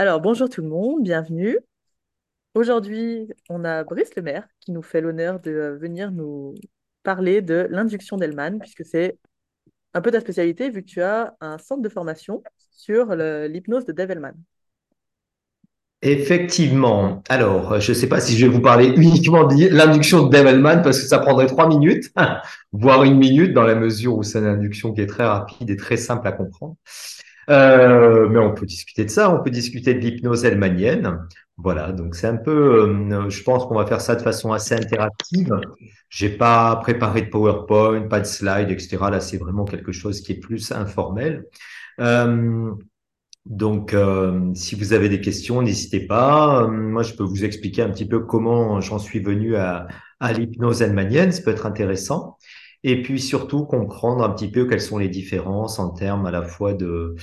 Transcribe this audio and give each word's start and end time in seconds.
Alors, 0.00 0.18
bonjour 0.18 0.48
tout 0.48 0.62
le 0.62 0.68
monde, 0.68 1.02
bienvenue. 1.02 1.58
Aujourd'hui, 2.54 3.28
on 3.50 3.66
a 3.66 3.84
Brice 3.84 4.16
Lemaire 4.16 4.48
qui 4.60 4.72
nous 4.72 4.80
fait 4.80 5.02
l'honneur 5.02 5.40
de 5.40 5.50
euh, 5.50 5.76
venir 5.76 6.10
nous 6.10 6.54
parler 7.02 7.42
de 7.42 7.66
l'induction 7.68 8.16
d'Hellman, 8.16 8.60
puisque 8.60 8.82
c'est 8.82 9.18
un 9.92 10.00
peu 10.00 10.10
ta 10.10 10.20
spécialité, 10.20 10.70
vu 10.70 10.80
que 10.80 10.86
tu 10.86 11.02
as 11.02 11.36
un 11.42 11.58
centre 11.58 11.82
de 11.82 11.88
formation 11.90 12.42
sur 12.70 13.14
l'hypnose 13.14 13.84
de 13.84 13.92
Dave. 13.92 14.08
Effectivement. 16.00 17.22
Alors, 17.28 17.74
euh, 17.74 17.80
je 17.80 17.92
ne 17.92 17.94
sais 17.94 18.08
pas 18.08 18.20
si 18.20 18.38
je 18.38 18.46
vais 18.46 18.52
vous 18.52 18.62
parler 18.62 18.86
uniquement 18.96 19.44
de 19.44 19.68
l'induction 19.68 20.26
de 20.26 20.34
Develman 20.34 20.80
parce 20.80 20.98
que 20.98 21.08
ça 21.08 21.18
prendrait 21.18 21.46
trois 21.46 21.68
minutes, 21.68 22.10
voire 22.72 23.04
une 23.04 23.18
minute, 23.18 23.52
dans 23.52 23.64
la 23.64 23.74
mesure 23.74 24.16
où 24.16 24.22
c'est 24.22 24.38
une 24.38 24.46
induction 24.46 24.94
qui 24.94 25.02
est 25.02 25.06
très 25.06 25.26
rapide 25.26 25.68
et 25.68 25.76
très 25.76 25.98
simple 25.98 26.26
à 26.26 26.32
comprendre. 26.32 26.76
Euh, 27.50 28.28
mais 28.28 28.38
on 28.38 28.54
peut 28.54 28.66
discuter 28.66 29.04
de 29.04 29.10
ça, 29.10 29.34
on 29.34 29.42
peut 29.42 29.50
discuter 29.50 29.94
de 29.94 29.98
l'hypnose 29.98 30.44
hellmanienne. 30.44 31.18
Voilà, 31.56 31.92
donc 31.92 32.14
c'est 32.14 32.26
un 32.28 32.36
peu, 32.36 32.50
euh, 33.12 33.28
je 33.28 33.42
pense 33.42 33.66
qu'on 33.66 33.74
va 33.74 33.86
faire 33.86 34.00
ça 34.00 34.14
de 34.16 34.22
façon 34.22 34.52
assez 34.52 34.74
interactive. 34.74 35.52
J'ai 36.08 36.30
pas 36.30 36.76
préparé 36.76 37.22
de 37.22 37.28
PowerPoint, 37.28 38.02
pas 38.08 38.20
de 38.20 38.26
slide, 38.26 38.70
etc. 38.70 39.10
Là, 39.10 39.20
c'est 39.20 39.36
vraiment 39.36 39.64
quelque 39.64 39.92
chose 39.92 40.20
qui 40.22 40.32
est 40.32 40.40
plus 40.40 40.72
informel. 40.72 41.44
Euh, 42.00 42.72
donc, 43.46 43.94
euh, 43.94 44.54
si 44.54 44.74
vous 44.74 44.92
avez 44.92 45.08
des 45.08 45.20
questions, 45.20 45.62
n'hésitez 45.62 46.06
pas. 46.06 46.66
Moi, 46.68 47.02
je 47.02 47.14
peux 47.14 47.24
vous 47.24 47.44
expliquer 47.44 47.82
un 47.82 47.90
petit 47.90 48.06
peu 48.06 48.20
comment 48.20 48.80
j'en 48.80 48.98
suis 48.98 49.20
venu 49.20 49.56
à, 49.56 49.88
à 50.20 50.32
l'hypnose 50.32 50.82
hellmanienne. 50.82 51.32
Ça 51.32 51.42
peut 51.42 51.50
être 51.50 51.66
intéressant. 51.66 52.38
Et 52.82 53.02
puis 53.02 53.20
surtout 53.20 53.66
comprendre 53.66 54.24
un 54.24 54.30
petit 54.30 54.50
peu 54.50 54.66
quelles 54.66 54.80
sont 54.80 54.98
les 54.98 55.08
différences 55.08 55.78
en 55.78 55.90
termes 55.90 56.26
à 56.26 56.30
la 56.30 56.42
fois 56.42 56.72
de, 56.72 57.14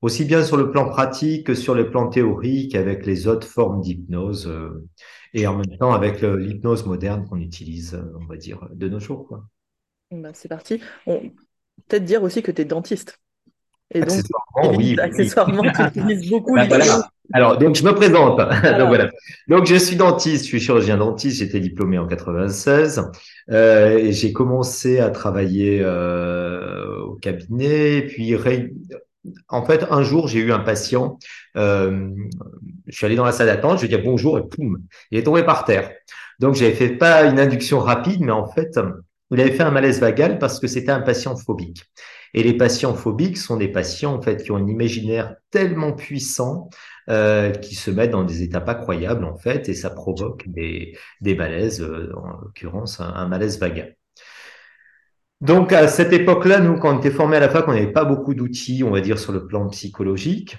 aussi 0.00 0.24
bien 0.24 0.42
sur 0.42 0.56
le 0.56 0.70
plan 0.70 0.88
pratique 0.88 1.46
que 1.46 1.54
sur 1.54 1.74
le 1.74 1.90
plan 1.90 2.08
théorique 2.08 2.74
avec 2.74 3.06
les 3.06 3.26
autres 3.28 3.46
formes 3.46 3.80
d'hypnose 3.80 4.48
euh, 4.48 4.88
et 5.34 5.46
en 5.46 5.56
même 5.56 5.78
temps 5.78 5.92
avec 5.92 6.22
l'hypnose 6.22 6.86
moderne 6.86 7.26
qu'on 7.28 7.40
utilise, 7.40 7.94
euh, 7.94 8.18
on 8.20 8.26
va 8.26 8.36
dire, 8.36 8.66
de 8.72 8.88
nos 8.88 9.00
jours, 9.00 9.26
quoi. 9.26 9.44
Ben, 10.10 10.32
c'est 10.34 10.48
parti. 10.48 10.80
On 11.06 11.20
peut-être 11.88 12.04
dire 12.04 12.22
aussi 12.22 12.42
que 12.42 12.50
tu 12.50 12.62
es 12.62 12.64
dentiste. 12.64 13.18
Et 13.94 14.00
donc, 14.00 14.10
Accessoirement, 14.10 14.76
oui, 14.76 14.76
oui, 14.76 14.94
oui. 14.96 15.00
accessoirement, 15.00 15.62
tu 15.72 15.82
utilises 15.82 16.30
beaucoup 16.30 16.54
Ben 16.54 16.64
l'hypnose. 16.68 17.04
Alors, 17.32 17.58
donc, 17.58 17.74
je 17.76 17.84
me 17.84 17.94
présente. 17.94 18.38
Donc, 18.78 18.88
voilà. 18.88 19.10
Donc, 19.48 19.66
je 19.66 19.76
suis 19.76 19.96
dentiste, 19.96 20.44
je 20.44 20.48
suis 20.48 20.60
chirurgien 20.60 20.98
dentiste, 20.98 21.38
j'étais 21.38 21.60
diplômé 21.60 21.98
en 21.98 22.06
96. 22.06 23.10
Euh, 23.50 23.98
et 23.98 24.12
j'ai 24.12 24.32
commencé 24.32 25.00
à 25.00 25.10
travailler 25.10 25.80
euh, 25.82 27.00
au 27.00 27.14
cabinet. 27.14 27.98
Et 27.98 28.06
puis, 28.06 28.36
en 29.48 29.64
fait, 29.64 29.86
un 29.90 30.02
jour, 30.02 30.28
j'ai 30.28 30.40
eu 30.40 30.52
un 30.52 30.58
patient. 30.60 31.18
euh, 31.56 32.10
je 32.86 32.96
suis 32.96 33.06
allé 33.06 33.16
dans 33.16 33.24
la 33.24 33.32
salle 33.32 33.46
d'attente, 33.46 33.78
je 33.78 33.86
lui 33.86 33.94
ai 33.94 33.96
dit 33.96 34.02
bonjour 34.02 34.38
et 34.38 34.42
poum, 34.46 34.78
il 35.10 35.18
est 35.18 35.22
tombé 35.22 35.42
par 35.44 35.64
terre. 35.64 35.90
Donc, 36.40 36.54
j'avais 36.54 36.72
fait 36.74 36.90
pas 36.90 37.24
une 37.24 37.38
induction 37.38 37.78
rapide, 37.78 38.20
mais 38.20 38.32
en 38.32 38.46
fait, 38.46 38.78
il 39.30 39.40
avait 39.40 39.52
fait 39.52 39.62
un 39.62 39.70
malaise 39.70 40.00
vagal 40.00 40.38
parce 40.38 40.60
que 40.60 40.66
c'était 40.66 40.90
un 40.90 41.00
patient 41.00 41.36
phobique. 41.36 41.84
Et 42.34 42.42
les 42.42 42.56
patients 42.56 42.94
phobiques 42.94 43.36
sont 43.36 43.56
des 43.56 43.68
patients 43.68 44.14
en 44.14 44.22
fait 44.22 44.42
qui 44.42 44.50
ont 44.52 44.56
un 44.56 44.66
imaginaire 44.66 45.36
tellement 45.50 45.92
puissant 45.92 46.70
euh, 47.10 47.50
qui 47.50 47.74
se 47.74 47.90
mettent 47.90 48.12
dans 48.12 48.24
des 48.24 48.42
états 48.42 48.60
pas 48.60 48.74
croyables 48.74 49.24
en 49.24 49.36
fait, 49.36 49.68
et 49.68 49.74
ça 49.74 49.90
provoque 49.90 50.48
des, 50.48 50.96
des 51.20 51.34
malaises, 51.34 51.82
euh, 51.82 52.12
en 52.16 52.40
l'occurrence 52.40 53.00
un, 53.00 53.26
malaise 53.28 53.58
vagal. 53.58 53.96
Donc 55.40 55.72
à 55.72 55.88
cette 55.88 56.12
époque-là, 56.12 56.60
nous, 56.60 56.78
quand 56.78 56.94
on 56.94 56.98
était 56.98 57.10
formés 57.10 57.36
à 57.36 57.40
la 57.40 57.48
fac, 57.48 57.66
on 57.66 57.72
n'avait 57.72 57.92
pas 57.92 58.04
beaucoup 58.04 58.34
d'outils, 58.34 58.84
on 58.84 58.90
va 58.90 59.00
dire, 59.00 59.18
sur 59.18 59.32
le 59.32 59.46
plan 59.46 59.68
psychologique. 59.68 60.56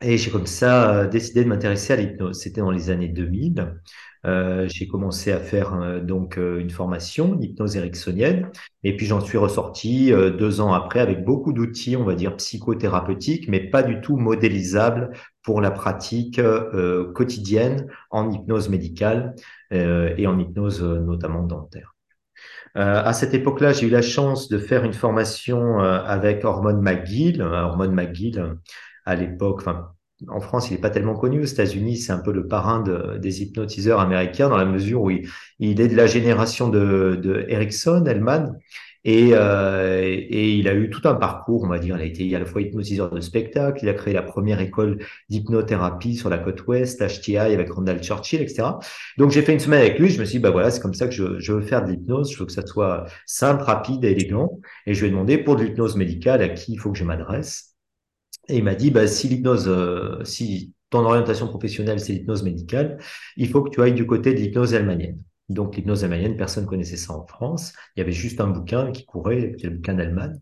Et 0.00 0.18
j'ai 0.18 0.32
comme 0.32 0.46
ça 0.46 0.96
euh, 0.96 1.06
décidé 1.06 1.44
de 1.44 1.48
m'intéresser 1.48 1.92
à 1.92 1.96
l'hypnose. 1.96 2.40
C'était 2.40 2.60
dans 2.60 2.72
les 2.72 2.90
années 2.90 3.08
2000. 3.08 3.80
Euh, 4.24 4.68
j'ai 4.68 4.86
commencé 4.86 5.32
à 5.32 5.40
faire 5.40 5.74
euh, 5.74 6.00
donc 6.00 6.38
euh, 6.38 6.60
une 6.60 6.70
formation 6.70 7.34
d'hypnose 7.34 7.76
ericksonienne. 7.76 8.50
Et 8.84 8.96
puis 8.96 9.06
j'en 9.06 9.20
suis 9.20 9.38
ressorti 9.38 10.12
euh, 10.12 10.30
deux 10.30 10.60
ans 10.60 10.72
après 10.72 11.00
avec 11.00 11.24
beaucoup 11.24 11.52
d'outils, 11.52 11.96
on 11.96 12.04
va 12.04 12.14
dire, 12.14 12.36
psychothérapeutiques, 12.36 13.48
mais 13.48 13.60
pas 13.60 13.82
du 13.82 14.00
tout 14.00 14.16
modélisables 14.16 15.10
pour 15.42 15.60
la 15.60 15.70
pratique 15.70 16.38
euh, 16.38 17.12
quotidienne 17.12 17.88
en 18.10 18.30
hypnose 18.30 18.68
médicale 18.68 19.34
et 19.70 20.26
en 20.26 20.38
hypnose 20.38 20.82
notamment 20.82 21.42
dentaire. 21.44 21.94
Euh, 22.76 23.02
à 23.04 23.12
cette 23.12 23.34
époque-là, 23.34 23.72
j'ai 23.72 23.86
eu 23.86 23.90
la 23.90 24.02
chance 24.02 24.48
de 24.48 24.58
faire 24.58 24.84
une 24.84 24.94
formation 24.94 25.80
euh, 25.80 26.02
avec 26.04 26.44
Hormone 26.44 26.80
McGill. 26.80 27.42
Hormone 27.42 27.92
McGill, 27.94 28.56
à 29.04 29.14
l'époque, 29.14 29.58
enfin, 29.60 29.92
en 30.28 30.40
France, 30.40 30.70
il 30.70 30.74
n'est 30.74 30.80
pas 30.80 30.90
tellement 30.90 31.14
connu. 31.14 31.40
Aux 31.40 31.44
États-Unis, 31.44 31.96
c'est 31.98 32.12
un 32.12 32.18
peu 32.18 32.32
le 32.32 32.46
parrain 32.48 32.80
de- 32.82 33.18
des 33.18 33.42
hypnotiseurs 33.42 34.00
américains 34.00 34.48
dans 34.48 34.56
la 34.56 34.64
mesure 34.64 35.02
où 35.02 35.10
il, 35.10 35.80
est 35.80 35.88
de 35.88 35.96
la 35.96 36.06
génération 36.06 36.68
de, 36.68 37.18
de 37.22 37.44
Erickson, 37.48 38.04
Hellman. 38.06 38.56
Et, 39.04 39.30
euh, 39.32 40.00
et 40.04 40.54
il 40.54 40.68
a 40.68 40.74
eu 40.74 40.88
tout 40.88 41.00
un 41.08 41.14
parcours, 41.14 41.64
on 41.64 41.68
va 41.68 41.78
dire. 41.80 41.96
Il 41.96 42.02
a 42.02 42.04
été 42.04 42.34
à 42.36 42.38
la 42.38 42.44
fois 42.44 42.62
hypnotiseur 42.62 43.10
de 43.10 43.20
spectacle, 43.20 43.80
il 43.82 43.88
a 43.88 43.94
créé 43.94 44.14
la 44.14 44.22
première 44.22 44.60
école 44.60 44.98
d'hypnothérapie 45.28 46.14
sur 46.14 46.30
la 46.30 46.38
côte 46.38 46.64
ouest, 46.68 47.02
HTI 47.02 47.36
avec 47.38 47.70
Randall 47.72 48.00
Churchill, 48.00 48.40
etc. 48.42 48.78
Donc 49.18 49.30
j'ai 49.32 49.42
fait 49.42 49.52
une 49.54 49.58
semaine 49.58 49.80
avec 49.80 49.98
lui, 49.98 50.08
je 50.08 50.20
me 50.20 50.24
suis 50.24 50.38
dit, 50.38 50.42
bah 50.42 50.50
voilà, 50.50 50.70
c'est 50.70 50.80
comme 50.80 50.94
ça 50.94 51.06
que 51.08 51.14
je, 51.14 51.38
je 51.40 51.52
veux 51.52 51.62
faire 51.62 51.84
de 51.84 51.90
l'hypnose, 51.90 52.32
je 52.32 52.38
veux 52.38 52.46
que 52.46 52.52
ça 52.52 52.64
soit 52.64 53.04
simple, 53.26 53.62
rapide 53.64 54.04
et 54.04 54.12
élégant. 54.12 54.60
Et 54.86 54.94
je 54.94 55.00
lui 55.00 55.08
ai 55.08 55.10
demandé 55.10 55.36
pour 55.38 55.56
de 55.56 55.64
l'hypnose 55.64 55.96
médicale 55.96 56.40
à 56.42 56.48
qui 56.50 56.72
il 56.72 56.78
faut 56.78 56.92
que 56.92 56.98
je 56.98 57.04
m'adresse. 57.04 57.71
Et 58.48 58.58
il 58.58 58.64
m'a 58.64 58.74
dit, 58.74 58.90
bah, 58.90 59.06
si 59.06 59.28
l'hypnose, 59.28 59.68
euh, 59.68 60.22
si 60.24 60.74
ton 60.90 61.04
orientation 61.04 61.48
professionnelle, 61.48 62.00
c'est 62.00 62.12
l'hypnose 62.12 62.42
médicale, 62.42 62.98
il 63.36 63.48
faut 63.48 63.62
que 63.62 63.70
tu 63.70 63.80
ailles 63.82 63.94
du 63.94 64.06
côté 64.06 64.34
de 64.34 64.38
l'hypnose 64.40 64.74
hellmanienne. 64.74 65.22
Donc, 65.48 65.76
l'hypnose 65.76 66.04
hellmanienne, 66.04 66.36
personne 66.36 66.64
ne 66.64 66.68
connaissait 66.68 66.96
ça 66.96 67.14
en 67.14 67.26
France. 67.26 67.72
Il 67.96 68.00
y 68.00 68.02
avait 68.02 68.12
juste 68.12 68.40
un 68.40 68.48
bouquin 68.48 68.90
qui 68.92 69.04
courait, 69.04 69.54
le 69.62 69.70
bouquin 69.70 69.94
d'Hellman. 69.94 70.40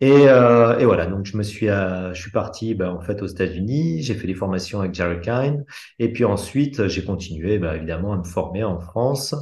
Et, 0.00 0.28
euh, 0.28 0.78
et 0.78 0.84
voilà, 0.84 1.06
donc 1.06 1.26
je 1.26 1.36
me 1.36 1.42
suis, 1.42 1.68
à, 1.68 2.12
je 2.12 2.20
suis 2.22 2.30
parti 2.30 2.74
ben, 2.76 2.90
en 2.90 3.00
fait 3.00 3.20
aux 3.20 3.26
États-Unis, 3.26 4.00
j'ai 4.02 4.14
fait 4.14 4.28
des 4.28 4.34
formations 4.34 4.78
avec 4.78 4.94
Jerry 4.94 5.20
Kine, 5.20 5.64
et 5.98 6.12
puis 6.12 6.24
ensuite 6.24 6.86
j'ai 6.86 7.04
continué 7.04 7.58
ben, 7.58 7.74
évidemment 7.74 8.12
à 8.12 8.18
me 8.18 8.22
former 8.22 8.62
en 8.62 8.78
France. 8.78 9.34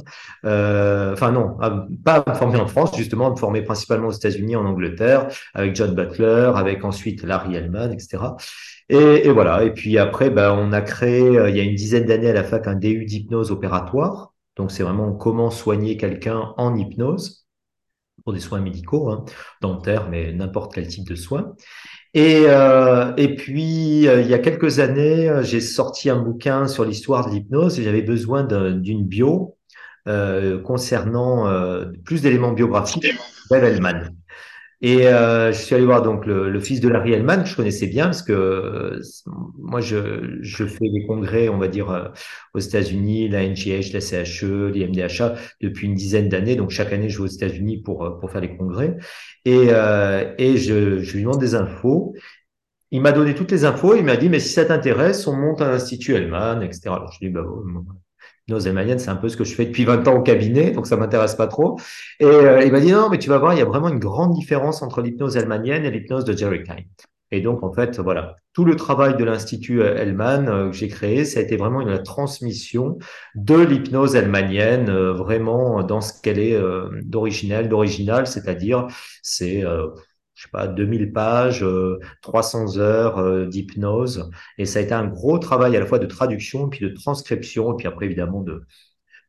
Euh, 0.45 1.13
enfin 1.13 1.31
non, 1.31 1.57
pas 2.03 2.15
à 2.25 2.31
me 2.31 2.35
former 2.35 2.59
en 2.59 2.65
France, 2.67 2.97
justement 2.97 3.27
à 3.27 3.29
me 3.31 3.35
former 3.35 3.61
principalement 3.61 4.07
aux 4.07 4.11
États-Unis, 4.11 4.55
en 4.55 4.65
Angleterre, 4.65 5.27
avec 5.53 5.75
John 5.75 5.93
Butler, 5.93 6.51
avec 6.55 6.83
ensuite 6.83 7.21
Larry 7.23 7.55
Hellman, 7.55 7.91
etc. 7.93 8.23
Et, 8.89 9.27
et 9.27 9.31
voilà, 9.31 9.63
et 9.63 9.73
puis 9.73 9.97
après 9.99 10.29
ben, 10.31 10.53
on 10.53 10.73
a 10.73 10.81
créé 10.81 11.37
euh, 11.37 11.49
il 11.49 11.57
y 11.57 11.59
a 11.59 11.63
une 11.63 11.75
dizaine 11.75 12.05
d'années 12.05 12.29
à 12.29 12.33
la 12.33 12.43
fac 12.43 12.67
un 12.67 12.75
DU 12.75 13.05
d'hypnose 13.05 13.51
opératoire. 13.51 14.33
Donc 14.55 14.71
c'est 14.71 14.81
vraiment 14.83 15.13
comment 15.13 15.51
soigner 15.51 15.97
quelqu'un 15.97 16.53
en 16.57 16.75
hypnose 16.75 17.46
pour 18.27 18.33
des 18.33 18.41
soins 18.41 18.59
médicaux, 18.59 19.09
hein, 19.09 19.23
dentaires, 19.61 20.09
mais 20.09 20.33
n'importe 20.33 20.73
quel 20.73 20.85
type 20.85 21.07
de 21.07 21.15
soins. 21.15 21.55
Et, 22.13 22.41
euh, 22.47 23.13
et 23.15 23.35
puis, 23.35 24.05
euh, 24.09 24.19
il 24.19 24.27
y 24.27 24.33
a 24.33 24.39
quelques 24.39 24.79
années, 24.79 25.29
euh, 25.29 25.43
j'ai 25.43 25.61
sorti 25.61 26.09
un 26.09 26.17
bouquin 26.17 26.67
sur 26.67 26.83
l'histoire 26.83 27.25
de 27.29 27.31
l'hypnose 27.33 27.79
et 27.79 27.83
j'avais 27.83 28.01
besoin 28.01 28.43
d'un- 28.43 28.71
d'une 28.75 29.05
bio 29.05 29.55
euh, 30.09 30.61
concernant 30.61 31.47
plus 32.03 32.21
d'éléments 32.21 32.51
biographiques 32.51 33.07
d'Evelman. 33.49 34.09
Et 34.81 35.07
euh, 35.07 35.51
je 35.51 35.57
suis 35.57 35.73
allé 35.73 35.85
voir 35.85 36.03
donc 36.03 36.25
le, 36.27 36.51
le 36.51 36.59
fils 36.59 36.79
de 36.81 36.87
Larry 36.87 37.13
Hellman, 37.13 37.43
que 37.43 37.49
je 37.49 37.55
connaissais 37.55 37.87
bien, 37.87 38.05
parce 38.05 38.21
que 38.21 38.31
euh, 38.31 39.01
moi, 39.57 39.81
je, 39.81 40.37
je 40.41 40.65
fais 40.65 40.87
des 40.89 41.05
congrès, 41.07 41.49
on 41.49 41.57
va 41.57 41.67
dire, 41.67 41.89
euh, 41.89 42.09
aux 42.53 42.59
États-Unis, 42.59 43.27
la 43.27 43.43
NGH, 43.43 43.91
la 43.93 43.99
CHE, 44.01 44.69
l'IMDHA, 44.71 45.35
depuis 45.61 45.87
une 45.87 45.95
dizaine 45.95 46.29
d'années. 46.29 46.55
Donc, 46.55 46.69
chaque 46.69 46.93
année, 46.93 47.09
je 47.09 47.17
vais 47.17 47.23
aux 47.23 47.27
États-Unis 47.27 47.77
pour, 47.81 48.05
euh, 48.05 48.19
pour 48.19 48.29
faire 48.31 48.41
les 48.41 48.55
congrès. 48.55 48.97
Et, 49.45 49.69
euh, 49.71 50.33
et 50.37 50.57
je, 50.57 50.99
je 50.99 51.13
lui 51.15 51.23
demande 51.23 51.39
des 51.39 51.55
infos. 51.55 52.13
Il 52.91 53.01
m'a 53.01 53.11
donné 53.13 53.35
toutes 53.35 53.51
les 53.51 53.65
infos. 53.65 53.95
Il 53.95 54.03
m'a 54.05 54.17
dit, 54.17 54.29
mais 54.29 54.39
si 54.39 54.49
ça 54.49 54.65
t'intéresse, 54.65 55.27
on 55.27 55.35
monte 55.35 55.61
un 55.61 55.71
institut 55.71 56.15
Hellman, 56.15 56.61
etc. 56.61 56.81
Alors, 56.95 57.11
je 57.13 57.19
dis, 57.25 57.29
bah, 57.29 57.43
bon, 58.47 58.55
Hypnose 58.55 58.67
hellmanienne, 58.67 58.99
c'est 58.99 59.09
un 59.09 59.15
peu 59.15 59.29
ce 59.29 59.37
que 59.37 59.43
je 59.43 59.53
fais 59.53 59.65
depuis 59.65 59.85
20 59.85 60.07
ans 60.07 60.15
au 60.15 60.21
cabinet, 60.21 60.71
donc 60.71 60.87
ça 60.87 60.97
m'intéresse 60.97 61.35
pas 61.35 61.47
trop. 61.47 61.79
Et 62.19 62.25
euh, 62.25 62.63
il 62.63 62.71
m'a 62.71 62.79
dit 62.79 62.91
non, 62.91 63.09
mais 63.09 63.19
tu 63.19 63.29
vas 63.29 63.37
voir, 63.37 63.53
il 63.53 63.59
y 63.59 63.61
a 63.61 63.65
vraiment 63.65 63.89
une 63.89 63.99
grande 63.99 64.33
différence 64.33 64.81
entre 64.81 65.01
l'hypnose 65.01 65.37
hellmanienne 65.37 65.85
et 65.85 65.91
l'hypnose 65.91 66.25
de 66.25 66.35
Jerry 66.35 66.63
Kine. 66.63 66.85
Et 67.31 67.41
donc, 67.41 67.63
en 67.63 67.73
fait, 67.73 67.99
voilà, 67.99 68.35
tout 68.53 68.63
le 68.63 68.75
travail 68.75 69.17
de 69.17 69.23
l'Institut 69.25 69.81
Hellman 69.81 70.47
euh, 70.47 70.69
que 70.69 70.75
j'ai 70.75 70.87
créé, 70.87 71.25
ça 71.25 71.39
a 71.39 71.43
été 71.43 71.57
vraiment 71.57 71.81
une, 71.81 72.01
transmission 72.03 72.97
de 73.35 73.55
l'hypnose 73.55 74.15
hellmanienne, 74.15 74.89
euh, 74.89 75.13
vraiment 75.13 75.83
dans 75.83 75.99
ce 75.99 76.21
qu'elle 76.21 76.39
est 76.39 76.55
euh, 76.55 76.89
d'originel, 77.03 77.67
d'original, 77.67 78.27
c'est-à-dire 78.27 78.87
c'est, 79.21 79.65
euh, 79.65 79.87
je 80.37 80.43
sais 80.43 80.49
pas, 80.51 80.67
2000 80.67 81.11
pages, 81.13 81.63
euh, 81.63 81.99
300 82.21 82.77
heures 82.77 83.17
euh, 83.17 83.47
d'hypnose. 83.47 84.29
Et 84.59 84.65
ça 84.65 84.79
a 84.79 84.81
été 84.83 84.93
un 84.93 85.07
gros 85.07 85.39
travail 85.39 85.75
à 85.75 85.79
la 85.79 85.87
fois 85.87 85.99
de 85.99 86.05
traduction, 86.05 86.69
puis 86.69 86.81
de 86.81 86.89
transcription, 86.89 87.73
et 87.73 87.77
puis 87.77 87.87
après, 87.87 88.05
évidemment, 88.05 88.41
de, 88.43 88.63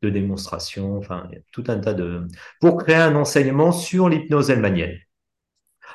de 0.03 0.11
démonstration, 0.11 0.99
enfin, 0.99 1.29
tout 1.53 1.65
un 1.69 1.79
tas 1.79 1.95
de... 1.95 2.27
pour 2.61 2.77
créer 2.77 2.97
un 2.97 3.17
enseignement 3.17 3.73
sur 3.73 4.09
l'hypnose 4.11 4.51
hellmanienne. 4.51 4.99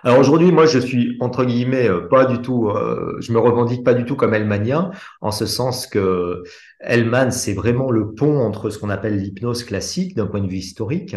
Alors 0.03 0.19
aujourd'hui, 0.19 0.51
moi, 0.51 0.65
je 0.65 0.79
suis 0.79 1.15
entre 1.21 1.45
guillemets 1.45 1.87
euh, 1.87 2.07
pas 2.09 2.25
du 2.25 2.41
tout, 2.41 2.67
euh, 2.69 3.15
je 3.21 3.31
me 3.31 3.39
revendique 3.39 3.85
pas 3.85 3.93
du 3.93 4.03
tout 4.05 4.15
comme 4.15 4.33
Hellmanien, 4.33 4.91
en 5.21 5.31
ce 5.31 5.45
sens 5.45 5.87
que 5.87 6.43
Hellman, 6.81 7.31
c'est 7.31 7.53
vraiment 7.53 7.89
le 7.89 8.13
pont 8.13 8.39
entre 8.39 8.69
ce 8.69 8.79
qu'on 8.79 8.89
appelle 8.89 9.17
l'hypnose 9.17 9.63
classique 9.63 10.15
d'un 10.15 10.27
point 10.27 10.41
de 10.41 10.47
vue 10.47 10.57
historique, 10.57 11.15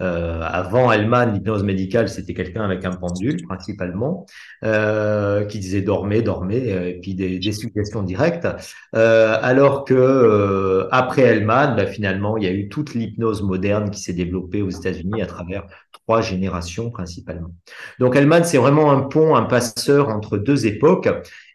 euh, 0.00 0.40
avant 0.42 0.92
Hellman, 0.92 1.32
l'hypnose 1.32 1.64
médicale, 1.64 2.08
c'était 2.08 2.34
quelqu'un 2.34 2.62
avec 2.62 2.84
un 2.84 2.92
pendule 2.92 3.42
principalement, 3.46 4.26
euh, 4.64 5.44
qui 5.44 5.58
disait 5.58 5.82
dormez, 5.82 6.22
dormez, 6.22 6.72
euh, 6.72 6.88
et 6.88 6.94
puis 7.00 7.14
des, 7.14 7.38
des 7.38 7.52
suggestions 7.52 8.02
directes. 8.02 8.48
Euh, 8.94 9.36
alors 9.42 9.84
que 9.84 9.94
euh, 9.94 10.88
après 10.90 11.22
Hellman, 11.22 11.76
bah, 11.76 11.86
finalement, 11.86 12.36
il 12.36 12.44
y 12.44 12.46
a 12.46 12.52
eu 12.52 12.68
toute 12.68 12.94
l'hypnose 12.94 13.42
moderne 13.42 13.90
qui 13.90 14.00
s'est 14.00 14.12
développée 14.12 14.62
aux 14.62 14.70
États-Unis 14.70 15.22
à 15.22 15.26
travers 15.26 15.66
trois 15.92 16.20
générations 16.20 16.90
principalement. 16.90 17.50
Donc 17.98 18.16
Hellman, 18.16 18.44
c'est 18.44 18.58
vraiment 18.58 18.92
un 18.92 19.00
pont, 19.00 19.36
un 19.36 19.44
passeur 19.44 20.08
entre 20.08 20.38
deux 20.38 20.66
époques. 20.66 21.08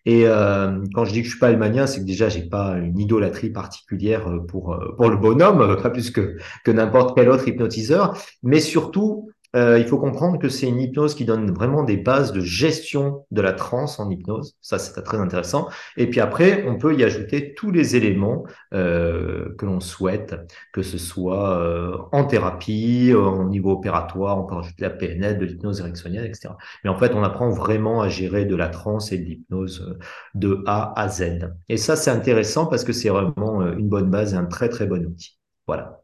Et 0.05 0.27
euh, 0.27 0.83
quand 0.94 1.05
je 1.05 1.13
dis 1.13 1.19
que 1.19 1.25
je 1.25 1.31
suis 1.31 1.39
pas 1.39 1.47
almanien, 1.47 1.88
c'est 1.88 2.01
que 2.01 2.05
déjà 2.05 2.27
j'ai 2.27 2.44
pas 2.44 2.77
une 2.77 3.00
idolâtrie 3.00 3.50
particulière 3.50 4.27
euh, 4.27 4.39
pour 4.39 4.73
euh, 4.73 4.95
pour 4.97 5.09
le 5.09 5.17
bonhomme, 5.17 5.77
pas 5.81 5.89
plus 5.89 6.11
que 6.11 6.38
que 6.65 6.71
n'importe 6.71 7.15
quel 7.15 7.29
autre 7.29 7.47
hypnotiseur, 7.47 8.17
mais 8.44 8.59
surtout 8.59 9.31
euh, 9.55 9.77
il 9.77 9.85
faut 9.85 10.00
comprendre 10.00 10.39
que 10.39 10.50
c'est 10.50 10.67
une 10.67 10.79
hypnose 10.79 11.13
qui 11.13 11.25
donne 11.25 11.51
vraiment 11.51 11.83
des 11.83 11.97
bases 11.97 12.31
de 12.31 12.41
gestion 12.41 13.25
de 13.31 13.41
la 13.41 13.53
transe 13.53 14.00
en 14.00 14.09
hypnose. 14.09 14.55
Ça, 14.61 14.79
c'est 14.79 15.00
très 15.03 15.17
intéressant. 15.17 15.67
Et 15.95 16.09
puis 16.09 16.19
après, 16.19 16.65
on 16.67 16.77
peut 16.77 16.95
y 16.95 17.03
ajouter 17.03 17.53
tous 17.53 17.71
les 17.71 17.95
éléments 17.95 18.45
euh, 18.73 19.53
que 19.57 19.65
l'on 19.65 19.79
souhaite, 19.79 20.35
que 20.71 20.81
ce 20.81 20.97
soit 20.97 21.59
euh, 21.59 21.97
en 22.11 22.25
thérapie, 22.25 23.13
au 23.13 23.47
niveau 23.47 23.71
opératoire, 23.71 24.39
on 24.39 24.45
peut 24.45 24.55
rajouter 24.55 24.83
la 24.83 24.89
PNL, 24.89 25.38
de 25.38 25.45
l'hypnose 25.45 25.79
ericksonienne, 25.81 26.25
etc. 26.25 26.50
Mais 26.83 26.89
en 26.89 26.97
fait, 26.97 27.13
on 27.13 27.23
apprend 27.23 27.50
vraiment 27.50 28.01
à 28.01 28.09
gérer 28.09 28.45
de 28.45 28.55
la 28.55 28.69
transe 28.69 29.11
et 29.11 29.19
de 29.19 29.23
l'hypnose 29.23 29.97
de 30.33 30.63
A 30.65 31.00
à 31.00 31.09
Z. 31.09 31.51
Et 31.69 31.77
ça, 31.77 31.95
c'est 31.95 32.11
intéressant 32.11 32.65
parce 32.65 32.83
que 32.83 32.94
c'est 32.94 33.09
vraiment 33.09 33.61
une 33.61 33.89
bonne 33.89 34.09
base 34.09 34.33
et 34.33 34.38
un 34.38 34.45
très, 34.45 34.69
très 34.69 34.88
bon 34.88 35.05
outil. 35.05 35.38
Voilà. 35.67 36.02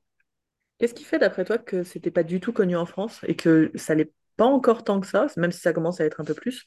Qu'est-ce 0.80 0.94
qui 0.94 1.04
fait, 1.04 1.20
d'après 1.20 1.46
toi, 1.46 1.58
que 1.58 1.84
c'était 1.84 2.12
pas 2.12 2.24
du 2.24 2.40
tout 2.40 2.54
connu 2.54 2.76
en 2.76 2.86
France 2.86 3.20
et 3.28 3.36
que 3.36 3.72
ça 3.76 3.96
l'est 3.96 4.12
pas 4.38 4.46
encore 4.46 4.86
tant 4.86 5.02
que 5.02 5.08
ça, 5.08 5.28
même 5.36 5.52
si 5.52 5.60
ça 5.60 5.74
commence 5.74 6.00
à 6.00 6.06
être 6.06 6.22
un 6.22 6.24
peu 6.24 6.34
plus, 6.34 6.66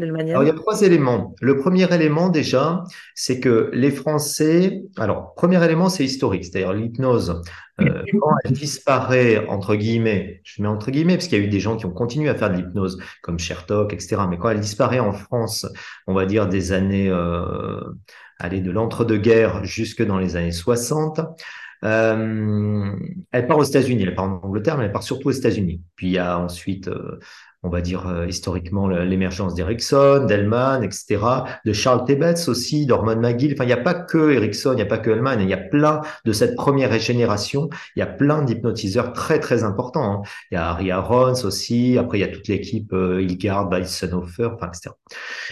Alors, 0.00 0.42
il 0.42 0.46
y 0.46 0.50
a 0.50 0.54
trois 0.54 0.82
éléments. 0.82 1.34
Le 1.40 1.56
premier 1.56 1.92
élément, 1.92 2.28
déjà, 2.28 2.84
c'est 3.14 3.40
que 3.40 3.70
les 3.72 3.90
Français, 3.90 4.82
alors, 4.96 5.34
premier 5.34 5.64
élément, 5.64 5.88
c'est 5.88 6.04
historique, 6.04 6.44
c'est-à-dire 6.44 6.72
l'hypnose, 6.72 7.42
euh, 7.80 8.02
quand 8.20 8.30
elle 8.44 8.52
disparaît, 8.52 9.46
entre 9.46 9.76
guillemets, 9.76 10.40
je 10.44 10.62
mets 10.62 10.68
entre 10.68 10.90
guillemets, 10.90 11.14
parce 11.14 11.28
qu'il 11.28 11.38
y 11.38 11.40
a 11.40 11.44
eu 11.44 11.48
des 11.48 11.60
gens 11.60 11.76
qui 11.76 11.86
ont 11.86 11.92
continué 11.92 12.28
à 12.28 12.34
faire 12.34 12.50
de 12.50 12.56
l'hypnose, 12.56 12.98
comme 13.22 13.38
Chertok, 13.38 13.92
etc., 13.92 14.22
mais 14.28 14.38
quand 14.38 14.50
elle 14.50 14.60
disparaît 14.60 15.00
en 15.00 15.12
France, 15.12 15.66
on 16.06 16.14
va 16.14 16.26
dire 16.26 16.48
des 16.48 16.72
années, 16.72 17.08
euh, 17.08 17.80
allez, 18.38 18.60
de 18.60 18.70
l'entre-deux-guerres 18.70 19.64
jusque 19.64 20.04
dans 20.04 20.18
les 20.18 20.36
années 20.36 20.52
60, 20.52 21.20
euh, 21.84 22.92
elle 23.32 23.46
part 23.46 23.58
aux 23.58 23.64
États-Unis, 23.64 24.02
elle 24.02 24.14
part 24.14 24.24
en 24.24 24.40
Angleterre, 24.42 24.78
mais 24.78 24.84
elle 24.84 24.92
part 24.92 25.02
surtout 25.02 25.28
aux 25.28 25.32
États-Unis. 25.32 25.80
Puis 25.96 26.08
il 26.08 26.12
y 26.12 26.18
a 26.18 26.38
ensuite, 26.38 26.88
euh, 26.88 27.18
on 27.62 27.68
va 27.70 27.80
dire 27.80 28.06
euh, 28.08 28.26
historiquement, 28.26 28.88
l'émergence 28.88 29.54
d'Erickson, 29.54 30.24
d'Hellman, 30.26 30.82
etc., 30.82 31.18
de 31.64 31.72
Charles 31.72 32.04
Tebetz 32.04 32.48
aussi, 32.48 32.86
d'Ormond 32.86 33.16
McGill. 33.16 33.52
Enfin, 33.52 33.64
il 33.64 33.68
n'y 33.68 33.72
a 33.72 33.76
pas 33.76 33.94
que 33.94 34.32
Erickson, 34.32 34.72
il 34.72 34.76
n'y 34.76 34.82
a 34.82 34.86
pas 34.86 34.98
que 34.98 35.10
Hellman, 35.10 35.40
il 35.40 35.48
y 35.48 35.54
a 35.54 35.58
plein 35.58 36.00
de 36.24 36.32
cette 36.32 36.56
première 36.56 36.96
génération, 36.98 37.68
il 37.96 38.00
y 38.00 38.02
a 38.02 38.06
plein 38.06 38.42
d'hypnotiseurs 38.42 39.12
très, 39.12 39.38
très 39.40 39.64
importants. 39.64 40.22
hein. 40.22 40.22
Il 40.50 40.54
y 40.54 40.58
a 40.58 40.70
Harry 40.70 40.90
Arons 40.90 41.44
aussi, 41.44 41.98
après 41.98 42.18
il 42.18 42.20
y 42.22 42.24
a 42.24 42.28
toute 42.28 42.48
l'équipe 42.48 42.92
euh, 42.92 43.22
Hilgard, 43.22 43.68
Weissenhofer, 43.70 44.50
enfin, 44.54 44.68
etc. 44.68 44.90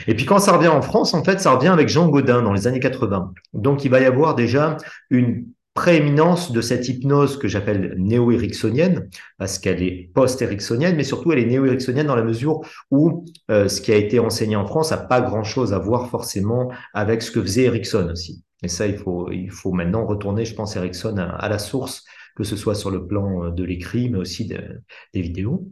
Et 0.07 0.15
puis 0.15 0.27
quand 0.27 0.39
ça 0.39 0.53
revient 0.57 0.69
en 0.69 0.83
France, 0.83 1.15
en 1.15 1.23
fait, 1.25 1.41
ça 1.41 1.53
revient 1.53 1.69
avec 1.69 1.89
Jean 1.89 2.09
Gaudin 2.09 2.43
dans 2.43 2.53
les 2.53 2.67
années 2.67 2.81
80. 2.81 3.33
Donc 3.53 3.85
il 3.85 3.91
va 3.91 4.01
y 4.01 4.05
avoir 4.05 4.35
déjà 4.35 4.77
une 5.11 5.47
prééminence 5.77 6.51
de 6.51 6.61
cette 6.61 6.89
hypnose 6.89 7.37
que 7.39 7.47
j'appelle 7.47 7.95
néo-ericksonienne, 7.99 9.09
parce 9.39 9.61
qu'elle 9.61 9.83
est 9.83 10.11
post-ericksonienne, 10.15 10.97
mais 10.97 11.05
surtout 11.05 11.31
elle 11.31 11.39
est 11.39 11.47
néo-ericksonienne 11.47 12.07
dans 12.07 12.17
la 12.17 12.25
mesure 12.25 12.63
où 12.91 13.25
euh, 13.51 13.69
ce 13.69 13.81
qui 13.81 13.93
a 13.93 13.97
été 13.97 14.19
enseigné 14.19 14.57
en 14.57 14.67
France 14.67 14.91
n'a 14.91 14.97
pas 14.97 15.21
grand-chose 15.21 15.73
à 15.73 15.79
voir 15.79 16.09
forcément 16.11 16.73
avec 16.95 17.23
ce 17.23 17.31
que 17.31 17.41
faisait 17.41 17.65
Erickson 17.65 18.09
aussi. 18.11 18.43
Et 18.65 18.69
ça, 18.69 18.87
il 18.87 18.97
faut, 18.97 19.31
il 19.31 19.51
faut 19.51 19.71
maintenant 19.71 20.07
retourner, 20.07 20.45
je 20.45 20.55
pense, 20.55 20.75
Erickson 20.75 21.17
à, 21.19 21.49
la 21.49 21.59
source, 21.59 22.05
que 22.35 22.43
ce 22.43 22.57
soit 22.57 22.75
sur 22.75 22.91
le 22.91 23.07
plan 23.07 23.45
euh, 23.45 23.51
de 23.51 23.63
l'écrit, 23.63 24.09
mais 24.09 24.19
aussi 24.19 24.47
de- 24.47 24.81
des 25.15 25.21
vidéos. 25.21 25.69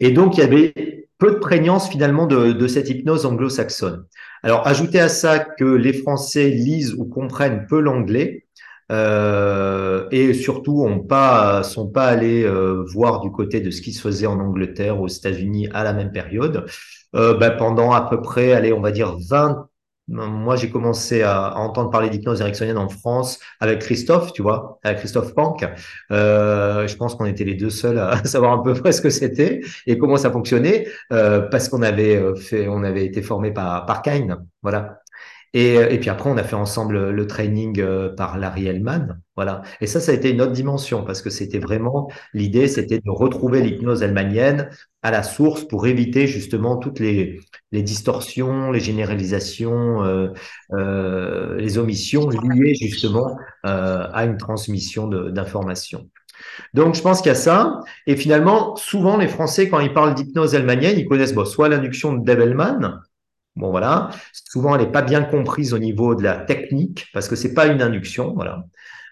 Et 0.00 0.12
donc, 0.12 0.36
il 0.36 0.40
y 0.40 0.44
avait 0.44 0.72
peu 1.18 1.32
de 1.32 1.38
prégnance 1.38 1.90
finalement 1.90 2.26
de, 2.26 2.52
de 2.52 2.66
cette 2.66 2.88
hypnose 2.88 3.26
anglo-saxonne. 3.26 4.06
Alors, 4.42 4.66
ajoutez 4.66 5.00
à 5.00 5.08
ça 5.08 5.40
que 5.40 5.64
les 5.64 5.92
Français 5.92 6.48
lisent 6.48 6.94
ou 6.94 7.04
comprennent 7.04 7.66
peu 7.68 7.80
l'anglais, 7.80 8.46
euh, 8.90 10.08
et 10.10 10.34
surtout 10.34 10.82
ont 10.84 11.00
pas 11.00 11.62
sont 11.62 11.88
pas 11.88 12.06
allés 12.06 12.44
euh, 12.44 12.84
voir 12.92 13.20
du 13.20 13.30
côté 13.30 13.60
de 13.60 13.70
ce 13.70 13.82
qui 13.82 13.92
se 13.92 14.00
faisait 14.00 14.26
en 14.26 14.40
Angleterre, 14.40 15.00
aux 15.00 15.08
États-Unis 15.08 15.68
à 15.72 15.84
la 15.84 15.92
même 15.92 16.12
période. 16.12 16.66
Euh, 17.14 17.34
ben, 17.36 17.50
pendant 17.50 17.92
à 17.92 18.02
peu 18.08 18.20
près, 18.20 18.52
allez, 18.52 18.72
on 18.72 18.80
va 18.80 18.90
dire 18.92 19.16
20 19.28 19.68
moi, 20.08 20.56
j'ai 20.56 20.70
commencé 20.70 21.22
à, 21.22 21.56
entendre 21.58 21.90
parler 21.90 22.08
d'hypnose 22.08 22.40
ericksonienne 22.40 22.78
en 22.78 22.88
France 22.88 23.38
avec 23.60 23.80
Christophe, 23.80 24.32
tu 24.32 24.42
vois, 24.42 24.78
avec 24.82 24.98
Christophe 24.98 25.34
Pank. 25.34 25.66
Euh, 26.10 26.86
je 26.86 26.96
pense 26.96 27.14
qu'on 27.14 27.26
était 27.26 27.44
les 27.44 27.54
deux 27.54 27.70
seuls 27.70 27.98
à 27.98 28.16
savoir 28.24 28.52
à 28.52 28.62
peu 28.62 28.74
près 28.74 28.92
ce 28.92 29.02
que 29.02 29.10
c'était 29.10 29.60
et 29.86 29.98
comment 29.98 30.16
ça 30.16 30.30
fonctionnait, 30.30 30.88
euh, 31.12 31.40
parce 31.40 31.68
qu'on 31.68 31.82
avait 31.82 32.16
euh, 32.16 32.34
fait, 32.34 32.68
on 32.68 32.82
avait 32.84 33.04
été 33.04 33.22
formé 33.22 33.52
par 33.52 33.84
par 33.86 34.02
Kine, 34.02 34.38
voilà. 34.62 35.00
Et, 35.54 35.78
euh, 35.78 35.88
et 35.90 35.98
puis 35.98 36.10
après, 36.10 36.30
on 36.30 36.36
a 36.36 36.44
fait 36.44 36.56
ensemble 36.56 37.10
le 37.10 37.26
training 37.26 37.80
euh, 37.80 38.14
par 38.14 38.38
Larry 38.38 38.66
Hellman. 38.66 39.20
Voilà. 39.36 39.62
Et 39.80 39.86
ça, 39.86 40.00
ça 40.00 40.12
a 40.12 40.14
été 40.14 40.30
une 40.30 40.42
autre 40.42 40.52
dimension 40.52 41.04
parce 41.04 41.22
que 41.22 41.30
c'était 41.30 41.60
vraiment 41.60 42.10
l'idée, 42.34 42.66
c'était 42.66 42.98
de 42.98 43.10
retrouver 43.10 43.62
l'hypnose 43.62 44.02
hellmanienne 44.02 44.68
à 45.02 45.10
la 45.10 45.22
source 45.22 45.62
pour 45.62 45.86
éviter 45.86 46.26
justement 46.26 46.76
toutes 46.76 46.98
les, 46.98 47.38
les 47.70 47.82
distorsions, 47.82 48.72
les 48.72 48.80
généralisations, 48.80 50.02
euh, 50.02 50.28
euh, 50.72 51.56
les 51.56 51.78
omissions 51.78 52.28
liées 52.28 52.74
justement 52.74 53.36
euh, 53.64 54.08
à 54.12 54.24
une 54.24 54.38
transmission 54.38 55.06
d'informations. 55.06 56.08
Donc, 56.74 56.94
je 56.94 57.02
pense 57.02 57.20
qu'il 57.20 57.28
y 57.28 57.32
a 57.32 57.36
ça. 57.36 57.80
Et 58.06 58.16
finalement, 58.16 58.76
souvent, 58.76 59.16
les 59.16 59.28
Français, 59.28 59.68
quand 59.68 59.80
ils 59.80 59.92
parlent 59.92 60.14
d'hypnose 60.14 60.54
hellmanienne, 60.54 60.98
ils 60.98 61.06
connaissent 61.06 61.34
soit 61.44 61.68
l'induction 61.68 62.12
de 62.12 62.24
Bon, 63.58 63.70
voilà. 63.70 64.10
Souvent, 64.32 64.74
elle 64.74 64.82
n'est 64.82 64.92
pas 64.92 65.02
bien 65.02 65.22
comprise 65.22 65.74
au 65.74 65.78
niveau 65.78 66.14
de 66.14 66.22
la 66.22 66.36
technique 66.36 67.06
parce 67.12 67.28
que 67.28 67.36
c'est 67.36 67.54
pas 67.54 67.66
une 67.66 67.82
induction. 67.82 68.32
Voilà. 68.34 68.64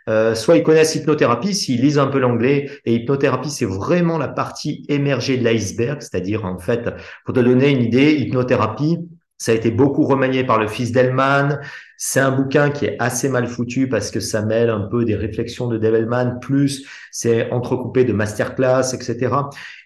Euh, 0.08 0.34
soit 0.36 0.56
ils 0.56 0.62
connaissent 0.62 0.94
hypnothérapie, 0.94 1.52
s'ils 1.54 1.80
lisent 1.80 1.98
un 1.98 2.06
peu 2.06 2.20
l'anglais, 2.20 2.70
et 2.84 2.94
hypnothérapie, 2.94 3.50
c'est 3.50 3.64
vraiment 3.64 4.18
la 4.18 4.28
partie 4.28 4.84
émergée 4.88 5.36
de 5.36 5.42
l'iceberg, 5.42 6.00
c'est-à-dire, 6.00 6.44
en 6.44 6.58
fait, 6.58 6.88
pour 7.24 7.34
te 7.34 7.40
donner 7.40 7.70
une 7.70 7.82
idée, 7.82 8.14
hypnothérapie, 8.14 8.98
ça 9.38 9.52
a 9.52 9.54
été 9.54 9.70
beaucoup 9.70 10.04
remanié 10.04 10.44
par 10.44 10.58
le 10.58 10.66
fils 10.66 10.92
d'Hellman. 10.92 11.58
C'est 11.98 12.20
un 12.20 12.30
bouquin 12.30 12.70
qui 12.70 12.86
est 12.86 12.96
assez 12.98 13.28
mal 13.28 13.46
foutu 13.46 13.88
parce 13.88 14.10
que 14.10 14.20
ça 14.20 14.42
mêle 14.42 14.70
un 14.70 14.80
peu 14.80 15.04
des 15.04 15.14
réflexions 15.14 15.66
de 15.66 15.76
Dave 15.76 15.94
Hellman, 15.94 16.38
plus 16.40 16.86
c'est 17.10 17.50
entrecoupé 17.50 18.04
de 18.04 18.12
masterclass, 18.12 18.94
etc. 18.94 19.34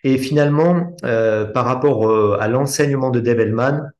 Et 0.04 0.18
finalement, 0.18 0.94
euh, 1.04 1.46
par 1.46 1.64
rapport 1.64 2.08
euh, 2.08 2.36
à 2.40 2.46
l'enseignement 2.48 3.10
de 3.10 3.20
Dave 3.20 3.40
Hellman, 3.40 3.90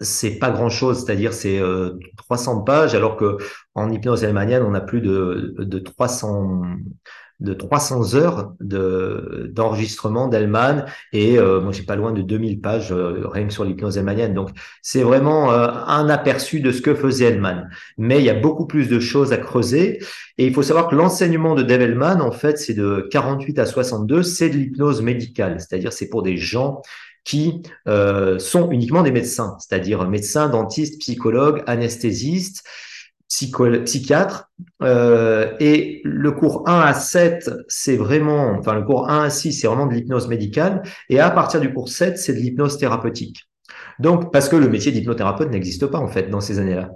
c'est 0.00 0.38
pas 0.38 0.50
grand-chose, 0.50 1.04
c'est-à-dire 1.04 1.32
c'est 1.32 1.58
euh, 1.58 1.98
300 2.16 2.62
pages, 2.62 2.94
alors 2.94 3.16
que 3.16 3.38
en 3.74 3.90
hypnose 3.90 4.24
hellmanienne, 4.24 4.62
on 4.62 4.74
a 4.74 4.80
plus 4.80 5.00
de, 5.00 5.54
de 5.58 5.78
300 5.78 6.62
de 7.40 7.54
300 7.54 8.16
heures 8.16 8.54
de 8.60 9.50
d'enregistrement 9.54 10.26
d'Hellman 10.26 10.84
et 11.12 11.38
euh, 11.38 11.60
moi 11.60 11.70
j'ai 11.70 11.84
pas 11.84 11.94
loin 11.94 12.12
de 12.12 12.20
2000 12.20 12.60
pages 12.60 12.90
euh, 12.90 13.28
rien 13.28 13.46
que 13.46 13.52
sur 13.52 13.64
l'hypnose 13.64 13.96
hellmanienne. 13.96 14.34
Donc 14.34 14.50
c'est 14.82 15.02
vraiment 15.02 15.52
euh, 15.52 15.68
un 15.68 16.08
aperçu 16.08 16.60
de 16.60 16.72
ce 16.72 16.82
que 16.82 16.94
faisait 16.94 17.26
Hellman. 17.26 17.68
Mais 17.96 18.18
il 18.18 18.24
y 18.24 18.30
a 18.30 18.34
beaucoup 18.34 18.66
plus 18.66 18.88
de 18.88 18.98
choses 18.98 19.32
à 19.32 19.36
creuser 19.36 20.00
et 20.36 20.46
il 20.46 20.54
faut 20.54 20.64
savoir 20.64 20.88
que 20.88 20.96
l'enseignement 20.96 21.54
de 21.54 21.62
Dave 21.62 21.82
Hellman 21.82 22.20
en 22.20 22.32
fait 22.32 22.58
c'est 22.58 22.74
de 22.74 23.06
48 23.12 23.58
à 23.60 23.66
62, 23.66 24.24
c'est 24.24 24.50
de 24.50 24.56
l'hypnose 24.56 25.00
médicale, 25.02 25.60
c'est-à-dire 25.60 25.92
c'est 25.92 26.08
pour 26.08 26.22
des 26.22 26.36
gens 26.36 26.82
qui 27.24 27.62
euh, 27.86 28.38
sont 28.38 28.70
uniquement 28.70 29.02
des 29.02 29.12
médecins, 29.12 29.56
c'est-à-dire 29.58 30.08
médecins, 30.08 30.48
dentistes, 30.48 30.98
psychologues, 31.00 31.62
anesthésistes, 31.66 32.64
psychiatres. 33.28 34.50
Euh, 34.82 35.54
et 35.60 36.00
le 36.04 36.32
cours 36.32 36.68
1 36.68 36.80
à 36.80 36.94
7, 36.94 37.50
c'est 37.68 37.96
vraiment, 37.96 38.56
enfin 38.58 38.74
le 38.74 38.82
cours 38.82 39.08
1 39.08 39.24
à 39.24 39.30
6, 39.30 39.52
c'est 39.52 39.66
vraiment 39.66 39.86
de 39.86 39.94
l'hypnose 39.94 40.28
médicale. 40.28 40.82
Et 41.08 41.20
à 41.20 41.30
partir 41.30 41.60
du 41.60 41.72
cours 41.72 41.88
7, 41.88 42.18
c'est 42.18 42.32
de 42.32 42.38
l'hypnose 42.38 42.78
thérapeutique. 42.78 43.48
Donc, 43.98 44.32
parce 44.32 44.48
que 44.48 44.56
le 44.56 44.68
métier 44.68 44.92
d'hypnothérapeute 44.92 45.50
n'existe 45.50 45.86
pas 45.86 45.98
en 45.98 46.08
fait 46.08 46.30
dans 46.30 46.40
ces 46.40 46.58
années-là. 46.58 46.90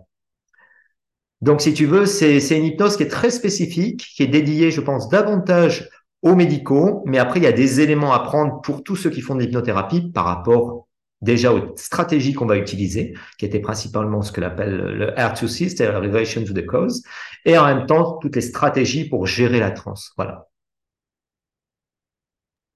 Donc, 1.41 1.61
si 1.61 1.75
tu 1.75 1.87
veux, 1.87 2.07
c'est 2.07 2.39
c'est 2.41 2.57
une 2.57 2.65
hypnose 2.65 2.97
qui 2.97 3.03
est 3.03 3.09
très 3.09 3.31
spécifique, 3.31 4.07
qui 4.17 4.23
est 4.23 4.29
dédiée, 4.29 4.71
je 4.71 4.81
pense, 4.81 5.09
davantage 5.09 5.91
aux 6.23 6.35
médicaux, 6.35 7.03
mais 7.07 7.19
après, 7.19 7.41
il 7.41 7.43
y 7.43 7.49
a 7.49 7.53
des 7.53 7.81
éléments 7.81 8.13
à 8.13 8.21
prendre 8.21 8.61
pour 8.63 8.83
tous 8.83 8.97
ceux 8.97 9.11
qui 9.11 9.21
font 9.21 9.35
de 9.35 9.41
l'hypnothérapie 9.41 10.11
par 10.13 10.25
rapport 10.25 10.89
déjà 11.21 11.53
aux 11.53 11.77
stratégies 11.77 12.33
qu'on 12.33 12.47
va 12.47 12.57
utiliser, 12.57 13.15
qui 13.39 13.45
étaient 13.45 13.61
principalement 13.61 14.23
ce 14.23 14.33
que 14.33 14.41
l'appelle 14.41 14.77
le 14.77 15.07
R2C, 15.13 15.69
c'est-à-dire 15.69 16.01
Relation 16.01 16.45
to 16.45 16.53
the 16.53 16.67
Cause, 16.67 17.03
et 17.45 17.57
en 17.59 17.65
même 17.67 17.87
temps, 17.87 18.19
toutes 18.19 18.37
les 18.37 18.43
stratégies 18.43 19.09
pour 19.09 19.27
gérer 19.27 19.61
la 19.61 19.71
transe. 19.71 20.13
Voilà. 20.17 20.49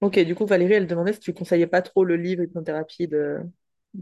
Ok, 0.01 0.19
du 0.19 0.35
coup, 0.35 0.45
Valérie, 0.45 0.73
elle 0.73 0.87
demandait 0.87 1.13
si 1.13 1.19
tu 1.19 1.33
conseillais 1.33 1.67
pas 1.67 1.81
trop 1.81 2.03
le 2.03 2.15
livre 2.15 2.43
Hypnothérapie 2.43 3.07
de... 3.07 3.39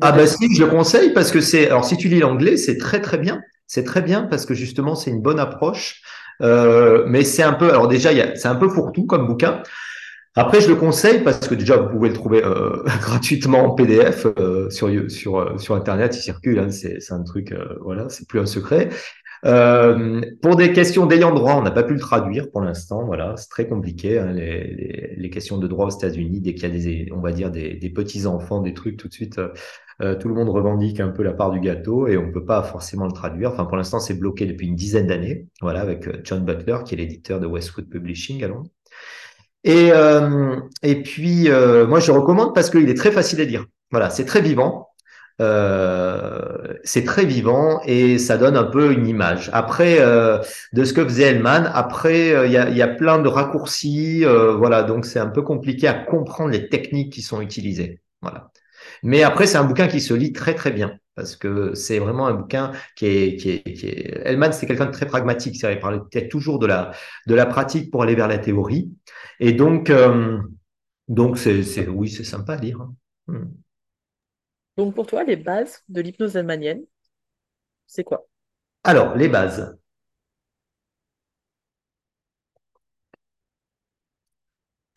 Ah 0.02 0.12
bah 0.12 0.28
si, 0.28 0.54
je 0.54 0.64
le 0.64 0.70
conseille 0.70 1.14
parce 1.14 1.32
que 1.32 1.40
c'est... 1.40 1.68
Alors 1.68 1.86
si 1.86 1.96
tu 1.96 2.10
lis 2.10 2.20
l'anglais, 2.20 2.58
c'est 2.58 2.78
très 2.78 3.00
très 3.00 3.18
bien. 3.18 3.42
C'est 3.66 3.84
très 3.84 4.02
bien 4.02 4.24
parce 4.24 4.46
que 4.46 4.54
justement, 4.54 4.96
c'est 4.96 5.10
une 5.10 5.22
bonne 5.22 5.40
approche. 5.40 6.02
Euh, 6.42 7.06
mais 7.08 7.24
c'est 7.24 7.44
un 7.44 7.54
peu... 7.54 7.70
Alors 7.70 7.88
déjà, 7.88 8.10
c'est 8.36 8.48
un 8.48 8.56
peu 8.56 8.70
fourre-tout 8.70 9.06
comme 9.06 9.28
bouquin. 9.28 9.62
Après, 10.38 10.60
je 10.60 10.68
le 10.68 10.76
conseille 10.76 11.24
parce 11.24 11.48
que 11.48 11.56
déjà, 11.56 11.78
vous 11.78 11.90
pouvez 11.90 12.10
le 12.10 12.16
trouver 12.16 12.44
euh, 12.44 12.84
gratuitement 13.02 13.60
en 13.60 13.72
PDF 13.72 14.28
euh, 14.38 14.70
sur 14.70 14.90
sur 15.10 15.40
euh, 15.40 15.58
sur 15.58 15.76
Internet, 15.76 16.16
il 16.16 16.22
circule. 16.22 16.60
Hein, 16.60 16.72
c'est 16.72 17.00
un 17.12 17.24
truc, 17.24 17.54
euh, 17.54 17.78
voilà, 17.82 18.10
c'est 18.10 18.28
plus 18.28 18.42
un 18.42 18.46
secret. 18.46 18.90
Euh, 19.46 20.22
pour 20.42 20.56
des 20.58 20.74
questions 20.74 21.06
d'ayant 21.06 21.34
droit, 21.34 21.54
on 21.54 21.62
n'a 21.62 21.72
pas 21.72 21.84
pu 21.84 21.94
le 21.94 22.00
traduire 22.00 22.52
pour 22.52 22.62
l'instant. 22.62 23.06
Voilà, 23.06 23.36
c'est 23.38 23.48
très 23.48 23.68
compliqué. 23.68 24.20
Hein, 24.20 24.34
les, 24.34 24.74
les, 24.74 25.14
les, 25.16 25.30
questions 25.30 25.58
de 25.58 25.68
droit 25.68 25.86
aux 25.86 25.98
États-Unis, 25.98 26.42
dès 26.42 26.54
qu'il 26.54 26.64
y 26.64 26.66
a 26.66 26.70
des, 26.70 27.10
on 27.14 27.22
va 27.22 27.32
dire 27.32 27.50
des, 27.50 27.76
des 27.76 27.90
petits 27.90 28.26
enfants, 28.26 28.62
des 28.62 28.74
trucs, 28.74 28.98
tout 28.98 29.08
de 29.08 29.14
suite, 29.14 29.40
tout 30.00 30.28
le 30.28 30.34
monde 30.34 30.50
revendique 30.50 31.00
un 31.00 31.10
peu 31.10 31.24
la 31.24 31.34
part 31.34 31.52
du 31.52 31.60
gâteau 31.60 32.08
et 32.08 32.18
on 32.18 32.32
peut 32.32 32.44
pas 32.44 32.64
forcément 32.64 33.06
le 33.06 33.14
traduire. 33.14 33.52
Enfin, 33.52 33.66
pour 33.66 33.78
l'instant, 33.78 34.00
c'est 34.00 34.14
bloqué 34.14 34.46
depuis 34.46 34.68
une 34.68 34.76
dizaine 34.76 35.08
d'années. 35.08 35.48
Voilà, 35.62 35.82
avec 35.82 36.26
John 36.26 36.44
Butler, 36.44 36.78
qui 36.86 36.96
est 36.96 36.98
l'éditeur 36.98 37.40
de 37.40 37.48
Westwood 37.48 37.90
Publishing 37.90 38.44
à 38.44 38.48
Londres. 38.48 38.70
Et, 39.64 39.92
euh, 39.92 40.60
et 40.84 41.02
puis, 41.02 41.50
euh, 41.50 41.88
moi, 41.88 42.00
je 42.00 42.12
recommande 42.12 42.54
parce 42.54 42.70
qu'il 42.70 42.90
est 42.90 42.98
très 42.98 43.12
facile 43.12 43.42
à 43.42 43.46
lire. 43.46 43.66
Voilà, 43.92 44.10
c'est 44.10 44.26
très 44.26 44.42
vivant. 44.42 44.90
Euh, 45.42 46.76
c'est 46.86 47.04
très 47.04 47.26
vivant 47.26 47.82
et 47.86 48.18
ça 48.20 48.38
donne 48.38 48.56
un 48.56 48.64
peu 48.64 48.94
une 48.94 49.06
image. 49.08 49.50
Après, 49.54 49.98
euh, 50.00 50.40
de 50.74 50.86
ce 50.86 50.94
que 50.94 51.04
faisait 51.04 51.24
Hellman, 51.24 51.70
après, 51.74 52.32
euh, 52.34 52.46
il 52.46 52.54
y, 52.54 52.58
a, 52.58 52.70
y, 52.70 52.82
a, 52.82 52.88
plein 52.88 53.20
de 53.20 53.28
raccourcis. 53.28 54.24
voilà, 54.24 54.84
donc 54.84 55.06
c'est 55.06 55.20
un 55.20 55.28
peu 55.28 55.42
compliqué 55.42 55.88
à 55.88 55.94
comprendre 55.94 56.52
les 56.52 56.70
techniques 56.70 57.12
qui 57.14 57.22
sont 57.22 57.42
utilisées. 57.42 58.02
Voilà. 58.22 58.50
Mais 59.06 59.22
après, 59.22 59.46
c'est 59.46 59.58
un 59.58 59.64
bouquin 59.64 59.88
qui 59.88 60.02
se 60.02 60.16
lit 60.16 60.34
très 60.34 60.56
très 60.56 60.72
bien 60.72 60.98
parce 61.14 61.36
que 61.36 61.76
c'est 61.76 62.00
vraiment 62.00 62.26
un 62.26 62.34
bouquin 62.34 62.72
qui 62.96 63.06
est, 63.06 63.36
qui 63.38 63.52
est, 63.52 63.62
qui 63.62 63.86
est... 63.86 64.22
Hellman, 64.26 64.52
c'est 64.52 64.66
quelqu'un 64.66 64.88
de 64.88 64.92
très 64.92 65.06
pragmatique. 65.06 65.62
Il 65.62 65.80
parlait 65.80 66.00
peut-être 66.00 66.28
toujours 66.28 66.58
de 66.58 66.66
la, 66.66 66.92
de 67.28 67.36
la 67.36 67.46
pratique 67.46 67.92
pour 67.92 68.02
aller 68.02 68.16
vers 68.16 68.28
la 68.28 68.40
théorie. 68.40 68.92
Et 69.40 69.54
donc, 69.54 69.92
euh, 69.92 70.42
donc 71.08 71.38
c'est, 71.38 71.88
oui, 71.88 72.10
c'est 72.10 72.24
sympa 72.24 72.54
à 72.54 72.58
lire. 72.58 72.82
Hein. 72.82 72.96
Hmm. 73.28 73.46
Donc, 74.76 74.96
pour 74.96 75.06
toi, 75.06 75.24
les 75.24 75.36
bases 75.36 75.84
de 75.88 76.02
l'hypnose 76.02 76.36
allemanienne, 76.36 76.82
c'est 77.86 78.04
quoi? 78.04 78.28
Alors, 78.84 79.16
les 79.16 79.30
bases. 79.30 79.78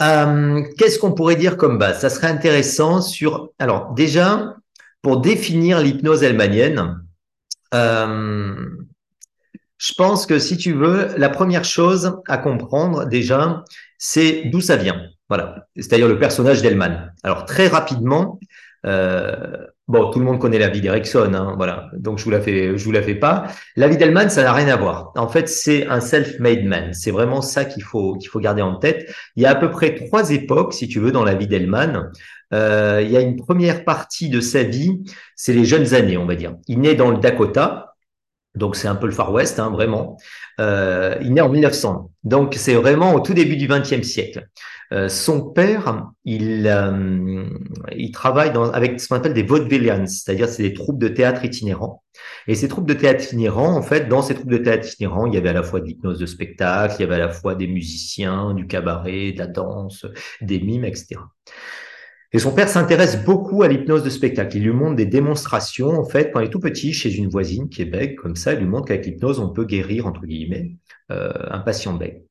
Euh, 0.00 0.62
qu'est-ce 0.76 0.99
qu'on 0.99 1.12
pourrait 1.12 1.37
dire 1.37 1.57
comme 1.57 1.78
base? 1.78 2.00
Ça 2.00 2.11
serait 2.11 2.28
intéressant 2.28 3.00
sur. 3.00 3.50
Alors, 3.59 3.95
déjà, 3.95 4.57
pour 5.02 5.21
définir 5.21 5.81
l'hypnose 5.81 6.25
allemanienne, 6.25 7.00
euh, 7.75 8.55
je 9.76 9.93
pense 9.95 10.26
que 10.26 10.38
si 10.38 10.57
tu 10.57 10.73
veux, 10.73 11.09
la 11.17 11.28
première 11.28 11.64
chose 11.64 12.21
à 12.28 12.38
comprendre 12.38 13.07
déjà, 13.07 13.64
c'est 13.97 14.43
d'où 14.47 14.61
ça 14.61 14.76
vient. 14.76 15.00
Voilà, 15.28 15.67
c'est-à-dire 15.76 16.09
le 16.09 16.19
personnage 16.19 16.62
d'Elman. 16.62 17.12
Alors 17.23 17.45
très 17.45 17.69
rapidement, 17.69 18.40
euh, 18.87 19.67
bon, 19.88 20.11
tout 20.11 20.18
le 20.18 20.25
monde 20.25 20.38
connaît 20.38 20.59
la 20.59 20.68
vie 20.68 20.80
d'Erickson, 20.80 21.33
hein, 21.35 21.54
voilà. 21.57 21.90
Donc 21.97 22.18
je 22.18 22.25
vous 22.25 22.30
la 22.30 22.40
fais, 22.40 22.76
je 22.76 22.85
vous 22.85 22.92
la 22.92 23.02
fais 23.02 23.14
pas. 23.14 23.49
La 23.75 23.88
vie 23.88 23.97
d'Elman, 23.97 24.28
ça 24.28 24.42
n'a 24.42 24.52
rien 24.52 24.68
à 24.68 24.76
voir. 24.76 25.12
En 25.16 25.28
fait, 25.28 25.49
c'est 25.49 25.87
un 25.88 26.00
self-made 26.00 26.64
man. 26.64 26.92
C'est 26.92 27.11
vraiment 27.11 27.40
ça 27.40 27.64
qu'il 27.64 27.83
faut 27.83 28.16
qu'il 28.16 28.28
faut 28.28 28.40
garder 28.40 28.62
en 28.62 28.76
tête. 28.76 29.11
Il 29.37 29.42
y 29.42 29.47
a 29.47 29.50
à 29.50 29.54
peu 29.54 29.71
près 29.71 29.95
trois 29.95 30.30
époques, 30.30 30.75
si 30.75 30.88
tu 30.88 31.00
veux, 31.00 31.11
dans 31.11 31.25
la 31.25 31.35
vie 31.35 31.47
d'Elman. 31.47 32.11
Euh, 32.54 33.02
il 33.04 33.11
y 33.11 33.16
a 33.16 33.21
une 33.21 33.37
première 33.37 33.85
partie 33.85 34.30
de 34.30 34.40
sa 34.40 34.62
vie, 34.62 35.02
c'est 35.37 35.52
les 35.52 35.64
jeunes 35.64 35.95
années, 35.95 36.16
on 36.16 36.26
va 36.26 36.35
dire. 36.35 36.54
Il 36.66 36.80
naît 36.80 36.95
dans 36.95 37.11
le 37.11 37.18
Dakota, 37.18 37.88
donc 38.59 38.77
c'est 38.77 38.88
un 38.88 38.95
peu 38.97 39.07
le 39.07 39.12
Far 39.12 39.33
West, 39.33 39.59
hein, 39.59 39.71
vraiment. 39.71 40.17
Euh, 40.61 41.17
il 41.23 41.33
naît 41.33 41.41
en 41.41 41.49
1900, 41.49 42.11
donc 42.25 42.55
c'est 42.57 42.75
vraiment 42.75 43.15
au 43.15 43.21
tout 43.21 43.35
début 43.35 43.57
du 43.57 43.69
XXe 43.69 44.03
siècle. 44.03 44.49
Euh, 44.91 45.09
son 45.09 45.50
père, 45.50 46.07
il, 46.25 46.67
euh, 46.67 47.45
il 47.95 48.11
travaille 48.11 48.53
dans, 48.53 48.71
avec 48.71 48.99
ce 49.00 49.09
qu'on 49.09 49.17
appelle 49.17 49.35
des 49.35 49.43
vaudevillians, 49.43 50.07
c'est-à-dire 50.07 50.49
c'est 50.49 50.62
des 50.62 50.73
troupes 50.73 50.99
de 50.99 51.09
théâtre 51.09 51.45
itinérants. 51.45 52.03
Et 52.47 52.55
ces 52.55 52.69
troupes 52.69 52.88
de 52.88 52.95
théâtre 52.95 53.23
itinérants, 53.25 53.77
en 53.77 53.83
fait, 53.83 54.09
dans 54.09 54.23
ces 54.23 54.35
troupes 54.35 54.50
de 54.50 54.57
théâtre 54.57 54.87
itinérants, 54.87 55.27
il 55.27 55.35
y 55.35 55.37
avait 55.37 55.50
à 55.50 55.53
la 55.53 55.62
fois 55.62 55.81
de 55.81 55.87
l'hypnose 55.87 56.19
de 56.19 56.27
spectacle, 56.27 56.97
il 56.99 57.03
y 57.03 57.05
avait 57.05 57.17
à 57.17 57.27
la 57.27 57.29
fois 57.29 57.55
des 57.55 57.67
musiciens, 57.67 58.55
du 58.55 58.67
cabaret, 58.67 59.33
de 59.33 59.38
la 59.38 59.47
danse, 59.47 60.07
des 60.41 60.59
mimes, 60.59 60.85
etc. 60.85 61.21
Et 62.32 62.38
son 62.38 62.54
père 62.54 62.68
s'intéresse 62.68 63.25
beaucoup 63.25 63.62
à 63.62 63.68
l'hypnose 63.68 64.02
de 64.02 64.11
spectacle. 64.11 64.58
Il 64.58 64.64
lui 64.64 64.73
montre 64.73 64.97
des 64.97 65.06
démonstrations, 65.06 65.99
en 65.99 66.04
fait, 66.04 66.30
quand 66.30 66.40
il 66.40 66.47
est 66.47 66.50
tout 66.50 66.61
petit, 66.61 66.92
chez 66.92 67.14
une 67.14 67.28
voisine 67.28 67.70
qui 67.70 67.80
est 67.80 67.87
bègue, 67.87 68.16
comme 68.16 68.37
ça, 68.37 68.52
il 68.52 68.58
lui 68.58 68.66
montre 68.66 68.87
qu'avec 68.87 69.06
l'hypnose, 69.06 69.40
on 69.40 69.49
peut 69.49 69.64
guérir, 69.64 70.06
entre 70.06 70.26
guillemets, 70.26 70.76
euh, 71.11 71.32
un 71.50 71.61
patient 71.61 71.94
bègue. 71.94 72.23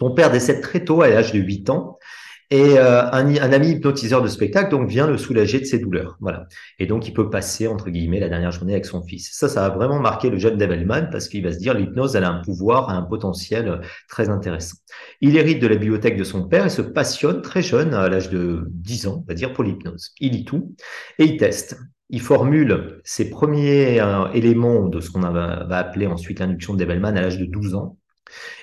Son 0.00 0.12
père 0.12 0.32
décède 0.32 0.60
très 0.60 0.84
tôt, 0.84 1.02
à 1.02 1.08
l'âge 1.08 1.32
de 1.32 1.38
8 1.38 1.70
ans, 1.70 1.98
et 2.54 2.78
euh, 2.78 3.02
un, 3.10 3.26
un, 3.34 3.52
ami 3.52 3.70
hypnotiseur 3.70 4.22
de 4.22 4.28
spectacle 4.28 4.70
donc 4.70 4.88
vient 4.88 5.08
le 5.08 5.18
soulager 5.18 5.58
de 5.58 5.64
ses 5.64 5.80
douleurs. 5.80 6.16
Voilà. 6.20 6.46
Et 6.78 6.86
donc 6.86 7.08
il 7.08 7.12
peut 7.12 7.28
passer 7.28 7.66
entre 7.66 7.90
guillemets 7.90 8.20
la 8.20 8.28
dernière 8.28 8.52
journée 8.52 8.74
avec 8.74 8.84
son 8.84 9.02
fils. 9.02 9.30
Ça, 9.32 9.48
ça 9.48 9.66
a 9.66 9.70
vraiment 9.70 9.98
marqué 9.98 10.30
le 10.30 10.38
jeune 10.38 10.56
Develman 10.56 11.08
parce 11.10 11.26
qu'il 11.26 11.42
va 11.42 11.52
se 11.52 11.58
dire 11.58 11.74
l'hypnose, 11.74 12.14
elle 12.14 12.22
a 12.22 12.30
un 12.30 12.42
pouvoir, 12.42 12.90
un 12.90 13.02
potentiel 13.02 13.68
euh, 13.68 13.78
très 14.08 14.28
intéressant. 14.28 14.76
Il 15.20 15.36
hérite 15.36 15.60
de 15.60 15.66
la 15.66 15.74
bibliothèque 15.74 16.16
de 16.16 16.22
son 16.22 16.46
père 16.46 16.64
et 16.64 16.70
se 16.70 16.80
passionne 16.80 17.42
très 17.42 17.60
jeune, 17.60 17.92
à 17.92 18.08
l'âge 18.08 18.30
de 18.30 18.68
10 18.68 19.08
ans, 19.08 19.24
on 19.24 19.26
va 19.26 19.34
dire, 19.34 19.52
pour 19.52 19.64
l'hypnose. 19.64 20.12
Il 20.20 20.30
lit 20.30 20.44
tout 20.44 20.76
et 21.18 21.24
il 21.24 21.36
teste. 21.36 21.76
Il 22.08 22.20
formule 22.20 23.00
ses 23.02 23.30
premiers 23.30 24.00
euh, 24.00 24.30
éléments 24.32 24.86
de 24.86 25.00
ce 25.00 25.10
qu'on 25.10 25.22
va, 25.22 25.66
appeler 25.70 26.06
ensuite 26.06 26.38
l'induction 26.38 26.74
de 26.74 26.84
Develman 26.84 27.16
à 27.16 27.22
l'âge 27.22 27.38
de 27.38 27.46
12 27.46 27.74
ans. 27.74 27.98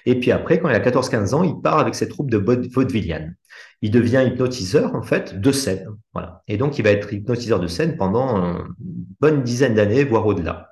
Et 0.06 0.18
puis 0.18 0.32
après, 0.32 0.62
quand 0.62 0.70
il 0.70 0.76
a 0.76 0.80
14-15 0.80 1.34
ans, 1.36 1.44
il 1.44 1.62
part 1.62 1.80
avec 1.80 1.94
ses 1.94 2.08
troupes 2.08 2.32
de 2.32 2.38
vaudevilliane 2.38 3.36
il 3.82 3.92
devient 3.92 4.24
hypnotiseur 4.26 4.96
en 4.96 5.02
fait 5.02 5.40
de 5.40 5.52
scène. 5.52 5.88
Voilà. 6.14 6.44
Et 6.48 6.58
donc 6.58 6.78
il 6.78 6.84
va 6.84 6.92
être 6.92 7.14
hypnotiseur 7.14 7.60
de 7.60 7.68
scène 7.68 7.98
pendant 7.98 8.38
une 8.38 9.06
bonne 9.20 9.44
dizaine 9.44 9.76
d'années, 9.76 10.04
voire 10.04 10.26
au-delà. 10.26 10.72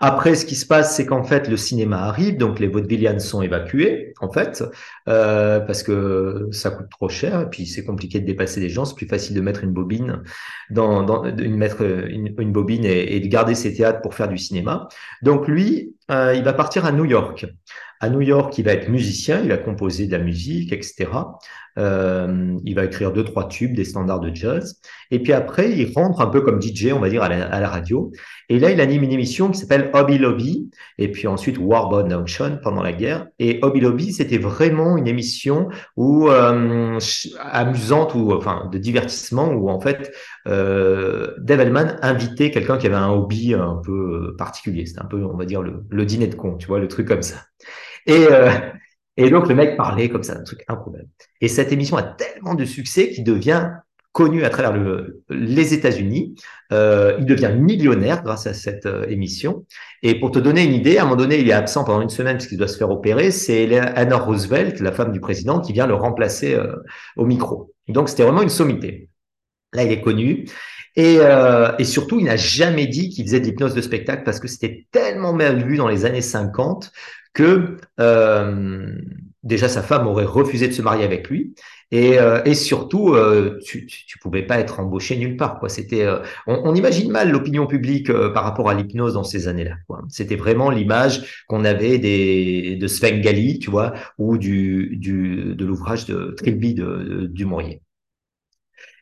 Après, 0.00 0.36
ce 0.36 0.46
qui 0.46 0.54
se 0.54 0.64
passe, 0.66 0.94
c'est 0.94 1.06
qu'en 1.06 1.24
fait, 1.24 1.48
le 1.48 1.56
cinéma 1.56 1.98
arrive, 2.02 2.36
donc 2.36 2.60
les 2.60 2.68
vaudevillianes 2.68 3.18
sont 3.18 3.42
évacués, 3.42 4.12
en 4.20 4.30
fait, 4.30 4.62
euh, 5.08 5.58
parce 5.60 5.82
que 5.82 6.48
ça 6.52 6.70
coûte 6.70 6.88
trop 6.88 7.08
cher, 7.08 7.40
et 7.40 7.50
puis 7.50 7.66
c'est 7.66 7.84
compliqué 7.84 8.20
de 8.20 8.26
dépasser 8.26 8.60
les 8.60 8.68
gens. 8.68 8.84
C'est 8.84 8.94
plus 8.94 9.08
facile 9.08 9.34
de 9.34 9.40
mettre 9.40 9.64
une 9.64 9.72
bobine, 9.72 10.22
dans, 10.70 11.02
dans 11.02 11.24
une, 11.24 11.56
mettre 11.56 11.82
une, 11.82 12.52
bobine 12.52 12.84
et, 12.84 13.16
et, 13.16 13.20
de 13.20 13.26
garder 13.26 13.56
ses 13.56 13.74
théâtres 13.74 14.00
pour 14.00 14.14
faire 14.14 14.28
du 14.28 14.38
cinéma. 14.38 14.88
Donc 15.22 15.48
lui, 15.48 15.96
euh, 16.10 16.34
il 16.34 16.44
va 16.44 16.52
partir 16.52 16.84
à 16.84 16.92
New 16.92 17.04
York. 17.04 17.46
À 18.00 18.08
New 18.08 18.20
York, 18.20 18.56
il 18.56 18.64
va 18.64 18.72
être 18.72 18.88
musicien, 18.88 19.40
il 19.42 19.48
va 19.48 19.56
composer 19.56 20.06
de 20.06 20.12
la 20.12 20.22
musique, 20.22 20.72
etc. 20.72 21.10
Euh, 21.78 22.56
il 22.64 22.74
va 22.74 22.84
écrire 22.84 23.12
deux, 23.12 23.24
trois 23.24 23.48
tubes, 23.48 23.74
des 23.74 23.84
standards 23.84 24.20
de 24.20 24.34
jazz. 24.34 24.80
Et 25.10 25.20
puis 25.20 25.32
après, 25.32 25.70
il 25.70 25.92
rentre 25.94 26.20
un 26.20 26.26
peu 26.26 26.40
comme 26.40 26.60
DJ, 26.60 26.92
on 26.92 26.98
va 26.98 27.08
dire, 27.08 27.22
à 27.22 27.28
la, 27.28 27.68
radio. 27.68 28.12
Et 28.48 28.58
là, 28.58 28.70
il 28.70 28.80
anime 28.80 29.04
une 29.04 29.12
émission 29.12 29.50
qui 29.50 29.58
s'appelle 29.58 29.90
Hobby 29.92 30.18
Lobby. 30.18 30.70
Et 30.98 31.10
puis 31.10 31.28
ensuite, 31.28 31.58
Warbone 31.58 32.10
Junction 32.10 32.58
pendant 32.62 32.82
la 32.82 32.92
guerre. 32.92 33.28
Et 33.38 33.60
Hobby 33.62 33.80
Lobby, 33.80 34.12
c'était 34.12 34.38
vraiment 34.38 34.96
une 34.96 35.06
émission 35.06 35.68
où, 35.96 36.28
euh, 36.28 36.98
amusante 37.40 38.14
ou 38.14 38.32
enfin 38.32 38.68
de 38.72 38.78
divertissement 38.78 39.52
où 39.52 39.70
en 39.70 39.80
fait, 39.80 40.12
euh, 40.46 41.34
Dave 41.38 41.60
invitait 42.02 42.50
quelqu'un 42.50 42.78
qui 42.78 42.86
avait 42.86 42.96
un 42.96 43.10
hobby 43.10 43.54
un 43.54 43.80
peu 43.84 44.34
particulier. 44.36 44.86
C'était 44.86 45.00
un 45.00 45.06
peu, 45.06 45.24
on 45.24 45.36
va 45.36 45.44
dire, 45.44 45.62
le, 45.62 45.84
le 45.88 46.04
dîner 46.04 46.26
de 46.26 46.34
con, 46.34 46.56
tu 46.56 46.66
vois, 46.66 46.80
le 46.80 46.88
truc 46.88 47.06
comme 47.06 47.22
ça. 47.22 47.36
Et, 48.06 48.26
euh, 48.30 48.50
et 49.18 49.30
donc, 49.30 49.48
le 49.48 49.54
mec 49.56 49.76
parlait 49.76 50.08
comme 50.08 50.22
ça, 50.22 50.38
un 50.38 50.44
truc 50.44 50.64
improbable. 50.68 51.08
Et 51.40 51.48
cette 51.48 51.72
émission 51.72 51.96
a 51.96 52.04
tellement 52.04 52.54
de 52.54 52.64
succès 52.64 53.10
qu'il 53.10 53.24
devient 53.24 53.68
connu 54.12 54.44
à 54.44 54.48
travers 54.48 54.72
le, 54.72 55.24
les 55.28 55.74
États-Unis. 55.74 56.36
Euh, 56.72 57.16
il 57.18 57.26
devient 57.26 57.50
millionnaire 57.52 58.22
grâce 58.22 58.46
à 58.46 58.54
cette 58.54 58.86
euh, 58.86 59.06
émission. 59.08 59.66
Et 60.04 60.20
pour 60.20 60.30
te 60.30 60.38
donner 60.38 60.62
une 60.62 60.72
idée, 60.72 60.98
à 60.98 61.02
un 61.02 61.04
moment 61.04 61.16
donné, 61.16 61.40
il 61.40 61.48
est 61.48 61.52
absent 61.52 61.82
pendant 61.82 62.00
une 62.00 62.10
semaine 62.10 62.36
parce 62.36 62.46
qu'il 62.46 62.58
doit 62.58 62.68
se 62.68 62.78
faire 62.78 62.90
opérer. 62.90 63.32
C'est 63.32 63.76
Anna 63.76 64.18
Roosevelt, 64.18 64.78
la 64.78 64.92
femme 64.92 65.10
du 65.10 65.18
président, 65.18 65.60
qui 65.60 65.72
vient 65.72 65.88
le 65.88 65.94
remplacer 65.94 66.54
euh, 66.54 66.76
au 67.16 67.26
micro. 67.26 67.74
Donc, 67.88 68.08
c'était 68.08 68.22
vraiment 68.22 68.42
une 68.42 68.48
sommité. 68.48 69.08
Là, 69.72 69.82
il 69.82 69.90
est 69.90 70.00
connu. 70.00 70.46
Et, 70.94 71.18
et 71.78 71.84
surtout, 71.84 72.18
il 72.18 72.24
n'a 72.24 72.36
jamais 72.36 72.88
dit 72.88 73.08
qu'il 73.10 73.24
faisait 73.24 73.38
de 73.38 73.44
l'hypnose 73.44 73.72
de 73.72 73.80
spectacle 73.80 74.24
parce 74.24 74.40
que 74.40 74.48
c'était 74.48 74.88
tellement 74.90 75.32
mal 75.32 75.62
vu 75.64 75.76
dans 75.76 75.86
les 75.86 76.04
années 76.04 76.22
50 76.22 76.90
que 77.34 77.76
euh, 78.00 78.92
déjà 79.42 79.68
sa 79.68 79.82
femme 79.82 80.06
aurait 80.06 80.24
refusé 80.24 80.68
de 80.68 80.72
se 80.72 80.82
marier 80.82 81.04
avec 81.04 81.28
lui. 81.28 81.54
Et, 81.90 82.18
euh, 82.18 82.42
et 82.44 82.54
surtout 82.54 83.14
euh, 83.14 83.58
tu, 83.64 83.86
tu 83.86 84.18
pouvais 84.18 84.42
pas 84.42 84.58
être 84.58 84.78
embauché 84.78 85.16
nulle 85.16 85.38
part 85.38 85.58
quoi. 85.58 85.70
C'était 85.70 86.04
euh, 86.04 86.18
on, 86.46 86.74
imagine 86.74 87.10
mal 87.10 87.30
l'opinion 87.30 87.66
publique 87.66 88.12
par 88.34 88.44
rapport 88.44 88.68
à 88.68 88.74
l'hypnose 88.74 89.14
dans 89.14 89.24
ces 89.24 89.48
années-là 89.48 89.76
quoi. 89.86 90.02
C'était 90.10 90.36
vraiment 90.36 90.70
l'image 90.70 91.44
qu'on 91.48 91.64
avait 91.64 91.98
des 91.98 92.76
de 92.76 92.86
Svengali 92.86 93.58
tu 93.58 93.70
vois 93.70 93.94
ou 94.18 94.36
du, 94.36 94.96
du 94.96 95.54
de 95.54 95.64
l'ouvrage 95.64 96.04
de 96.04 96.34
Trilby 96.36 96.74
de, 96.74 97.30
de, 97.32 97.44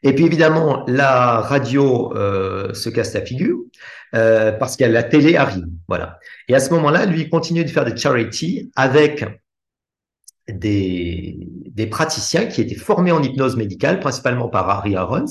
et 0.03 0.15
puis 0.15 0.25
évidemment, 0.25 0.85
la 0.87 1.41
radio 1.41 2.13
euh, 2.15 2.73
se 2.75 2.89
casse 2.89 3.15
la 3.15 3.23
figure 3.23 3.59
euh, 4.15 4.53
parce 4.53 4.77
que 4.77 4.85
la 4.85 5.03
télé 5.03 5.37
arrive. 5.37 5.67
Voilà. 5.89 6.19
Et 6.49 6.55
à 6.55 6.61
ce 6.61 6.71
moment-là, 6.75 7.07
lui, 7.07 7.29
continue 7.29 7.65
de 7.65 7.71
faire 7.71 7.85
des 7.85 7.97
charity 7.97 8.71
avec 8.77 9.25
des, 10.49 11.49
des 11.77 11.87
praticiens 11.87 12.47
qui 12.47 12.61
étaient 12.61 12.77
formés 12.77 13.13
en 13.13 13.23
hypnose 13.23 13.57
médicale, 13.57 14.01
principalement 14.01 14.49
par 14.49 14.71
Harry 14.71 14.95
Arons, 14.95 15.25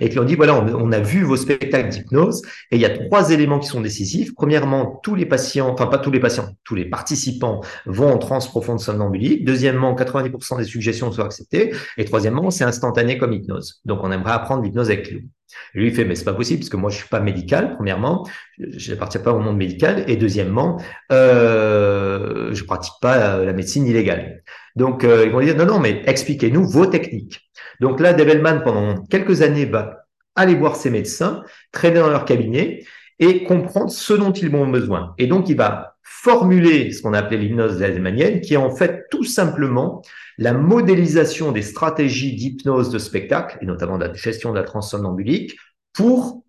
et 0.00 0.08
qui 0.08 0.18
ont 0.18 0.24
dit, 0.24 0.36
voilà, 0.36 0.56
on, 0.56 0.92
a 0.92 1.00
vu 1.00 1.22
vos 1.22 1.36
spectacles 1.36 1.88
d'hypnose, 1.88 2.42
et 2.70 2.76
il 2.76 2.80
y 2.80 2.84
a 2.84 2.90
trois 2.90 3.30
éléments 3.30 3.58
qui 3.58 3.68
sont 3.68 3.80
décisifs. 3.80 4.34
Premièrement, 4.34 5.00
tous 5.02 5.14
les 5.14 5.26
patients, 5.26 5.70
enfin 5.70 5.86
pas 5.86 5.98
tous 5.98 6.10
les 6.10 6.20
patients, 6.20 6.48
tous 6.64 6.74
les 6.74 6.84
participants 6.84 7.60
vont 7.86 8.12
en 8.12 8.18
transe 8.18 8.48
profonde 8.48 8.80
somnambulique. 8.80 9.44
Deuxièmement, 9.44 9.94
90% 9.94 10.58
des 10.58 10.64
suggestions 10.64 11.10
sont 11.10 11.22
acceptées. 11.22 11.72
Et 11.98 12.04
troisièmement, 12.04 12.50
c'est 12.50 12.64
instantané 12.64 13.18
comme 13.18 13.32
hypnose. 13.32 13.80
Donc, 13.84 14.00
on 14.02 14.12
aimerait 14.12 14.32
apprendre 14.32 14.62
l'hypnose 14.62 14.90
avec 14.90 15.10
lui. 15.10 15.28
Et 15.74 15.80
lui, 15.80 15.90
fait, 15.92 16.04
mais 16.04 16.14
c'est 16.14 16.24
pas 16.24 16.34
possible, 16.34 16.60
parce 16.60 16.70
que 16.70 16.76
moi, 16.76 16.90
je 16.90 16.96
suis 16.96 17.08
pas 17.08 17.20
médical, 17.20 17.74
premièrement, 17.76 18.26
je 18.58 18.92
n'appartiens 18.92 19.20
pas 19.20 19.32
au 19.32 19.38
monde 19.38 19.56
médical, 19.56 20.04
et 20.08 20.16
deuxièmement, 20.16 20.80
euh, 21.10 22.52
je 22.52 22.64
pratique 22.64 22.94
pas 23.00 23.42
la 23.44 23.52
médecine 23.52 23.86
illégale. 23.86 24.42
Donc, 24.76 25.04
euh, 25.04 25.24
ils 25.26 25.32
vont 25.32 25.40
dire, 25.40 25.56
non, 25.56 25.66
non, 25.66 25.78
mais 25.78 26.02
expliquez-nous 26.06 26.66
vos 26.68 26.86
techniques. 26.86 27.50
Donc 27.80 28.00
là, 28.00 28.12
Develman, 28.12 28.62
pendant 28.62 29.04
quelques 29.04 29.42
années, 29.42 29.66
va 29.66 30.06
aller 30.34 30.54
voir 30.54 30.76
ses 30.76 30.90
médecins, 30.90 31.42
traîner 31.72 32.00
dans 32.00 32.08
leur 32.08 32.24
cabinet, 32.24 32.84
et 33.22 33.44
comprendre 33.44 33.90
ce 33.90 34.12
dont 34.14 34.32
ils 34.32 34.52
ont 34.52 34.66
besoin. 34.66 35.14
Et 35.16 35.28
donc, 35.28 35.48
il 35.48 35.56
va 35.56 35.96
formuler 36.02 36.90
ce 36.90 37.02
qu'on 37.02 37.14
appelait 37.14 37.36
l'hypnose 37.36 37.76
zélmanienne, 37.76 38.40
qui 38.40 38.54
est 38.54 38.58
en 38.58 38.74
fait 38.74 39.06
tout 39.12 39.22
simplement 39.22 40.02
la 40.38 40.52
modélisation 40.52 41.52
des 41.52 41.62
stratégies 41.62 42.34
d'hypnose 42.34 42.90
de 42.90 42.98
spectacle, 42.98 43.58
et 43.60 43.66
notamment 43.66 43.96
de 43.96 44.06
la 44.06 44.12
gestion 44.12 44.50
de 44.50 44.56
la 44.56 44.64
transsomnambulique, 44.64 45.56
pour, 45.92 46.42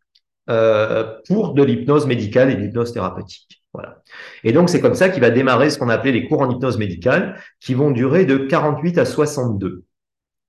euh, 0.50 1.14
pour 1.28 1.54
de 1.54 1.64
l'hypnose 1.64 2.08
médicale 2.08 2.50
et 2.50 2.56
de 2.56 2.62
l'hypnose 2.62 2.92
thérapeutique. 2.92 3.64
Voilà. 3.72 4.02
Et 4.44 4.52
donc, 4.52 4.70
c'est 4.70 4.82
comme 4.82 4.96
ça 4.96 5.10
qu'il 5.10 5.22
va 5.22 5.30
démarrer 5.30 5.70
ce 5.70 5.78
qu'on 5.78 5.90
appelait 5.90 6.12
les 6.12 6.28
cours 6.28 6.42
en 6.42 6.50
hypnose 6.50 6.80
médicale, 6.80 7.40
qui 7.60 7.76
vont 7.76 7.92
durer 7.92 8.26
de 8.26 8.38
48 8.38 8.98
à 8.98 9.06
62. 9.06 9.84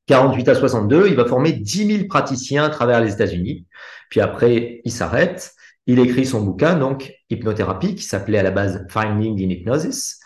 48 0.07 0.49
à 0.49 0.55
62, 0.55 1.09
il 1.09 1.17
va 1.17 1.27
former 1.27 1.53
10 1.53 1.97
000 1.97 2.09
praticiens 2.09 2.65
à 2.65 2.71
travers 2.71 3.03
les 3.03 3.13
États-Unis. 3.13 3.67
Puis 4.09 4.21
après, 4.21 4.81
il 4.85 4.93
s'arrête. 4.93 5.54
Il 5.87 5.99
écrit 5.99 6.25
son 6.25 6.43
bouquin, 6.43 6.77
donc 6.77 7.13
Hypnothérapie, 7.31 7.95
qui 7.95 8.05
s'appelait 8.05 8.39
à 8.39 8.43
la 8.43 8.51
base 8.51 8.87
Finding 8.89 9.45
in 9.45 9.51
Hypnosis. 9.51 10.21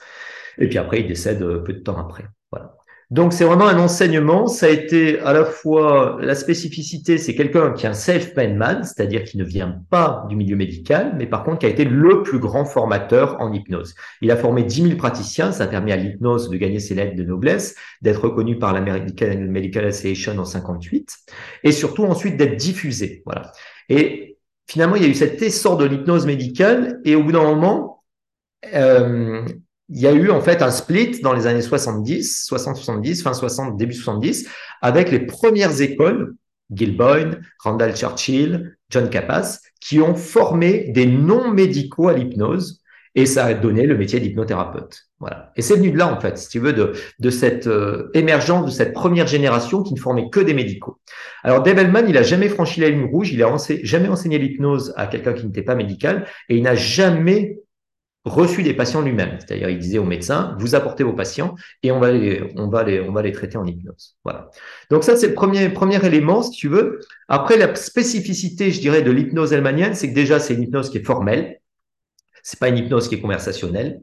Et 0.59 0.69
puis 0.69 0.79
après, 0.79 1.01
il 1.01 1.09
décède 1.09 1.43
euh, 1.43 1.63
peu 1.63 1.73
de 1.73 1.81
temps 1.81 1.97
après. 1.97 2.25
Voilà. 2.51 2.75
Donc 3.11 3.33
c'est 3.33 3.45
vraiment 3.45 3.67
un 3.67 3.79
enseignement. 3.79 4.49
Ça 4.49 4.67
a 4.67 4.69
été 4.69 5.19
à 5.21 5.33
la 5.33 5.47
fois 5.47 6.19
la 6.21 6.35
spécificité, 6.35 7.17
c'est 7.17 7.35
quelqu'un 7.35 7.73
qui 7.73 7.87
est 7.87 7.89
un 7.89 7.95
self-made 7.95 8.55
man, 8.55 8.85
c'est-à-dire 8.85 9.25
qui 9.25 9.39
ne 9.39 9.45
vient 9.45 9.81
pas 9.89 10.27
du 10.29 10.37
milieu 10.37 10.57
médical, 10.57 11.15
mais 11.17 11.27
par 11.27 11.43
contre 11.43 11.61
qui 11.61 11.67
a 11.67 11.71
été 11.71 11.87
le 11.87 12.23
plus 12.23 12.39
grand 12.39 12.67
formateur 12.67 13.41
en 13.41 13.51
hypnose. 13.51 13.95
Il 14.21 14.31
a 14.31 14.37
formé 14.37 14.63
10 14.63 14.83
000 14.83 14.97
praticiens, 14.97 15.53
ça 15.53 15.65
a 15.65 15.67
permis 15.69 15.93
à 15.93 15.97
l'hypnose 15.97 16.51
de 16.51 16.57
gagner 16.59 16.81
ses 16.81 16.95
lettres 16.95 17.17
de 17.17 17.25
noblesse, 17.25 17.77
d'être 18.03 18.23
reconnu 18.25 18.59
par 18.59 18.75
l'American 18.75 19.39
Medical 19.39 19.87
Association 19.87 20.39
en 20.39 20.45
58, 20.45 21.09
et 21.65 21.73
surtout 21.73 22.05
ensuite 22.05 22.37
d'être 22.37 22.57
diffusé. 22.57 23.23
Voilà. 23.25 23.53
Et 23.89 24.28
finalement, 24.69 24.97
il 24.97 25.03
y 25.03 25.07
a 25.07 25.09
eu 25.09 25.15
cet 25.15 25.43
essor 25.43 25.77
de 25.77 25.85
l'hypnose 25.85 26.27
médicale, 26.27 27.01
et 27.05 27.17
au 27.17 27.23
bout 27.23 27.33
d'un 27.33 27.45
moment, 27.45 28.05
euh, 28.75 29.45
il 29.89 30.01
y 30.01 30.07
a 30.07 30.13
eu 30.13 30.31
en 30.31 30.41
fait 30.41 30.63
un 30.63 30.71
split 30.71 31.21
dans 31.23 31.33
les 31.33 31.47
années 31.47 31.63
70, 31.63 32.47
60-70, 32.51 33.23
fin 33.23 33.33
60, 33.33 33.77
début 33.77 33.95
70, 33.95 34.47
avec 34.83 35.11
les 35.11 35.21
premières 35.21 35.81
écoles, 35.81 36.35
Gilboyne, 36.71 37.41
Randall 37.59 37.97
Churchill, 37.97 38.77
John 38.91 39.09
Capas, 39.09 39.61
qui 39.81 40.01
ont 40.01 40.15
formé 40.15 40.91
des 40.91 41.07
non-médicaux 41.07 42.09
à 42.09 42.13
l'hypnose, 42.13 42.83
et 43.19 43.27
ça 43.27 43.47
a 43.47 43.55
donné 43.55 43.85
le 43.85 43.99
métier 43.99 44.21
d'hypnothérapeute. 44.21 45.09
Voilà. 45.19 45.51
Et 45.57 45.63
c'est 45.63 45.75
venu 45.75 45.91
de 45.91 45.99
là, 45.99 46.07
en 46.07 46.21
fait, 46.21 46.39
si 46.39 46.49
tu 46.49 46.61
veux, 46.61 46.73
de, 46.73 47.31
cette 47.31 47.67
euh, 47.67 48.11
émergence 48.15 48.67
de 48.67 48.71
cette 48.71 48.93
première 48.93 49.27
génération 49.27 49.83
qui 49.83 49.93
ne 49.93 49.99
formait 49.99 50.31
que 50.31 50.39
des 50.39 50.55
médicaux. 50.55 51.01
Alors, 51.43 51.65
Develman, 51.65 52.09
il 52.09 52.17
a 52.17 52.23
jamais 52.23 52.49
franchi 52.49 52.81
la 52.81 52.91
ligne 52.91 53.11
rouge, 53.11 53.33
il 53.33 53.43
a 53.43 53.57
jamais 53.83 54.09
enseigné 54.09 54.39
l'hypnose 54.39 54.95
à 54.97 55.09
quelqu'un 55.09 55.33
qui 55.33 55.45
n'était 55.45 55.63
pas 55.63 55.75
médical, 55.75 56.27
et 56.49 56.57
il 56.57 56.63
n'a 56.63 56.77
jamais 56.77 57.59
reçu 58.25 58.63
des 58.63 58.73
patients 58.73 59.01
lui-même. 59.01 59.37
C'est-à-dire, 59.41 59.69
il 59.69 59.79
disait 59.81 59.99
aux 59.99 60.05
médecins, 60.05 60.57
vous 60.61 60.77
apportez 60.77 61.03
vos 61.03 61.15
patients 61.15 61.57
et 61.83 61.91
on 61.91 61.99
va 61.99 62.13
les, 62.13 62.45
on 62.55 62.69
va 62.69 62.85
les, 62.85 63.01
on 63.01 63.11
va 63.11 63.23
les 63.23 63.33
traiter 63.33 63.59
en 63.59 63.67
hypnose. 63.67 64.17
Voilà. 64.23 64.51
Donc 64.91 65.03
ça, 65.03 65.17
c'est 65.17 65.29
le 65.29 65.35
premier, 65.35 65.71
premier 65.71 66.05
élément, 66.07 66.43
si 66.43 66.53
tu 66.53 66.69
veux. 66.69 67.01
Après, 67.27 67.57
la 67.57 67.75
spécificité, 67.75 68.71
je 68.71 68.81
dirais, 68.81 69.03
de 69.03 69.11
l'hypnose 69.11 69.53
elmanienne, 69.53 69.95
c'est 69.95 70.09
que 70.09 70.15
déjà, 70.15 70.39
c'est 70.39 70.55
une 70.55 70.63
hypnose 70.63 70.91
qui 70.91 70.99
est 70.99 71.05
formelle. 71.05 71.59
C'est 72.49 72.59
pas 72.59 72.71
une 72.71 72.79
hypnose 72.79 73.09
qui 73.09 73.17
est 73.17 73.21
conversationnelle. 73.21 74.01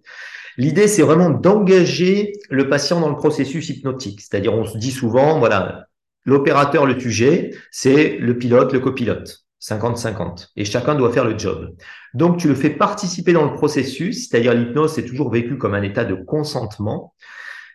L'idée, 0.58 0.88
c'est 0.88 1.02
vraiment 1.02 1.32
d'engager 1.32 2.34
le 2.52 2.70
patient 2.70 3.00
dans 3.00 3.10
le 3.10 3.16
processus 3.16 3.70
hypnotique. 3.70 4.22
C'est-à-dire, 4.22 4.54
on 4.54 4.66
se 4.66 4.78
dit 4.78 4.92
souvent, 4.92 5.40
voilà, 5.40 5.88
l'opérateur, 6.26 6.86
le 6.86 7.00
sujet, 7.00 7.56
c'est 7.72 8.18
le 8.20 8.38
pilote, 8.38 8.72
le 8.72 8.82
copilote. 8.82 9.46
50-50. 9.64 10.50
Et 10.58 10.64
chacun 10.64 10.94
doit 10.94 11.12
faire 11.12 11.26
le 11.26 11.40
job. 11.40 11.76
Donc, 12.14 12.38
tu 12.38 12.48
le 12.48 12.54
fais 12.54 12.70
participer 12.70 13.34
dans 13.34 13.46
le 13.46 13.54
processus, 13.54 14.30
c'est-à-dire 14.30 14.54
l'hypnose, 14.54 14.94
c'est 14.94 15.06
toujours 15.06 15.32
vécu 15.32 15.58
comme 15.58 15.74
un 15.74 15.82
état 15.82 16.06
de 16.06 16.14
consentement. 16.14 17.16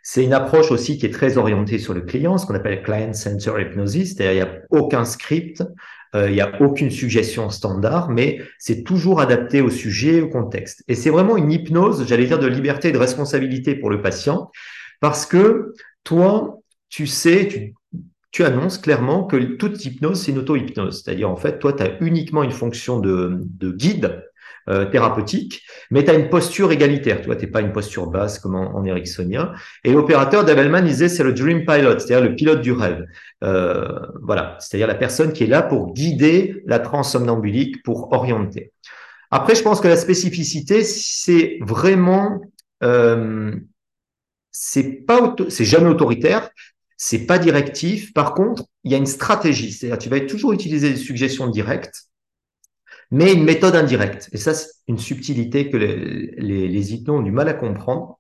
C'est 0.04 0.22
une 0.22 0.32
approche 0.32 0.70
aussi 0.70 0.98
qui 0.98 1.06
est 1.06 1.12
très 1.12 1.36
orientée 1.36 1.80
sur 1.80 1.94
le 1.94 2.02
client, 2.02 2.38
ce 2.38 2.46
qu'on 2.46 2.54
appelle 2.54 2.84
client 2.84 3.12
center 3.12 3.54
hypnosis, 3.58 4.14
c'est-à-dire 4.14 4.32
il 4.32 4.36
n'y 4.36 4.42
a 4.42 4.62
aucun 4.70 5.04
script, 5.04 5.64
il 6.14 6.32
n'y 6.32 6.40
a 6.40 6.60
aucune 6.60 6.90
suggestion 6.90 7.50
standard, 7.50 8.10
mais 8.10 8.40
c'est 8.58 8.82
toujours 8.82 9.20
adapté 9.20 9.60
au 9.60 9.70
sujet, 9.70 10.20
au 10.20 10.28
contexte. 10.28 10.82
Et 10.88 10.94
c'est 10.94 11.10
vraiment 11.10 11.36
une 11.36 11.52
hypnose, 11.52 12.04
j'allais 12.06 12.26
dire, 12.26 12.38
de 12.38 12.48
liberté 12.48 12.88
et 12.88 12.92
de 12.92 12.98
responsabilité 12.98 13.76
pour 13.76 13.90
le 13.90 14.02
patient, 14.02 14.50
parce 15.00 15.24
que 15.24 15.72
toi, 16.02 16.58
tu 16.88 17.06
sais, 17.06 17.46
tu, 17.46 17.74
tu 18.32 18.44
annonces 18.44 18.78
clairement 18.78 19.24
que 19.24 19.36
toute 19.36 19.84
hypnose, 19.84 20.22
c'est 20.22 20.32
une 20.32 20.38
auto-hypnose. 20.38 21.02
C'est-à-dire, 21.02 21.30
en 21.30 21.36
fait, 21.36 21.58
toi, 21.58 21.72
tu 21.72 21.82
as 21.82 22.00
uniquement 22.00 22.42
une 22.42 22.50
fonction 22.50 23.00
de, 23.00 23.40
de 23.44 23.70
guide 23.70 24.24
euh, 24.68 24.84
thérapeutique, 24.84 25.62
mais 25.90 26.04
tu 26.04 26.10
as 26.10 26.14
une 26.14 26.28
posture 26.28 26.70
égalitaire. 26.70 27.20
Tu 27.20 27.26
vois, 27.26 27.36
tu 27.36 27.50
pas 27.50 27.60
une 27.60 27.72
posture 27.72 28.06
basse 28.06 28.38
comme 28.38 28.54
en, 28.54 28.76
en 28.76 28.84
ericksonien. 28.84 29.52
Et 29.84 29.92
l'opérateur 29.92 30.44
d'Abelman 30.44 30.84
disait, 30.84 31.08
c'est 31.08 31.24
le 31.24 31.32
dream 31.32 31.64
pilot, 31.64 31.98
c'est-à-dire 31.98 32.20
le 32.20 32.34
pilote 32.34 32.60
du 32.60 32.72
rêve. 32.72 33.04
Euh, 33.42 33.88
voilà, 34.22 34.56
c'est-à-dire 34.60 34.86
la 34.86 34.94
personne 34.94 35.32
qui 35.32 35.44
est 35.44 35.48
là 35.48 35.62
pour 35.62 35.94
guider 35.94 36.62
la 36.66 36.78
transsomnambulique, 36.78 37.82
pour 37.82 38.12
orienter. 38.12 38.72
Après, 39.30 39.54
je 39.54 39.62
pense 39.62 39.80
que 39.80 39.88
la 39.88 39.96
spécificité, 39.96 40.84
c'est 40.84 41.58
vraiment... 41.62 42.40
Euh, 42.82 43.52
c'est 44.52 45.04
pas 45.06 45.36
c'est 45.48 45.64
jamais 45.64 45.88
autoritaire, 45.88 46.50
c'est 46.96 47.24
pas 47.26 47.38
directif. 47.38 48.12
Par 48.12 48.34
contre, 48.34 48.64
il 48.84 48.90
y 48.90 48.94
a 48.94 48.98
une 48.98 49.06
stratégie. 49.06 49.72
C'est-à-dire, 49.72 49.98
tu 49.98 50.08
vas 50.08 50.20
toujours 50.20 50.52
utiliser 50.52 50.90
des 50.90 50.96
suggestions 50.96 51.46
directes, 51.46 52.09
mais 53.10 53.32
une 53.32 53.44
méthode 53.44 53.76
indirecte. 53.76 54.28
Et 54.32 54.36
ça, 54.36 54.54
c'est 54.54 54.70
une 54.88 54.98
subtilité 54.98 55.70
que 55.70 55.76
les, 55.76 56.68
les, 56.68 57.10
ont 57.10 57.22
du 57.22 57.32
mal 57.32 57.48
à 57.48 57.54
comprendre. 57.54 58.18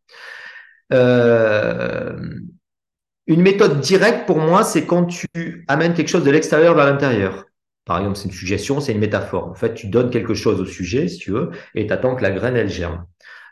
Euh, 0.92 2.18
une 3.26 3.42
méthode 3.42 3.80
directe, 3.80 4.26
pour 4.26 4.38
moi, 4.38 4.64
c'est 4.64 4.86
quand 4.86 5.04
tu 5.04 5.64
amènes 5.68 5.94
quelque 5.94 6.08
chose 6.08 6.24
de 6.24 6.30
l'extérieur 6.30 6.74
vers 6.74 6.86
l'intérieur. 6.86 7.46
Par 7.84 7.98
exemple, 7.98 8.16
c'est 8.16 8.24
une 8.24 8.34
suggestion, 8.34 8.80
c'est 8.80 8.92
une 8.92 8.98
métaphore. 8.98 9.48
En 9.48 9.54
fait, 9.54 9.74
tu 9.74 9.88
donnes 9.88 10.10
quelque 10.10 10.34
chose 10.34 10.60
au 10.60 10.64
sujet, 10.64 11.08
si 11.08 11.18
tu 11.18 11.30
veux, 11.30 11.50
et 11.74 11.86
tu 11.86 11.92
attends 11.92 12.14
que 12.14 12.22
la 12.22 12.30
graine, 12.30 12.56
elle 12.56 12.68
germe. 12.68 13.04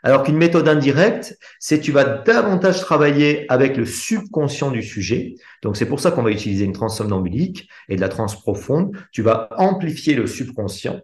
Alors 0.03 0.23
qu'une 0.23 0.37
méthode 0.37 0.67
indirecte, 0.67 1.37
c'est 1.59 1.79
tu 1.79 1.91
vas 1.91 2.05
davantage 2.05 2.79
travailler 2.79 3.45
avec 3.49 3.75
le 3.75 3.85
subconscient 3.85 4.71
du 4.71 4.81
sujet. 4.81 5.35
Donc 5.61 5.75
c'est 5.75 5.85
pour 5.85 5.99
ça 5.99 6.11
qu'on 6.11 6.23
va 6.23 6.31
utiliser 6.31 6.65
une 6.65 6.73
transsomnambulique 6.73 7.69
et 7.89 7.95
de 7.95 8.01
la 8.01 8.09
transe 8.09 8.39
profonde. 8.41 8.95
Tu 9.11 9.21
vas 9.21 9.49
amplifier 9.57 10.15
le 10.15 10.27
subconscient, 10.27 11.01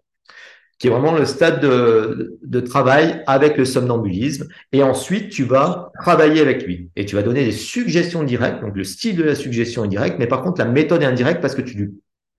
qui 0.78 0.88
est 0.88 0.90
vraiment 0.90 1.14
le 1.14 1.26
stade 1.26 1.62
de, 1.62 2.38
de 2.44 2.60
travail 2.60 3.24
avec 3.28 3.58
le 3.58 3.66
somnambulisme. 3.66 4.48
Et 4.74 4.84
ensuite, 4.84 5.30
tu 5.30 5.44
vas 5.44 5.92
travailler 6.02 6.42
avec 6.42 6.66
lui 6.66 6.90
et 6.96 7.06
tu 7.06 7.16
vas 7.16 7.24
donner 7.24 7.46
des 7.46 7.52
suggestions 7.52 8.24
directes. 8.24 8.62
Donc 8.62 8.76
le 8.76 8.84
style 8.84 9.16
de 9.16 9.24
la 9.24 9.36
suggestion 9.36 9.86
est 9.86 9.90
direct, 9.90 10.18
mais 10.20 10.28
par 10.28 10.42
contre 10.42 10.60
la 10.60 10.68
méthode 10.68 11.02
est 11.02 11.06
indirecte 11.06 11.42
parce 11.42 11.56
que 11.56 11.62
tu 11.62 11.78
lui 11.78 11.94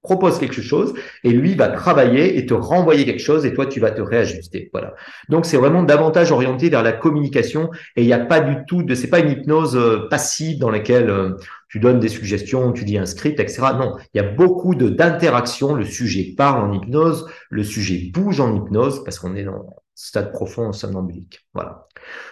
propose 0.07 0.38
quelque 0.38 0.62
chose 0.62 0.94
et 1.25 1.31
lui 1.31 1.57
va 1.57 1.68
travailler 1.68 2.38
et 2.38 2.46
te 2.46 2.55
renvoyer 2.55 3.05
quelque 3.05 3.22
chose 3.22 3.44
et 3.44 3.53
toi 3.53 3.66
tu 3.66 3.81
vas 3.81 3.90
te 3.90 4.01
réajuster. 4.01 4.70
Voilà. 4.72 4.94
Donc 5.29 5.46
c'est 5.46 5.57
vraiment 5.57 5.83
davantage 5.83 6.31
orienté 6.31 6.68
vers 6.70 6.85
la 6.85 6.92
communication 6.92 7.70
et 7.96 8.03
il 8.03 8.07
n'y 8.07 8.12
a 8.12 8.25
pas 8.25 8.40
du 8.40 8.64
tout 8.68 8.85
de, 8.85 8.94
c'est 8.94 9.11
pas 9.11 9.18
une 9.18 9.31
hypnose 9.31 9.77
euh, 9.77 10.07
passive 10.09 10.61
dans 10.61 10.70
laquelle 10.70 11.11
euh, 11.11 11.31
tu 11.69 11.81
donnes 11.81 12.01
des 12.01 12.09
suggestions, 12.09 12.73
tu 12.73 12.85
dis 12.85 12.99
un 12.99 13.07
script, 13.07 13.41
etc. 13.41 13.63
Non, 13.79 13.97
il 14.15 14.19
y 14.19 14.25
a 14.25 14.29
beaucoup 14.29 14.75
de 14.75 14.89
d'interaction. 14.89 15.75
Le 15.75 15.85
sujet 15.85 16.35
parle 16.37 16.69
en 16.69 16.73
hypnose, 16.73 17.29
le 17.51 17.65
sujet 17.65 18.11
bouge 18.13 18.41
en 18.41 18.55
hypnose 18.55 19.03
parce 19.05 19.19
qu'on 19.19 19.35
est 19.35 19.45
dans 19.45 19.77
stade 19.95 20.31
profond 20.31 20.73
somnambulique. 20.73 21.47
Voilà. 21.55 21.87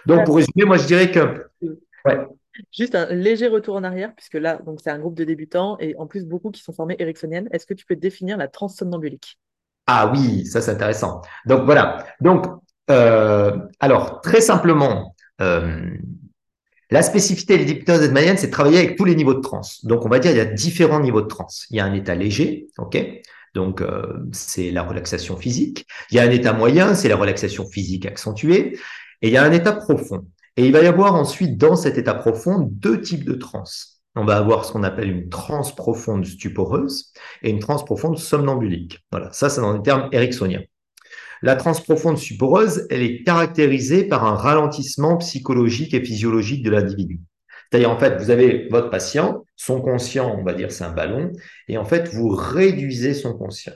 Donc 0.05 0.25
pour 0.25 0.37
résumer, 0.37 0.65
moi 0.65 0.77
je 0.77 0.85
dirais 0.85 1.11
que 1.11 1.47
ouais. 2.05 2.27
Juste 2.71 2.95
un 2.95 3.07
léger 3.07 3.47
retour 3.47 3.75
en 3.75 3.83
arrière, 3.83 4.13
puisque 4.15 4.35
là, 4.35 4.59
donc 4.65 4.79
c'est 4.81 4.89
un 4.89 4.99
groupe 4.99 5.15
de 5.15 5.25
débutants 5.25 5.77
et 5.79 5.93
en 5.97 6.07
plus 6.07 6.25
beaucoup 6.25 6.51
qui 6.51 6.61
sont 6.61 6.71
formés 6.71 6.95
ericksoniennes. 6.99 7.49
Est-ce 7.51 7.65
que 7.65 7.73
tu 7.73 7.85
peux 7.85 7.97
définir 7.97 8.37
la 8.37 8.47
transe 8.47 8.77
somnambulique 8.77 9.37
Ah 9.87 10.09
oui, 10.13 10.45
ça 10.45 10.61
c'est 10.61 10.71
intéressant. 10.71 11.21
Donc 11.45 11.65
voilà. 11.65 12.05
Donc, 12.21 12.45
euh, 12.89 13.57
alors 13.81 14.21
très 14.21 14.39
simplement, 14.39 15.15
euh, 15.41 15.81
la 16.91 17.01
spécificité 17.01 17.57
de 17.57 17.63
l'hypnose 17.63 18.01
edmanienne, 18.03 18.37
c'est 18.37 18.47
de 18.47 18.51
travailler 18.51 18.77
avec 18.79 18.95
tous 18.95 19.05
les 19.05 19.15
niveaux 19.15 19.33
de 19.33 19.41
transe. 19.41 19.83
Donc 19.85 20.05
on 20.05 20.09
va 20.09 20.19
dire 20.19 20.31
il 20.31 20.37
y 20.37 20.41
a 20.41 20.45
différents 20.45 20.99
niveaux 20.99 21.21
de 21.21 21.27
transe. 21.27 21.65
Il 21.69 21.77
y 21.77 21.79
a 21.79 21.85
un 21.85 21.93
état 21.93 22.15
léger, 22.15 22.67
ok? 22.77 22.97
Donc, 23.55 23.81
euh, 23.81 24.05
c'est 24.33 24.69
la 24.69 24.83
relaxation 24.83 25.37
physique. 25.37 25.87
Il 26.11 26.17
y 26.17 26.19
a 26.19 26.23
un 26.23 26.29
état 26.29 26.53
moyen, 26.53 26.93
c'est 26.93 27.07
la 27.07 27.15
relaxation 27.15 27.65
physique 27.65 28.05
accentuée. 28.05 28.77
Et 29.21 29.29
il 29.29 29.31
y 29.31 29.37
a 29.37 29.43
un 29.43 29.51
état 29.53 29.71
profond. 29.71 30.27
Et 30.57 30.65
il 30.65 30.73
va 30.73 30.83
y 30.83 30.87
avoir 30.87 31.15
ensuite 31.15 31.57
dans 31.57 31.75
cet 31.75 31.97
état 31.97 32.13
profond 32.13 32.59
deux 32.69 33.01
types 33.01 33.23
de 33.23 33.33
transe. 33.33 34.01
On 34.15 34.25
va 34.25 34.37
avoir 34.37 34.65
ce 34.65 34.73
qu'on 34.73 34.83
appelle 34.83 35.09
une 35.09 35.29
transe 35.29 35.75
profonde 35.75 36.25
stuporeuse 36.25 37.11
et 37.43 37.49
une 37.49 37.59
transe 37.59 37.83
profonde 37.83 38.17
somnambulique. 38.17 38.99
Voilà, 39.11 39.31
ça 39.33 39.49
c'est 39.49 39.61
dans 39.61 39.73
les 39.73 39.81
termes 39.81 40.09
ericksoniens. 40.11 40.61
La 41.41 41.55
transe 41.55 41.81
profonde 41.81 42.17
elle 42.89 43.01
est 43.01 43.23
caractérisée 43.23 44.05
par 44.05 44.25
un 44.25 44.35
ralentissement 44.35 45.17
psychologique 45.17 45.93
et 45.93 46.03
physiologique 46.03 46.63
de 46.63 46.71
l'individu. 46.71 47.21
C'est-à-dire, 47.69 47.89
en 47.89 47.97
fait, 47.97 48.17
vous 48.17 48.29
avez 48.29 48.67
votre 48.69 48.89
patient, 48.89 49.43
son 49.55 49.81
conscient, 49.81 50.35
on 50.37 50.43
va 50.43 50.53
dire, 50.53 50.71
c'est 50.71 50.83
un 50.83 50.93
ballon, 50.93 51.31
et 51.67 51.77
en 51.77 51.85
fait, 51.85 52.07
vous 52.09 52.29
réduisez 52.29 53.13
son 53.13 53.37
conscient. 53.37 53.73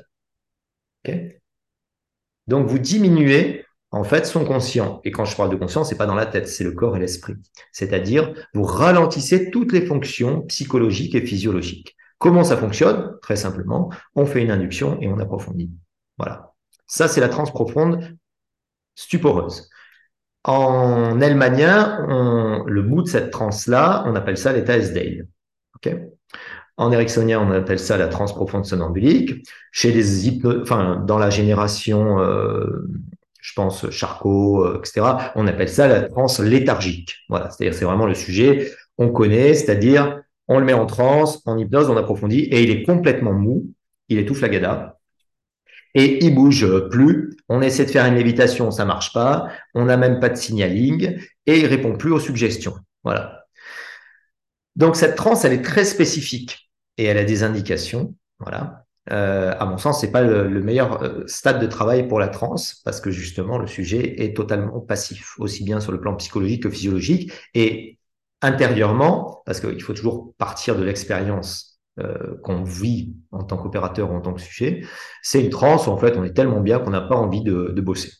Donc, 2.48 2.67
vous 2.67 2.80
diminuez 2.80 3.65
en 3.91 4.04
fait, 4.04 4.26
son 4.26 4.45
conscient. 4.45 5.02
Et 5.04 5.12
quand 5.12 5.26
je 5.26 5.36
parle 5.36 5.50
de 5.50 5.56
conscience, 5.56 5.89
c'est 5.89 5.98
pas 5.98 6.06
dans 6.06 6.15
la 6.15 6.28
tête, 6.28 6.48
c'est 6.48 6.63
le 6.63 6.74
corps 6.74 6.95
et 6.95 7.00
l'esprit. 7.00 7.36
C'est-à-dire, 7.72 8.34
vous 8.54 8.63
ralentissez 8.63 9.50
toutes 9.50 9.72
les 9.72 9.86
fonctions 9.86 10.41
psychologiques 10.41 11.15
et 11.15 11.26
physiologiques. 11.26 11.95
Comment 12.19 12.43
ça 12.43 12.58
fonctionne? 12.58 13.17
Très 13.22 13.36
simplement, 13.36 13.91
on 14.13 14.26
fait 14.26 14.43
une 14.43 14.52
induction 14.52 15.00
et 15.02 15.08
on 15.08 15.17
approfondit. 15.17 15.72
Voilà. 16.17 16.48
Ça, 16.89 17.08
c'est 17.08 17.21
la 17.21 17.30
transe 17.30 17.52
profonde 17.52 18.17
stuporeuse. 18.95 19.69
En 20.43 21.21
elmanien, 21.21 22.06
le 22.65 22.82
bout 22.82 23.04
de 23.04 23.08
cette 23.08 23.32
transe-là, 23.32 24.04
on 24.08 24.15
appelle 24.15 24.38
ça 24.38 24.52
l'état 24.52 24.78
S-Dale. 24.78 25.28
en 26.78 26.91
ericksonien, 26.91 27.39
on 27.39 27.52
appelle 27.52 27.80
ça 27.80 27.97
la 27.97 28.08
transe 28.08 28.34
profonde 28.34 28.65
somnambulique. 28.65 29.47
Chez 29.71 29.91
les 29.91 30.30
dans 31.06 31.17
la 31.17 31.30
génération 31.30 32.19
euh, 32.19 32.88
je 33.41 33.54
pense 33.54 33.89
Charcot, 33.89 34.65
euh, 34.65 34.80
etc. 34.80 35.32
On 35.36 35.47
appelle 35.47 35.69
ça 35.69 35.88
la 35.88 36.02
transe 36.02 36.39
léthargique. 36.39 37.15
Voilà, 37.30 37.49
c'est-à-dire 37.49 37.73
c'est 37.73 37.86
vraiment 37.86 38.06
le 38.06 38.13
sujet, 38.13 38.71
on 38.97 39.10
connaît, 39.10 39.54
c'est-à-dire 39.54 40.21
on 40.47 40.60
le 40.60 40.65
met 40.65 40.73
en 40.73 40.86
transe, 40.86 41.41
en 41.45 41.58
hypnose, 41.58 41.89
on 41.89 41.97
approfondit, 41.97 42.41
et 42.41 42.63
il 42.63 42.69
est 42.69 42.84
complètement 42.84 43.34
mou, 43.34 43.67
il 44.10 44.17
est 44.17 44.25
tout 44.25 44.36
flagada, 44.36 44.98
et 45.95 46.23
il 46.25 46.36
bouge 46.36 46.89
plus. 46.89 47.36
On 47.49 47.62
essaie 47.62 47.86
de 47.86 47.91
faire 47.91 48.06
une 48.06 48.15
lévitation, 48.15 48.71
ça 48.71 48.86
marche 48.86 49.13
pas. 49.13 49.49
On 49.73 49.86
n'a 49.86 49.97
même 49.97 50.19
pas 50.19 50.30
de 50.30 50.36
signaling, 50.36 51.19
et 51.45 51.60
il 51.60 51.65
répond 51.65 51.95
plus 51.97 52.12
aux 52.12 52.19
suggestions. 52.19 52.75
Voilà. 53.04 53.45
Donc 54.75 54.95
cette 54.95 55.15
transe, 55.15 55.45
elle 55.45 55.54
est 55.54 55.62
très 55.62 55.84
spécifique 55.84 56.71
et 56.97 57.06
elle 57.06 57.17
a 57.17 57.23
des 57.23 57.43
indications. 57.43 58.15
Voilà. 58.39 58.86
Euh, 59.12 59.56
à 59.60 59.65
mon 59.65 59.78
sens, 59.78 60.02
c'est 60.02 60.12
pas 60.12 60.21
le, 60.21 60.47
meilleur 60.62 61.02
euh, 61.02 61.23
stade 61.25 61.60
de 61.60 61.67
travail 61.67 62.08
pour 62.08 62.19
la 62.19 62.28
transe 62.28 62.82
parce 62.86 63.02
que 63.02 63.10
justement 63.12 63.58
le 63.58 63.67
sujet 63.67 64.23
est 64.23 64.36
totalement 64.36 64.80
passif, 64.80 65.39
aussi 65.39 65.63
bien 65.63 65.80
sur 65.80 65.91
le 65.91 65.99
plan 65.99 66.15
psychologique 66.15 66.63
que 66.63 66.69
physiologique 66.69 67.32
et 67.54 67.97
intérieurement, 68.41 69.41
parce 69.45 69.60
qu'il 69.60 69.82
faut 69.82 69.93
toujours 69.93 70.34
partir 70.38 70.78
de 70.78 70.84
l'expérience 70.84 71.68
euh, 71.99 72.38
qu'on 72.43 72.63
vit 72.63 73.15
en 73.31 73.43
tant 73.43 73.57
qu'opérateur 73.57 74.12
ou 74.12 74.15
en 74.15 74.21
tant 74.21 74.33
que 74.33 74.41
sujet. 74.41 74.83
C'est 75.21 75.43
une 75.43 75.49
transe 75.49 75.88
où 75.88 75.91
en 75.91 75.97
fait 75.97 76.17
on 76.17 76.23
est 76.23 76.33
tellement 76.33 76.62
bien 76.62 76.79
qu'on 76.79 76.91
n'a 76.91 77.01
pas 77.01 77.15
envie 77.15 77.43
de, 77.43 77.81
bosser. 77.81 78.12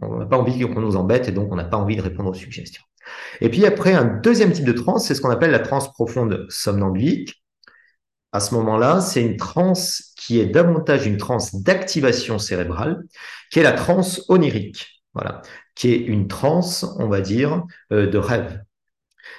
On 0.00 0.18
n'a 0.18 0.26
pas 0.26 0.38
envie 0.38 0.60
qu'on 0.60 0.80
nous 0.80 0.96
embête 0.96 1.28
et 1.28 1.32
donc 1.32 1.52
on 1.52 1.56
n'a 1.56 1.64
pas 1.64 1.76
envie 1.76 1.96
de 1.96 2.02
répondre 2.02 2.30
aux 2.30 2.34
suggestions. 2.34 2.82
Et 3.40 3.48
puis 3.50 3.66
après, 3.66 3.92
un 3.92 4.04
deuxième 4.04 4.52
type 4.52 4.64
de 4.64 4.72
transe, 4.72 5.06
c'est 5.06 5.14
ce 5.14 5.20
qu'on 5.20 5.30
appelle 5.30 5.50
la 5.50 5.58
transe 5.58 5.92
profonde 5.92 6.46
somnambulique 6.48 7.44
à 8.34 8.40
ce 8.40 8.52
moment-là, 8.56 9.00
c'est 9.00 9.22
une 9.22 9.36
transe 9.36 10.12
qui 10.16 10.40
est 10.40 10.46
davantage 10.46 11.06
une 11.06 11.18
transe 11.18 11.54
d'activation 11.54 12.40
cérébrale, 12.40 13.04
qui 13.52 13.60
est 13.60 13.62
la 13.62 13.70
transe 13.70 14.24
onirique, 14.28 15.04
voilà, 15.14 15.40
qui 15.76 15.92
est 15.92 15.98
une 15.98 16.26
transe, 16.26 16.84
on 16.98 17.06
va 17.06 17.20
dire, 17.20 17.62
euh, 17.92 18.10
de 18.10 18.18
rêve. 18.18 18.60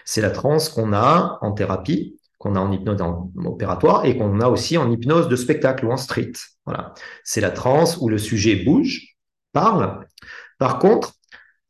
C'est 0.05 0.21
la 0.21 0.31
transe 0.31 0.69
qu'on 0.69 0.93
a 0.93 1.39
en 1.41 1.51
thérapie, 1.51 2.17
qu'on 2.45 2.55
a 2.55 2.59
en 2.59 2.71
hypnose 2.71 3.01
opératoire 3.43 4.05
et 4.05 4.15
qu'on 4.15 4.39
a 4.39 4.47
aussi 4.47 4.77
en 4.77 4.91
hypnose 4.91 5.27
de 5.29 5.35
spectacle 5.35 5.87
ou 5.87 5.91
en 5.91 5.97
street. 5.97 6.33
C'est 7.23 7.41
la 7.41 7.49
transe 7.49 7.97
où 7.99 8.07
le 8.07 8.19
sujet 8.19 8.55
bouge, 8.57 9.15
parle. 9.51 10.05
Par 10.59 10.77
contre, 10.77 11.13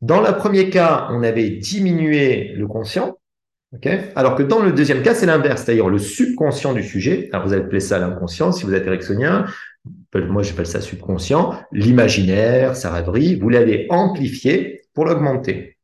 dans 0.01 0.19
le 0.19 0.35
premier 0.35 0.69
cas, 0.69 1.07
on 1.11 1.23
avait 1.23 1.49
diminué 1.49 2.51
le 2.57 2.67
conscient, 2.67 3.17
alors 4.15 4.35
que 4.35 4.43
dans 4.43 4.59
le 4.59 4.73
deuxième 4.73 5.01
cas, 5.01 5.15
c'est 5.15 5.25
l'inverse, 5.25 5.63
c'est-à-dire 5.63 5.87
le 5.87 5.97
subconscient 5.97 6.73
du 6.73 6.83
sujet. 6.83 7.29
Alors 7.31 7.47
vous 7.47 7.53
appelez 7.53 7.79
ça 7.79 7.97
l'inconscient 7.97 8.51
si 8.51 8.65
vous 8.65 8.73
êtes 8.73 8.85
ericksonien. 8.85 9.45
Moi, 10.13 10.43
j'appelle 10.43 10.67
ça 10.67 10.81
subconscient. 10.81 11.53
L'imaginaire, 11.71 12.75
sa 12.75 12.91
rêverie, 12.91 13.35
vous 13.35 13.47
l'avez 13.47 13.87
amplifié 13.89 14.81
pour 14.93 15.05
l'augmenter. 15.05 15.74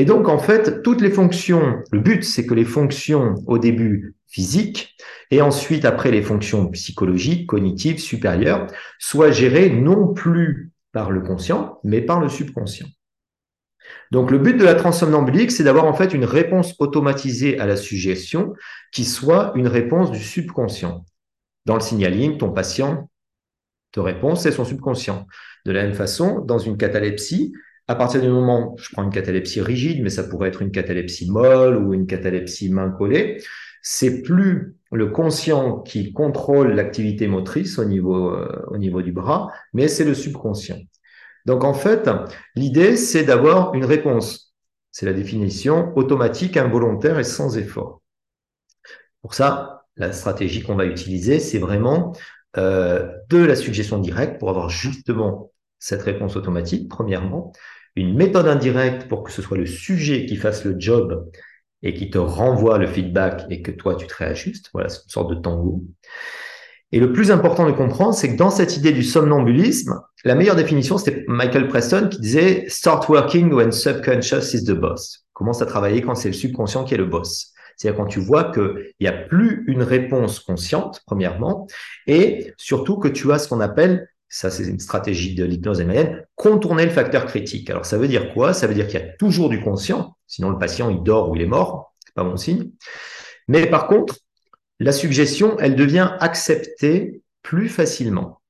Et 0.00 0.06
donc, 0.06 0.30
en 0.30 0.38
fait, 0.38 0.82
toutes 0.82 1.02
les 1.02 1.10
fonctions, 1.10 1.82
le 1.92 2.00
but, 2.00 2.24
c'est 2.24 2.46
que 2.46 2.54
les 2.54 2.64
fonctions 2.64 3.34
au 3.46 3.58
début 3.58 4.14
physiques 4.28 4.96
et 5.30 5.42
ensuite 5.42 5.84
après 5.84 6.10
les 6.10 6.22
fonctions 6.22 6.68
psychologiques, 6.68 7.46
cognitives, 7.46 7.98
supérieures, 7.98 8.66
soient 8.98 9.30
gérées 9.30 9.68
non 9.68 10.14
plus 10.14 10.72
par 10.92 11.10
le 11.10 11.20
conscient, 11.20 11.80
mais 11.84 12.00
par 12.00 12.18
le 12.18 12.30
subconscient. 12.30 12.86
Donc, 14.10 14.30
le 14.30 14.38
but 14.38 14.56
de 14.56 14.64
la 14.64 14.74
transsomnambulique, 14.74 15.50
c'est 15.50 15.64
d'avoir 15.64 15.84
en 15.84 15.92
fait 15.92 16.14
une 16.14 16.24
réponse 16.24 16.76
automatisée 16.78 17.60
à 17.60 17.66
la 17.66 17.76
suggestion 17.76 18.54
qui 18.92 19.04
soit 19.04 19.52
une 19.54 19.68
réponse 19.68 20.10
du 20.10 20.22
subconscient. 20.22 21.04
Dans 21.66 21.74
le 21.74 21.82
signaling, 21.82 22.38
ton 22.38 22.52
patient 22.52 23.10
te 23.92 24.00
répond, 24.00 24.34
c'est 24.34 24.50
son 24.50 24.64
subconscient. 24.64 25.26
De 25.66 25.72
la 25.72 25.82
même 25.82 25.92
façon, 25.92 26.40
dans 26.40 26.58
une 26.58 26.78
catalepsie, 26.78 27.52
à 27.90 27.96
partir 27.96 28.20
du 28.20 28.28
moment, 28.28 28.76
je 28.78 28.88
prends 28.92 29.02
une 29.02 29.10
catalepsie 29.10 29.60
rigide, 29.60 30.00
mais 30.00 30.10
ça 30.10 30.22
pourrait 30.22 30.48
être 30.48 30.62
une 30.62 30.70
catalepsie 30.70 31.28
molle 31.28 31.76
ou 31.76 31.92
une 31.92 32.06
catalepsie 32.06 32.70
main 32.70 32.88
collée, 32.88 33.42
c'est 33.82 34.22
plus 34.22 34.76
le 34.92 35.08
conscient 35.08 35.80
qui 35.80 36.12
contrôle 36.12 36.70
l'activité 36.70 37.26
motrice 37.26 37.80
au 37.80 37.84
niveau, 37.84 38.30
euh, 38.30 38.64
au 38.68 38.78
niveau 38.78 39.02
du 39.02 39.10
bras, 39.10 39.52
mais 39.72 39.88
c'est 39.88 40.04
le 40.04 40.14
subconscient. 40.14 40.78
Donc 41.46 41.64
en 41.64 41.74
fait, 41.74 42.08
l'idée, 42.54 42.96
c'est 42.96 43.24
d'avoir 43.24 43.74
une 43.74 43.84
réponse. 43.84 44.54
C'est 44.92 45.06
la 45.06 45.12
définition 45.12 45.92
automatique, 45.96 46.56
involontaire 46.56 47.18
et 47.18 47.24
sans 47.24 47.58
effort. 47.58 48.02
Pour 49.20 49.34
ça, 49.34 49.82
la 49.96 50.12
stratégie 50.12 50.62
qu'on 50.62 50.76
va 50.76 50.84
utiliser, 50.84 51.40
c'est 51.40 51.58
vraiment 51.58 52.12
euh, 52.56 53.10
de 53.30 53.38
la 53.38 53.56
suggestion 53.56 53.98
directe 53.98 54.38
pour 54.38 54.48
avoir 54.48 54.68
justement 54.68 55.50
cette 55.80 56.02
réponse 56.02 56.36
automatique, 56.36 56.88
premièrement. 56.88 57.52
Une 57.96 58.16
méthode 58.16 58.48
indirecte 58.48 59.08
pour 59.08 59.22
que 59.22 59.32
ce 59.32 59.42
soit 59.42 59.58
le 59.58 59.66
sujet 59.66 60.26
qui 60.26 60.36
fasse 60.36 60.64
le 60.64 60.76
job 60.78 61.30
et 61.82 61.94
qui 61.94 62.10
te 62.10 62.18
renvoie 62.18 62.78
le 62.78 62.86
feedback 62.86 63.44
et 63.50 63.62
que 63.62 63.70
toi, 63.70 63.94
tu 63.94 64.06
te 64.06 64.14
réajustes. 64.14 64.70
Voilà, 64.72 64.88
c'est 64.88 65.02
une 65.04 65.10
sorte 65.10 65.30
de 65.30 65.40
tango. 65.40 65.82
Et 66.92 66.98
le 66.98 67.12
plus 67.12 67.30
important 67.30 67.66
de 67.66 67.72
comprendre, 67.72 68.14
c'est 68.14 68.32
que 68.32 68.36
dans 68.36 68.50
cette 68.50 68.76
idée 68.76 68.92
du 68.92 69.04
somnambulisme, 69.04 70.00
la 70.24 70.34
meilleure 70.34 70.56
définition, 70.56 70.98
c'était 70.98 71.24
Michael 71.28 71.68
Preston 71.68 72.08
qui 72.08 72.20
disait 72.20 72.64
Start 72.68 73.08
working 73.08 73.52
when 73.52 73.70
subconscious 73.70 74.54
is 74.54 74.64
the 74.64 74.72
boss. 74.72 75.24
Commence 75.32 75.62
à 75.62 75.66
travailler 75.66 76.02
quand 76.02 76.16
c'est 76.16 76.28
le 76.28 76.34
subconscient 76.34 76.84
qui 76.84 76.94
est 76.94 76.98
le 76.98 77.06
boss. 77.06 77.52
C'est-à-dire 77.76 77.96
quand 77.96 78.08
tu 78.08 78.20
vois 78.20 78.52
qu'il 78.52 78.92
n'y 79.00 79.06
a 79.06 79.12
plus 79.12 79.64
une 79.68 79.82
réponse 79.82 80.40
consciente, 80.40 81.00
premièrement, 81.06 81.66
et 82.06 82.52
surtout 82.58 82.98
que 82.98 83.08
tu 83.08 83.32
as 83.32 83.38
ce 83.38 83.48
qu'on 83.48 83.60
appelle, 83.60 84.09
ça 84.30 84.50
c'est 84.50 84.64
une 84.64 84.78
stratégie 84.78 85.34
de 85.34 85.44
l'hypnose 85.44 85.82
moyenne, 85.82 86.24
contourner 86.36 86.84
le 86.84 86.90
facteur 86.90 87.26
critique. 87.26 87.68
Alors 87.68 87.84
ça 87.84 87.98
veut 87.98 88.08
dire 88.08 88.32
quoi? 88.32 88.54
Ça 88.54 88.66
veut 88.66 88.74
dire 88.74 88.86
qu'il 88.86 88.98
y 88.98 89.02
a 89.02 89.08
toujours 89.18 89.50
du 89.50 89.60
conscient, 89.60 90.16
sinon 90.26 90.50
le 90.50 90.58
patient 90.58 90.88
il 90.88 91.02
dort 91.02 91.28
ou 91.30 91.36
il 91.36 91.42
est 91.42 91.46
mort, 91.46 91.94
c'est 92.06 92.14
pas 92.14 92.24
bon 92.24 92.36
signe. 92.36 92.70
Mais 93.48 93.66
par 93.66 93.88
contre, 93.88 94.14
la 94.78 94.92
suggestion, 94.92 95.58
elle 95.58 95.74
devient 95.74 96.12
acceptée 96.20 97.22
plus 97.42 97.68
facilement. 97.68 98.40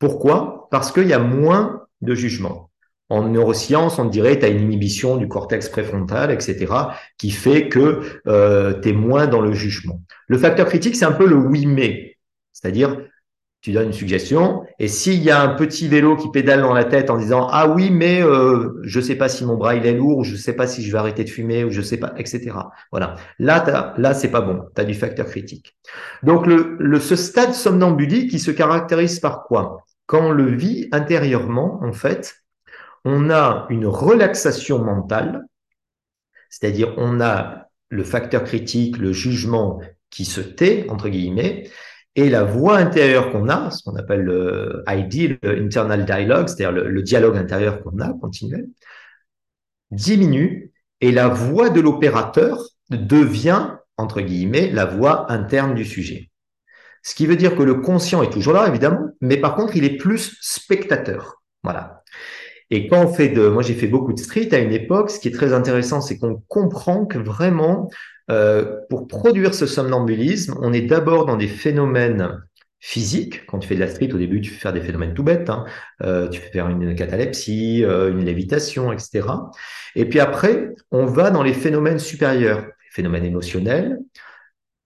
Pourquoi? 0.00 0.68
Parce 0.70 0.90
qu'il 0.92 1.06
y 1.06 1.12
a 1.12 1.18
moins 1.18 1.86
de 2.00 2.14
jugement. 2.14 2.70
En 3.08 3.28
neurosciences, 3.28 3.98
on 3.98 4.04
dirait 4.04 4.38
tu 4.38 4.44
as 4.44 4.48
une 4.48 4.60
inhibition 4.60 5.16
du 5.16 5.28
cortex 5.28 5.68
préfrontal, 5.68 6.30
etc., 6.30 6.72
qui 7.16 7.30
fait 7.30 7.68
que 7.68 8.20
euh, 8.26 8.80
tu 8.80 8.92
moins 8.92 9.26
dans 9.26 9.40
le 9.40 9.52
jugement. 9.52 10.02
Le 10.26 10.38
facteur 10.38 10.66
critique, 10.66 10.96
c'est 10.96 11.04
un 11.04 11.12
peu 11.12 11.26
le 11.26 11.36
oui 11.36 11.66
mais, 11.66 12.16
c'est-à-dire 12.52 12.96
tu 13.60 13.72
donnes 13.72 13.88
une 13.88 13.92
suggestion, 13.92 14.64
et 14.78 14.88
s'il 14.88 15.22
y 15.22 15.30
a 15.30 15.42
un 15.42 15.54
petit 15.54 15.86
vélo 15.86 16.16
qui 16.16 16.30
pédale 16.30 16.62
dans 16.62 16.72
la 16.72 16.84
tête 16.84 17.10
en 17.10 17.18
disant 17.18 17.46
ah 17.50 17.68
oui 17.68 17.90
mais 17.90 18.22
euh, 18.22 18.80
je 18.84 19.00
sais 19.00 19.16
pas 19.16 19.28
si 19.28 19.44
mon 19.44 19.56
bras 19.56 19.74
il 19.74 19.84
est 19.84 19.92
lourd, 19.92 20.18
ou 20.18 20.24
je 20.24 20.34
sais 20.36 20.54
pas 20.54 20.66
si 20.66 20.82
je 20.82 20.90
vais 20.90 20.98
arrêter 20.98 21.24
de 21.24 21.30
fumer, 21.30 21.64
ou 21.64 21.70
je 21.70 21.82
sais 21.82 21.98
pas, 21.98 22.14
etc. 22.16 22.52
Voilà. 22.90 23.16
Là, 23.38 23.94
là 23.98 24.14
c'est 24.14 24.30
pas 24.30 24.40
bon. 24.40 24.62
Tu 24.74 24.80
as 24.80 24.84
du 24.84 24.94
facteur 24.94 25.26
critique. 25.26 25.76
Donc 26.22 26.46
le, 26.46 26.76
le 26.78 27.00
ce 27.00 27.16
stade 27.16 27.52
somnambulique, 27.52 28.30
qui 28.30 28.38
se 28.38 28.50
caractérise 28.50 29.20
par 29.20 29.44
quoi? 29.44 29.84
Quand 30.06 30.28
on 30.28 30.32
le 30.32 30.50
vit 30.54 30.88
intérieurement, 30.90 31.80
en 31.82 31.92
fait, 31.92 32.36
on 33.04 33.30
a 33.30 33.66
une 33.70 33.86
relaxation 33.86 34.78
mentale, 34.78 35.44
c'est-à-dire 36.48 36.94
on 36.96 37.20
a 37.20 37.68
le 37.90 38.04
facteur 38.04 38.44
critique, 38.44 38.98
le 38.98 39.12
jugement 39.12 39.80
qui 40.10 40.24
se 40.24 40.40
tait 40.40 40.86
entre 40.88 41.08
guillemets, 41.08 41.68
et 42.16 42.28
la 42.28 42.44
voix 42.44 42.76
intérieure 42.76 43.30
qu'on 43.30 43.48
a, 43.48 43.70
ce 43.70 43.82
qu'on 43.82 43.96
appelle 43.96 44.22
le 44.22 44.82
ID, 44.88 45.38
le 45.42 45.62
internal 45.62 46.04
dialogue, 46.04 46.48
c'est-à-dire 46.48 46.72
le, 46.72 47.02
dialogue 47.02 47.36
intérieur 47.36 47.82
qu'on 47.82 47.98
a 48.00 48.12
continuel, 48.14 48.68
diminue 49.90 50.72
et 51.00 51.12
la 51.12 51.28
voix 51.28 51.70
de 51.70 51.80
l'opérateur 51.80 52.62
devient, 52.90 53.76
entre 53.96 54.20
guillemets, 54.20 54.70
la 54.70 54.84
voix 54.84 55.30
interne 55.30 55.74
du 55.74 55.84
sujet. 55.84 56.30
Ce 57.02 57.14
qui 57.14 57.26
veut 57.26 57.36
dire 57.36 57.56
que 57.56 57.62
le 57.62 57.74
conscient 57.76 58.22
est 58.22 58.30
toujours 58.30 58.52
là, 58.52 58.68
évidemment, 58.68 59.08
mais 59.20 59.38
par 59.38 59.54
contre, 59.54 59.76
il 59.76 59.84
est 59.84 59.96
plus 59.96 60.36
spectateur. 60.40 61.42
Voilà. 61.62 62.02
Et 62.70 62.88
quand 62.88 63.04
on 63.04 63.12
fait 63.12 63.28
de, 63.28 63.48
moi 63.48 63.62
j'ai 63.62 63.74
fait 63.74 63.88
beaucoup 63.88 64.12
de 64.12 64.18
street 64.18 64.48
à 64.52 64.58
une 64.58 64.72
époque, 64.72 65.10
ce 65.10 65.18
qui 65.18 65.28
est 65.28 65.32
très 65.32 65.52
intéressant, 65.52 66.00
c'est 66.00 66.18
qu'on 66.18 66.42
comprend 66.48 67.04
que 67.04 67.18
vraiment 67.18 67.90
euh, 68.30 68.80
pour 68.88 69.08
produire 69.08 69.54
ce 69.54 69.66
somnambulisme, 69.66 70.56
on 70.60 70.72
est 70.72 70.82
d'abord 70.82 71.26
dans 71.26 71.36
des 71.36 71.48
phénomènes 71.48 72.40
physiques. 72.78 73.44
Quand 73.46 73.58
tu 73.58 73.68
fais 73.68 73.74
de 73.74 73.80
la 73.80 73.88
street, 73.88 74.12
au 74.12 74.18
début, 74.18 74.40
tu 74.40 74.50
fais 74.50 74.58
faire 74.58 74.72
des 74.72 74.80
phénomènes 74.80 75.14
tout 75.14 75.22
bêtes. 75.22 75.50
Hein. 75.50 75.64
Euh, 76.02 76.28
tu 76.28 76.40
fais 76.40 76.50
faire 76.50 76.68
une 76.68 76.94
catalepsie, 76.94 77.84
euh, 77.84 78.10
une 78.10 78.24
lévitation, 78.24 78.92
etc. 78.92 79.26
Et 79.94 80.08
puis 80.08 80.20
après, 80.20 80.70
on 80.90 81.06
va 81.06 81.30
dans 81.30 81.42
les 81.42 81.52
phénomènes 81.52 81.98
supérieurs, 81.98 82.64
les 82.64 82.90
phénomènes 82.90 83.24
émotionnels. 83.24 83.98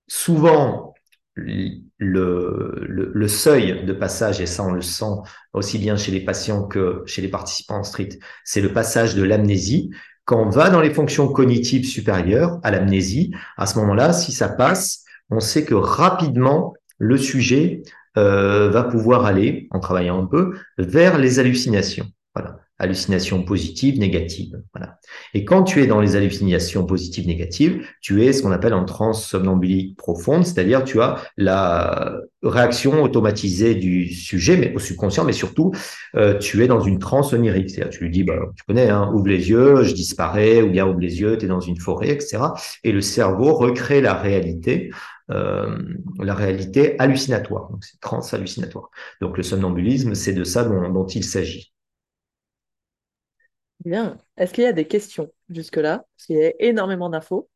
Souvent, 0.08 0.94
le, 1.34 1.82
le, 1.98 3.10
le, 3.12 3.28
seuil 3.28 3.84
de 3.84 3.92
passage, 3.92 4.40
et 4.40 4.46
ça 4.46 4.62
on 4.62 4.72
le 4.72 4.82
sent 4.82 5.16
aussi 5.52 5.78
bien 5.78 5.96
chez 5.96 6.12
les 6.12 6.20
patients 6.20 6.66
que 6.66 7.02
chez 7.06 7.22
les 7.22 7.28
participants 7.28 7.78
en 7.78 7.82
street, 7.82 8.10
c'est 8.44 8.60
le 8.60 8.72
passage 8.72 9.14
de 9.16 9.22
l'amnésie. 9.22 9.90
Quand 10.24 10.42
on 10.42 10.48
va 10.48 10.70
dans 10.70 10.80
les 10.80 10.92
fonctions 10.92 11.28
cognitives 11.28 11.86
supérieures 11.86 12.58
à 12.62 12.70
l'amnésie, 12.70 13.34
à 13.56 13.66
ce 13.66 13.78
moment-là, 13.78 14.12
si 14.12 14.32
ça 14.32 14.48
passe, 14.48 15.04
on 15.30 15.40
sait 15.40 15.64
que 15.64 15.74
rapidement, 15.74 16.74
le 16.98 17.18
sujet 17.18 17.82
euh, 18.16 18.70
va 18.70 18.84
pouvoir 18.84 19.26
aller, 19.26 19.68
en 19.70 19.80
travaillant 19.80 20.22
un 20.22 20.26
peu, 20.26 20.54
vers 20.78 21.18
les 21.18 21.38
hallucinations. 21.38 22.06
Voilà 22.34 22.63
hallucinations 22.84 23.42
positives, 23.42 23.98
négatives. 23.98 24.60
Voilà. 24.72 24.98
Et 25.34 25.44
quand 25.44 25.64
tu 25.64 25.82
es 25.82 25.86
dans 25.86 26.00
les 26.00 26.16
hallucinations 26.16 26.86
positives, 26.86 27.26
négatives, 27.26 27.86
tu 28.00 28.24
es 28.24 28.32
ce 28.32 28.42
qu'on 28.42 28.52
appelle 28.52 28.74
en 28.74 28.84
transe 28.84 29.26
somnambulique 29.26 29.96
profonde, 29.96 30.46
c'est-à-dire 30.46 30.84
tu 30.84 31.00
as 31.00 31.16
la 31.36 32.16
réaction 32.42 33.02
automatisée 33.02 33.74
du 33.74 34.12
sujet, 34.12 34.56
mais 34.56 34.72
au 34.74 34.78
subconscient, 34.78 35.24
mais 35.24 35.32
surtout 35.32 35.72
euh, 36.14 36.38
tu 36.38 36.62
es 36.62 36.66
dans 36.66 36.80
une 36.80 36.98
transe 36.98 37.32
onirique. 37.32 37.70
C'est-à-dire 37.70 37.90
tu 37.90 38.04
lui 38.04 38.10
dis, 38.10 38.24
bah, 38.24 38.38
tu 38.56 38.64
connais, 38.64 38.90
hein, 38.90 39.10
ouvre 39.12 39.28
les 39.28 39.50
yeux, 39.50 39.82
je 39.82 39.94
disparais, 39.94 40.62
ou 40.62 40.70
bien 40.70 40.86
ouvre 40.86 41.00
les 41.00 41.20
yeux, 41.20 41.36
tu 41.38 41.46
es 41.46 41.48
dans 41.48 41.60
une 41.60 41.78
forêt, 41.78 42.10
etc. 42.10 42.38
Et 42.84 42.92
le 42.92 43.00
cerveau 43.00 43.54
recrée 43.54 44.00
la 44.00 44.14
réalité. 44.14 44.90
Euh, 45.30 45.78
la 46.18 46.34
réalité 46.34 46.96
hallucinatoire, 46.98 47.70
donc 47.70 47.82
c'est 47.82 47.98
trans 47.98 48.20
hallucinatoire. 48.32 48.90
Donc 49.22 49.38
le 49.38 49.42
somnambulisme, 49.42 50.14
c'est 50.14 50.34
de 50.34 50.44
ça 50.44 50.64
dont 50.64 51.06
il 51.06 51.24
s'agit. 51.24 51.73
Bien. 53.84 54.18
Est-ce 54.36 54.52
qu'il 54.52 54.64
y 54.64 54.66
a 54.66 54.72
des 54.72 54.86
questions 54.86 55.32
jusque-là? 55.50 56.04
Parce 56.16 56.26
qu'il 56.26 56.36
y 56.36 56.44
a 56.44 56.52
énormément 56.58 57.10
d'infos. 57.10 57.48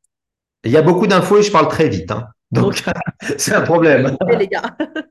Il 0.64 0.70
y 0.70 0.76
a 0.76 0.82
beaucoup 0.82 1.06
d'infos 1.06 1.38
et 1.38 1.42
je 1.42 1.50
parle 1.50 1.68
très 1.68 1.88
vite. 1.88 2.10
Hein. 2.10 2.28
Donc, 2.50 2.82
c'est 3.38 3.54
un 3.54 3.62
problème. 3.62 4.16
les 4.38 4.48
gars, 4.48 4.76
euh, 4.80 5.02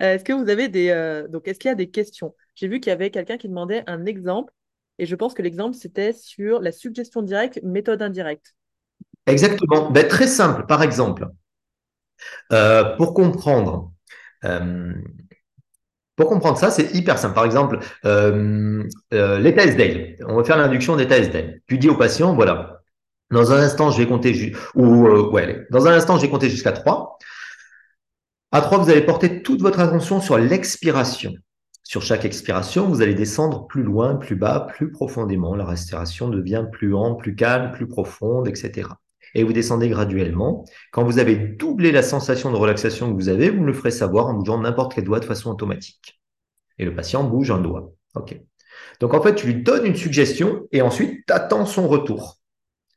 est-ce 0.00 0.24
que 0.24 0.32
vous 0.32 0.48
avez 0.48 0.68
des. 0.68 0.90
Euh, 0.90 1.28
donc, 1.28 1.48
est-ce 1.48 1.58
qu'il 1.58 1.68
y 1.68 1.72
a 1.72 1.76
des 1.76 1.90
questions? 1.90 2.34
J'ai 2.54 2.68
vu 2.68 2.80
qu'il 2.80 2.90
y 2.90 2.92
avait 2.92 3.10
quelqu'un 3.10 3.36
qui 3.36 3.48
demandait 3.48 3.84
un 3.86 4.06
exemple 4.06 4.52
et 4.98 5.06
je 5.06 5.14
pense 5.16 5.34
que 5.34 5.42
l'exemple, 5.42 5.76
c'était 5.76 6.12
sur 6.12 6.60
la 6.60 6.72
suggestion 6.72 7.22
directe, 7.22 7.60
méthode 7.62 8.00
indirecte. 8.02 8.54
Exactement. 9.26 9.90
Ben, 9.90 10.06
très 10.06 10.26
simple. 10.26 10.66
Par 10.66 10.82
exemple, 10.82 11.28
euh, 12.52 12.96
pour 12.96 13.14
comprendre 13.14 13.92
pour 16.16 16.28
comprendre 16.28 16.58
ça, 16.58 16.70
c'est 16.70 16.94
hyper 16.94 17.18
simple. 17.18 17.34
Par 17.34 17.44
exemple, 17.44 17.78
euh, 18.04 18.84
euh, 19.12 19.38
l'état 19.38 19.64
SDL. 19.64 20.18
On 20.28 20.36
va 20.36 20.44
faire 20.44 20.56
l'induction 20.56 20.96
d'état 20.96 21.18
SDL. 21.18 21.60
Tu 21.66 21.78
dis 21.78 21.88
au 21.88 21.96
patient, 21.96 22.34
voilà, 22.34 22.82
dans 23.30 23.52
un 23.52 23.58
instant, 23.58 23.90
je 23.90 23.98
vais 23.98 24.06
compter 24.06 24.54
ou 24.74 25.06
euh, 25.08 25.66
dans 25.70 25.86
un 25.86 25.92
instant, 25.92 26.16
je 26.16 26.22
vais 26.22 26.30
compter 26.30 26.50
jusqu'à 26.50 26.72
3. 26.72 27.18
À 28.52 28.60
3, 28.60 28.78
vous 28.78 28.90
allez 28.90 29.02
porter 29.02 29.42
toute 29.42 29.60
votre 29.60 29.80
attention 29.80 30.20
sur 30.20 30.38
l'expiration. 30.38 31.32
Sur 31.82 32.02
chaque 32.02 32.24
expiration, 32.24 32.86
vous 32.88 33.02
allez 33.02 33.14
descendre 33.14 33.66
plus 33.66 33.82
loin, 33.82 34.14
plus 34.14 34.36
bas, 34.36 34.68
plus 34.74 34.90
profondément. 34.92 35.56
La 35.56 35.66
respiration 35.66 36.28
devient 36.28 36.66
plus 36.70 36.94
ample, 36.94 37.22
plus 37.22 37.34
calme, 37.34 37.72
plus 37.72 37.88
profonde, 37.88 38.48
etc 38.48 38.88
et 39.34 39.42
vous 39.44 39.52
descendez 39.52 39.88
graduellement. 39.88 40.64
Quand 40.92 41.04
vous 41.04 41.18
avez 41.18 41.36
doublé 41.36 41.92
la 41.92 42.02
sensation 42.02 42.50
de 42.50 42.56
relaxation 42.56 43.10
que 43.10 43.14
vous 43.14 43.28
avez, 43.28 43.50
vous 43.50 43.60
me 43.60 43.66
le 43.66 43.72
ferez 43.72 43.90
savoir 43.90 44.26
en 44.26 44.34
bougeant 44.34 44.58
n'importe 44.58 44.94
quel 44.94 45.04
doigt 45.04 45.20
de 45.20 45.24
façon 45.24 45.50
automatique. 45.50 46.20
Et 46.78 46.84
le 46.84 46.94
patient 46.94 47.24
bouge 47.24 47.50
un 47.50 47.60
doigt. 47.60 47.92
OK. 48.14 48.40
Donc 49.00 49.14
en 49.14 49.22
fait, 49.22 49.34
tu 49.34 49.46
lui 49.46 49.62
donnes 49.62 49.86
une 49.86 49.96
suggestion 49.96 50.66
et 50.72 50.82
ensuite 50.82 51.26
tu 51.26 51.32
attends 51.32 51.66
son 51.66 51.88
retour. 51.88 52.38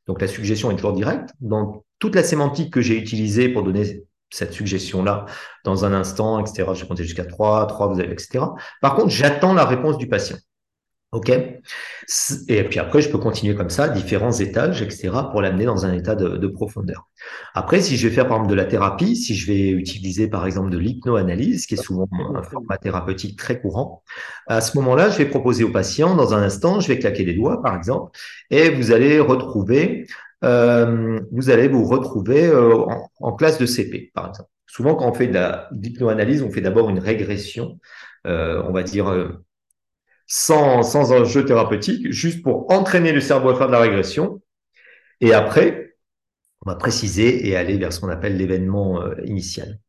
Donc 0.06 0.21
la 0.21 0.28
suggestion 0.28 0.71
est 0.71 0.76
toujours 0.76 0.93
directe. 0.93 1.30
Dans 1.39 1.84
toute 2.00 2.15
la 2.15 2.23
sémantique 2.23 2.71
que 2.71 2.82
j'ai 2.82 2.97
utilisée 2.97 3.50
pour 3.50 3.63
donner 3.63 4.04
cette 4.30 4.54
suggestion-là 4.54 5.26
dans 5.63 5.86
un 5.86 5.93
instant, 5.93 6.39
etc. 6.39 6.69
Je 6.73 6.82
vais 6.82 6.88
compter 6.88 7.04
jusqu'à 7.04 7.26
3, 7.26 7.67
3, 7.67 7.88
vous 7.88 8.00
avez, 8.00 8.12
etc. 8.12 8.39
Par 8.82 8.95
contre, 8.95 9.10
j'attends 9.10 9.54
la 9.54 9.65
réponse 9.65 9.97
du 9.97 10.08
patient. 10.08 10.38
OK 11.13 11.30
Et 11.30 12.63
puis 12.65 12.80
après, 12.80 13.02
je 13.02 13.10
peux 13.10 13.17
continuer 13.17 13.56
comme 13.56 13.70
ça, 13.70 13.88
différents 13.88 14.34
étages, 14.34 14.82
etc., 14.82 15.10
pour 15.32 15.41
l'amener 15.41 15.63
dans 15.63 15.86
un 15.86 15.93
état 15.93 16.15
de, 16.15 16.48
profondeur. 16.48 17.08
Après, 17.54 17.80
si 17.80 17.96
je 17.96 18.08
vais 18.08 18.13
faire 18.13 18.28
par 18.28 18.38
exemple 18.38 18.52
de 18.52 18.56
la 18.56 18.65
thérapie, 18.65 19.15
si 19.15 19.34
je 19.34 19.48
vais 19.48 19.70
utiliser 19.70 20.28
par 20.28 20.46
exemple 20.46 20.70
de 20.70 20.78
l'hypnoanalyse, 20.78 21.65
qui 21.65 21.76
est 21.76 21.82
souvent 21.82 22.10
un 22.36 22.43
format 22.43 22.78
thérapeutique 22.78 23.38
très 23.38 23.62
courant, 23.62 24.04
à 24.48 24.60
ce 24.60 24.78
moment-là, 24.78 25.10
je 25.10 25.17
vais 25.17 25.26
proposer 25.26 25.63
au 25.63 25.72
patient, 25.72 26.13
dans 26.15 26.34
un 26.34 26.41
instant, 26.41 26.82
je 26.82 26.89
vais 26.89 27.00
claquer 27.00 27.24
des 27.24 27.36
doigts, 27.36 27.62
par 27.62 27.76
exemple, 27.78 28.12
et 28.50 28.70
vous 28.70 28.91
allez 28.91 29.22
retrouver, 29.22 30.08
euh, 30.43 31.22
vous 31.32 31.50
allez 31.50 31.70
vous 31.70 31.86
retrouver 31.86 32.48
euh, 32.48 32.86
en, 33.22 33.32
classe 33.34 33.58
de 33.58 33.65
CP, 33.65 34.12
par 34.13 34.28
exemple. 34.28 34.50
Souvent, 34.65 34.96
quand 34.96 35.10
on 35.10 35.13
fait 35.13 35.28
de 35.28 35.39
l'hypnoanalyse, 35.72 36.43
on 36.43 36.52
fait 36.52 36.62
d'abord 36.62 36.89
une 36.89 37.00
régression, 37.00 37.80
euh, 38.26 38.62
on 38.67 38.74
va 38.74 38.84
dire 38.84 39.08
sans, 40.27 40.83
sans 40.83 41.11
enjeu 41.13 41.45
thérapeutique, 41.45 42.11
juste 42.11 42.43
pour 42.43 42.71
entraîner 42.71 43.13
le 43.13 43.21
cerveau 43.21 43.49
à 43.49 43.55
faire 43.55 43.67
de 43.67 43.71
la 43.71 43.79
régression. 43.79 44.41
Et 45.21 45.33
après, 45.33 45.95
on 46.65 46.69
va 46.69 46.75
préciser 46.75 47.47
et 47.47 47.55
aller 47.55 47.77
vers 47.77 47.93
ce 47.93 47.99
qu'on 47.99 48.09
appelle 48.09 48.37
l'événement 48.37 49.01
euh, 49.01 49.15
initial. 49.23 49.79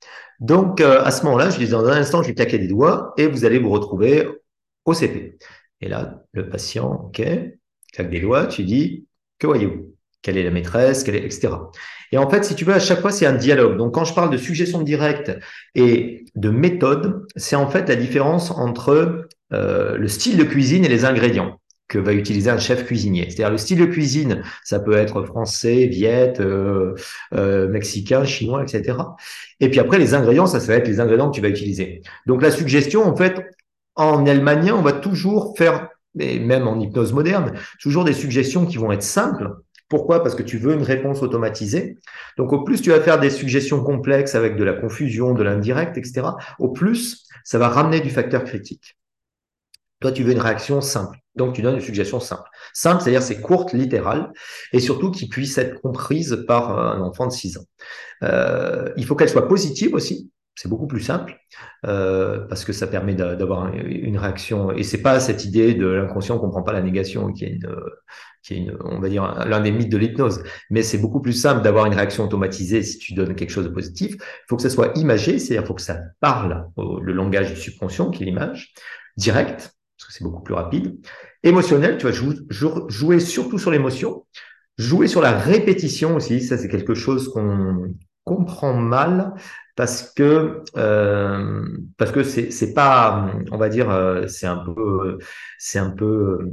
Donc, 0.40 0.80
euh, 0.80 1.02
à 1.02 1.10
ce 1.10 1.24
moment-là, 1.24 1.50
je 1.50 1.58
dis 1.58 1.68
dans 1.68 1.84
un 1.84 1.96
instant, 1.96 2.22
je 2.22 2.28
vais 2.28 2.34
claquer 2.34 2.58
des 2.58 2.68
doigts 2.68 3.12
et 3.18 3.26
vous 3.26 3.44
allez 3.44 3.58
vous 3.58 3.70
retrouver 3.70 4.28
au 4.84 4.94
CP. 4.94 5.38
Et 5.80 5.88
là, 5.88 6.22
le 6.32 6.48
patient, 6.48 7.06
OK, 7.06 7.22
claque 7.92 8.10
des 8.10 8.20
doigts, 8.20 8.46
tu 8.46 8.62
dis, 8.64 9.06
que 9.38 9.46
voyez-vous? 9.46 9.94
Quelle 10.22 10.36
est 10.36 10.42
la 10.42 10.50
maîtresse? 10.50 11.04
Quelle 11.04 11.16
est, 11.16 11.24
etc. 11.24 11.48
Et 12.10 12.18
en 12.18 12.28
fait, 12.28 12.44
si 12.44 12.54
tu 12.54 12.64
veux, 12.64 12.74
à 12.74 12.80
chaque 12.80 13.00
fois, 13.00 13.10
c'est 13.10 13.26
un 13.26 13.34
dialogue. 13.34 13.76
Donc, 13.76 13.94
quand 13.94 14.04
je 14.04 14.14
parle 14.14 14.30
de 14.30 14.36
suggestion 14.36 14.82
directe 14.82 15.36
et 15.74 16.24
de 16.34 16.50
méthode, 16.50 17.26
c'est 17.36 17.56
en 17.56 17.68
fait 17.68 17.88
la 17.88 17.96
différence 17.96 18.50
entre 18.50 19.28
euh, 19.52 19.96
le 19.96 20.08
style 20.08 20.36
de 20.36 20.44
cuisine 20.44 20.84
et 20.84 20.88
les 20.88 21.04
ingrédients 21.04 21.58
que 21.88 21.98
va 21.98 22.12
utiliser 22.12 22.50
un 22.50 22.58
chef 22.58 22.84
cuisinier. 22.84 23.24
C'est-à-dire 23.24 23.50
le 23.50 23.56
style 23.56 23.78
de 23.78 23.86
cuisine, 23.86 24.42
ça 24.62 24.78
peut 24.78 24.92
être 24.92 25.22
français, 25.24 25.86
viet, 25.86 26.34
euh, 26.38 26.94
euh, 27.34 27.66
mexicain, 27.68 28.24
chinois, 28.24 28.62
etc. 28.62 28.98
Et 29.60 29.70
puis 29.70 29.80
après, 29.80 29.98
les 29.98 30.14
ingrédients, 30.14 30.46
ça, 30.46 30.60
ça 30.60 30.66
va 30.68 30.74
être 30.74 30.86
les 30.86 31.00
ingrédients 31.00 31.30
que 31.30 31.34
tu 31.34 31.40
vas 31.40 31.48
utiliser. 31.48 32.02
Donc 32.26 32.42
la 32.42 32.50
suggestion, 32.50 33.04
en 33.04 33.16
fait, 33.16 33.42
en 33.96 34.26
allemagnien, 34.26 34.76
on 34.76 34.82
va 34.82 34.92
toujours 34.92 35.56
faire, 35.56 35.88
et 36.20 36.38
même 36.38 36.68
en 36.68 36.78
hypnose 36.78 37.14
moderne, 37.14 37.54
toujours 37.80 38.04
des 38.04 38.12
suggestions 38.12 38.66
qui 38.66 38.76
vont 38.76 38.92
être 38.92 39.02
simples, 39.02 39.50
Pourquoi? 39.88 40.22
Parce 40.22 40.34
que 40.34 40.42
tu 40.42 40.58
veux 40.58 40.74
une 40.74 40.82
réponse 40.82 41.22
automatisée. 41.22 41.96
Donc, 42.36 42.52
au 42.52 42.62
plus 42.62 42.82
tu 42.82 42.90
vas 42.90 43.00
faire 43.00 43.18
des 43.18 43.30
suggestions 43.30 43.82
complexes 43.82 44.34
avec 44.34 44.56
de 44.56 44.62
la 44.62 44.74
confusion, 44.74 45.32
de 45.32 45.42
l'indirect, 45.42 45.96
etc., 45.96 46.26
au 46.58 46.68
plus 46.68 47.24
ça 47.42 47.58
va 47.58 47.68
ramener 47.68 48.00
du 48.00 48.10
facteur 48.10 48.44
critique. 48.44 48.97
Toi, 50.00 50.12
tu 50.12 50.22
veux 50.22 50.32
une 50.32 50.40
réaction 50.40 50.80
simple. 50.80 51.18
Donc, 51.34 51.54
tu 51.54 51.62
donnes 51.62 51.76
une 51.76 51.80
suggestion 51.80 52.20
simple. 52.20 52.48
Simple, 52.72 53.02
c'est-à-dire 53.02 53.22
c'est 53.22 53.40
courte, 53.40 53.72
littérale, 53.72 54.32
et 54.72 54.80
surtout 54.80 55.10
qui 55.10 55.28
puisse 55.28 55.58
être 55.58 55.80
comprise 55.80 56.44
par 56.46 56.78
un 56.78 57.00
enfant 57.00 57.26
de 57.26 57.32
6 57.32 57.58
ans. 57.58 57.64
Euh, 58.22 58.92
il 58.96 59.04
faut 59.06 59.14
qu'elle 59.16 59.28
soit 59.28 59.48
positive 59.48 59.94
aussi. 59.94 60.30
C'est 60.54 60.68
beaucoup 60.68 60.88
plus 60.88 61.00
simple 61.00 61.38
euh, 61.86 62.40
parce 62.48 62.64
que 62.64 62.72
ça 62.72 62.88
permet 62.88 63.14
d'avoir 63.14 63.72
une 63.72 64.18
réaction. 64.18 64.72
Et 64.72 64.82
c'est 64.82 65.02
pas 65.02 65.20
cette 65.20 65.44
idée 65.44 65.74
de 65.74 65.86
l'inconscient 65.86 66.36
qu'on 66.36 66.46
comprend 66.46 66.64
pas 66.64 66.72
la 66.72 66.82
négation 66.82 67.32
qui 67.32 67.44
est 67.44 67.50
une, 67.50 67.76
qui 68.42 68.54
est 68.54 68.56
une, 68.56 68.76
on 68.84 68.98
va 68.98 69.08
dire 69.08 69.44
l'un 69.46 69.60
des 69.60 69.70
mythes 69.70 69.92
de 69.92 69.96
l'hypnose. 69.96 70.42
Mais 70.70 70.82
c'est 70.82 70.98
beaucoup 70.98 71.20
plus 71.20 71.32
simple 71.32 71.62
d'avoir 71.62 71.86
une 71.86 71.94
réaction 71.94 72.24
automatisée 72.24 72.82
si 72.82 72.98
tu 72.98 73.14
donnes 73.14 73.36
quelque 73.36 73.50
chose 73.50 73.66
de 73.66 73.70
positif. 73.70 74.14
Il 74.16 74.44
faut 74.48 74.56
que 74.56 74.62
ça 74.62 74.70
soit 74.70 74.90
imagé, 74.96 75.38
c'est-à-dire 75.38 75.64
faut 75.64 75.74
que 75.74 75.82
ça 75.82 76.00
parle 76.18 76.66
le 76.76 77.12
langage 77.12 77.54
du 77.54 77.60
subconscient 77.60 78.10
qui 78.10 78.24
est 78.24 78.26
l'image, 78.26 78.74
direct 79.16 79.77
parce 79.98 80.08
que 80.08 80.12
c'est 80.14 80.24
beaucoup 80.24 80.42
plus 80.42 80.54
rapide. 80.54 80.96
Émotionnel, 81.42 81.98
tu 81.98 82.06
vas 82.06 82.12
jouer 82.12 83.20
surtout 83.20 83.58
sur 83.58 83.70
l'émotion, 83.70 84.24
jouer 84.78 85.08
sur 85.08 85.20
la 85.20 85.32
répétition 85.32 86.16
aussi. 86.16 86.40
Ça, 86.40 86.56
c'est 86.56 86.68
quelque 86.68 86.94
chose 86.94 87.28
qu'on 87.32 87.94
comprend 88.24 88.74
mal 88.74 89.34
parce 89.74 90.12
que 90.12 90.62
euh, 90.76 91.66
parce 91.96 92.12
que 92.12 92.22
c'est 92.22 92.50
c'est 92.50 92.74
pas 92.74 93.30
on 93.50 93.56
va 93.56 93.68
dire 93.68 93.90
euh, 93.90 94.26
c'est 94.26 94.46
un 94.46 94.56
peu 94.58 95.18
c'est 95.58 95.78
un 95.78 95.90
peu 95.90 96.50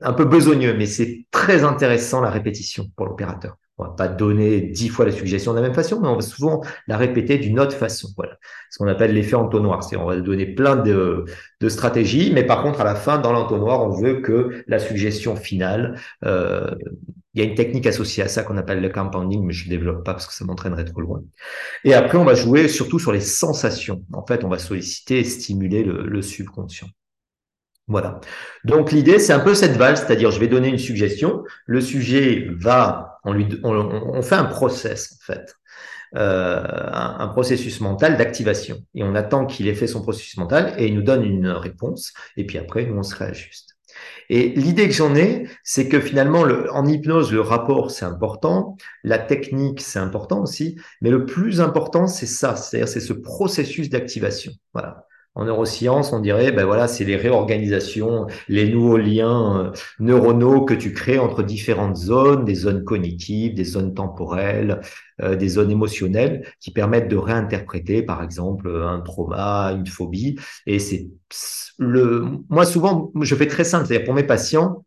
un 0.00 0.12
peu 0.12 0.24
besogneux 0.24 0.74
mais 0.76 0.86
c'est 0.86 1.26
très 1.30 1.64
intéressant 1.64 2.20
la 2.20 2.30
répétition 2.30 2.88
pour 2.94 3.06
l'opérateur 3.06 3.56
on 3.78 3.84
va 3.84 3.90
pas 3.90 4.08
donner 4.08 4.60
dix 4.60 4.88
fois 4.88 5.04
la 5.04 5.10
suggestion 5.10 5.52
de 5.52 5.56
la 5.56 5.62
même 5.62 5.74
façon, 5.74 6.00
mais 6.00 6.08
on 6.08 6.14
va 6.14 6.22
souvent 6.22 6.62
la 6.86 6.96
répéter 6.96 7.38
d'une 7.38 7.58
autre 7.58 7.74
façon. 7.76 8.08
Voilà. 8.16 8.38
Ce 8.70 8.78
qu'on 8.78 8.86
appelle 8.86 9.12
l'effet 9.12 9.34
entonnoir. 9.34 9.82
C'est 9.82 9.96
on 9.96 10.06
va 10.06 10.16
donner 10.20 10.46
plein 10.46 10.76
de, 10.76 11.24
de, 11.60 11.68
stratégies, 11.68 12.30
mais 12.32 12.44
par 12.44 12.62
contre, 12.62 12.80
à 12.80 12.84
la 12.84 12.94
fin, 12.94 13.18
dans 13.18 13.32
l'entonnoir, 13.32 13.82
on 13.82 13.90
veut 13.90 14.20
que 14.20 14.62
la 14.68 14.78
suggestion 14.78 15.34
finale, 15.34 15.98
euh, 16.24 16.70
il 17.34 17.42
y 17.42 17.46
a 17.46 17.48
une 17.48 17.56
technique 17.56 17.86
associée 17.86 18.22
à 18.22 18.28
ça 18.28 18.44
qu'on 18.44 18.56
appelle 18.56 18.80
le 18.80 18.90
compounding, 18.90 19.44
mais 19.44 19.52
je 19.52 19.64
ne 19.64 19.70
développe 19.70 20.04
pas 20.04 20.12
parce 20.12 20.28
que 20.28 20.34
ça 20.34 20.44
m'entraînerait 20.44 20.84
trop 20.84 21.00
loin. 21.00 21.22
Et 21.82 21.94
après, 21.94 22.16
on 22.16 22.24
va 22.24 22.34
jouer 22.34 22.68
surtout 22.68 23.00
sur 23.00 23.10
les 23.10 23.20
sensations. 23.20 24.04
En 24.12 24.24
fait, 24.24 24.44
on 24.44 24.48
va 24.48 24.58
solliciter 24.58 25.18
et 25.18 25.24
stimuler 25.24 25.82
le, 25.82 26.06
le 26.06 26.22
subconscient. 26.22 26.86
Voilà. 27.86 28.20
Donc 28.64 28.92
l'idée, 28.92 29.18
c'est 29.18 29.32
un 29.32 29.40
peu 29.40 29.54
cette 29.54 29.76
valse, 29.76 30.04
c'est-à-dire 30.06 30.30
je 30.30 30.40
vais 30.40 30.48
donner 30.48 30.68
une 30.68 30.78
suggestion, 30.78 31.44
le 31.66 31.80
sujet 31.82 32.48
va, 32.56 33.13
on, 33.24 33.32
lui, 33.32 33.46
on, 33.62 34.22
fait 34.22 34.34
un 34.34 34.44
process 34.44 35.18
en 35.20 35.24
fait, 35.24 35.54
euh, 36.16 36.62
un, 36.92 37.28
processus 37.28 37.80
mental 37.80 38.16
d'activation, 38.16 38.78
et 38.94 39.02
on 39.02 39.14
attend 39.14 39.46
qu'il 39.46 39.68
ait 39.68 39.74
fait 39.74 39.86
son 39.86 40.02
processus 40.02 40.36
mental 40.36 40.74
et 40.78 40.86
il 40.86 40.94
nous 40.94 41.02
donne 41.02 41.24
une 41.24 41.48
réponse, 41.48 42.12
et 42.36 42.44
puis 42.44 42.58
après 42.58 42.86
nous 42.86 42.98
on 42.98 43.02
se 43.02 43.14
réajuste. 43.16 43.74
Et 44.28 44.48
l'idée 44.48 44.88
que 44.88 44.94
j'en 44.94 45.14
ai, 45.14 45.46
c'est 45.62 45.88
que 45.88 46.00
finalement, 46.00 46.44
le, 46.44 46.72
en 46.72 46.86
hypnose, 46.86 47.32
le 47.32 47.40
rapport, 47.40 47.90
c'est 47.90 48.04
important, 48.04 48.76
la 49.02 49.18
technique, 49.18 49.80
c'est 49.80 49.98
important 49.98 50.42
aussi, 50.42 50.76
mais 51.00 51.10
le 51.10 51.26
plus 51.26 51.60
important, 51.60 52.06
c'est 52.06 52.26
ça, 52.26 52.56
c'est-à-dire 52.56 52.88
c'est 52.88 53.00
ce 53.00 53.12
processus 53.12 53.90
d'activation. 53.90 54.52
Voilà. 54.72 55.06
En 55.36 55.44
neurosciences, 55.44 56.12
on 56.12 56.20
dirait, 56.20 56.52
ben 56.52 56.64
voilà, 56.64 56.86
c'est 56.86 57.04
les 57.04 57.16
réorganisations, 57.16 58.28
les 58.48 58.68
nouveaux 58.68 58.98
liens 58.98 59.66
euh, 59.66 59.72
neuronaux 59.98 60.64
que 60.64 60.74
tu 60.74 60.92
crées 60.92 61.18
entre 61.18 61.42
différentes 61.42 61.96
zones, 61.96 62.44
des 62.44 62.54
zones 62.54 62.84
cognitives, 62.84 63.54
des 63.54 63.64
zones 63.64 63.94
temporelles, 63.94 64.80
euh, 65.22 65.34
des 65.34 65.48
zones 65.48 65.72
émotionnelles, 65.72 66.46
qui 66.60 66.70
permettent 66.70 67.08
de 67.08 67.16
réinterpréter, 67.16 68.02
par 68.02 68.22
exemple, 68.22 68.70
un 68.86 69.00
trauma, 69.00 69.72
une 69.76 69.86
phobie. 69.88 70.36
Et 70.66 70.78
c'est 70.78 71.10
le, 71.78 72.24
moi 72.48 72.64
souvent, 72.64 73.10
je 73.20 73.34
fais 73.34 73.48
très 73.48 73.64
simple, 73.64 73.86
c'est-à-dire 73.86 74.04
pour 74.04 74.14
mes 74.14 74.22
patients, 74.22 74.84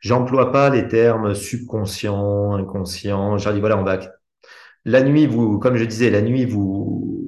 j'emploie 0.00 0.52
pas 0.52 0.70
les 0.70 0.88
termes 0.88 1.34
subconscient, 1.34 2.54
inconscient. 2.54 3.36
Je 3.36 3.44
leur 3.44 3.54
dis 3.54 3.60
voilà, 3.60 3.78
on 3.78 3.84
va 3.84 3.98
la 4.84 5.02
nuit, 5.02 5.26
vous, 5.26 5.58
comme 5.58 5.76
je 5.76 5.84
disais, 5.84 6.10
la 6.10 6.22
nuit, 6.22 6.44
vous, 6.44 7.21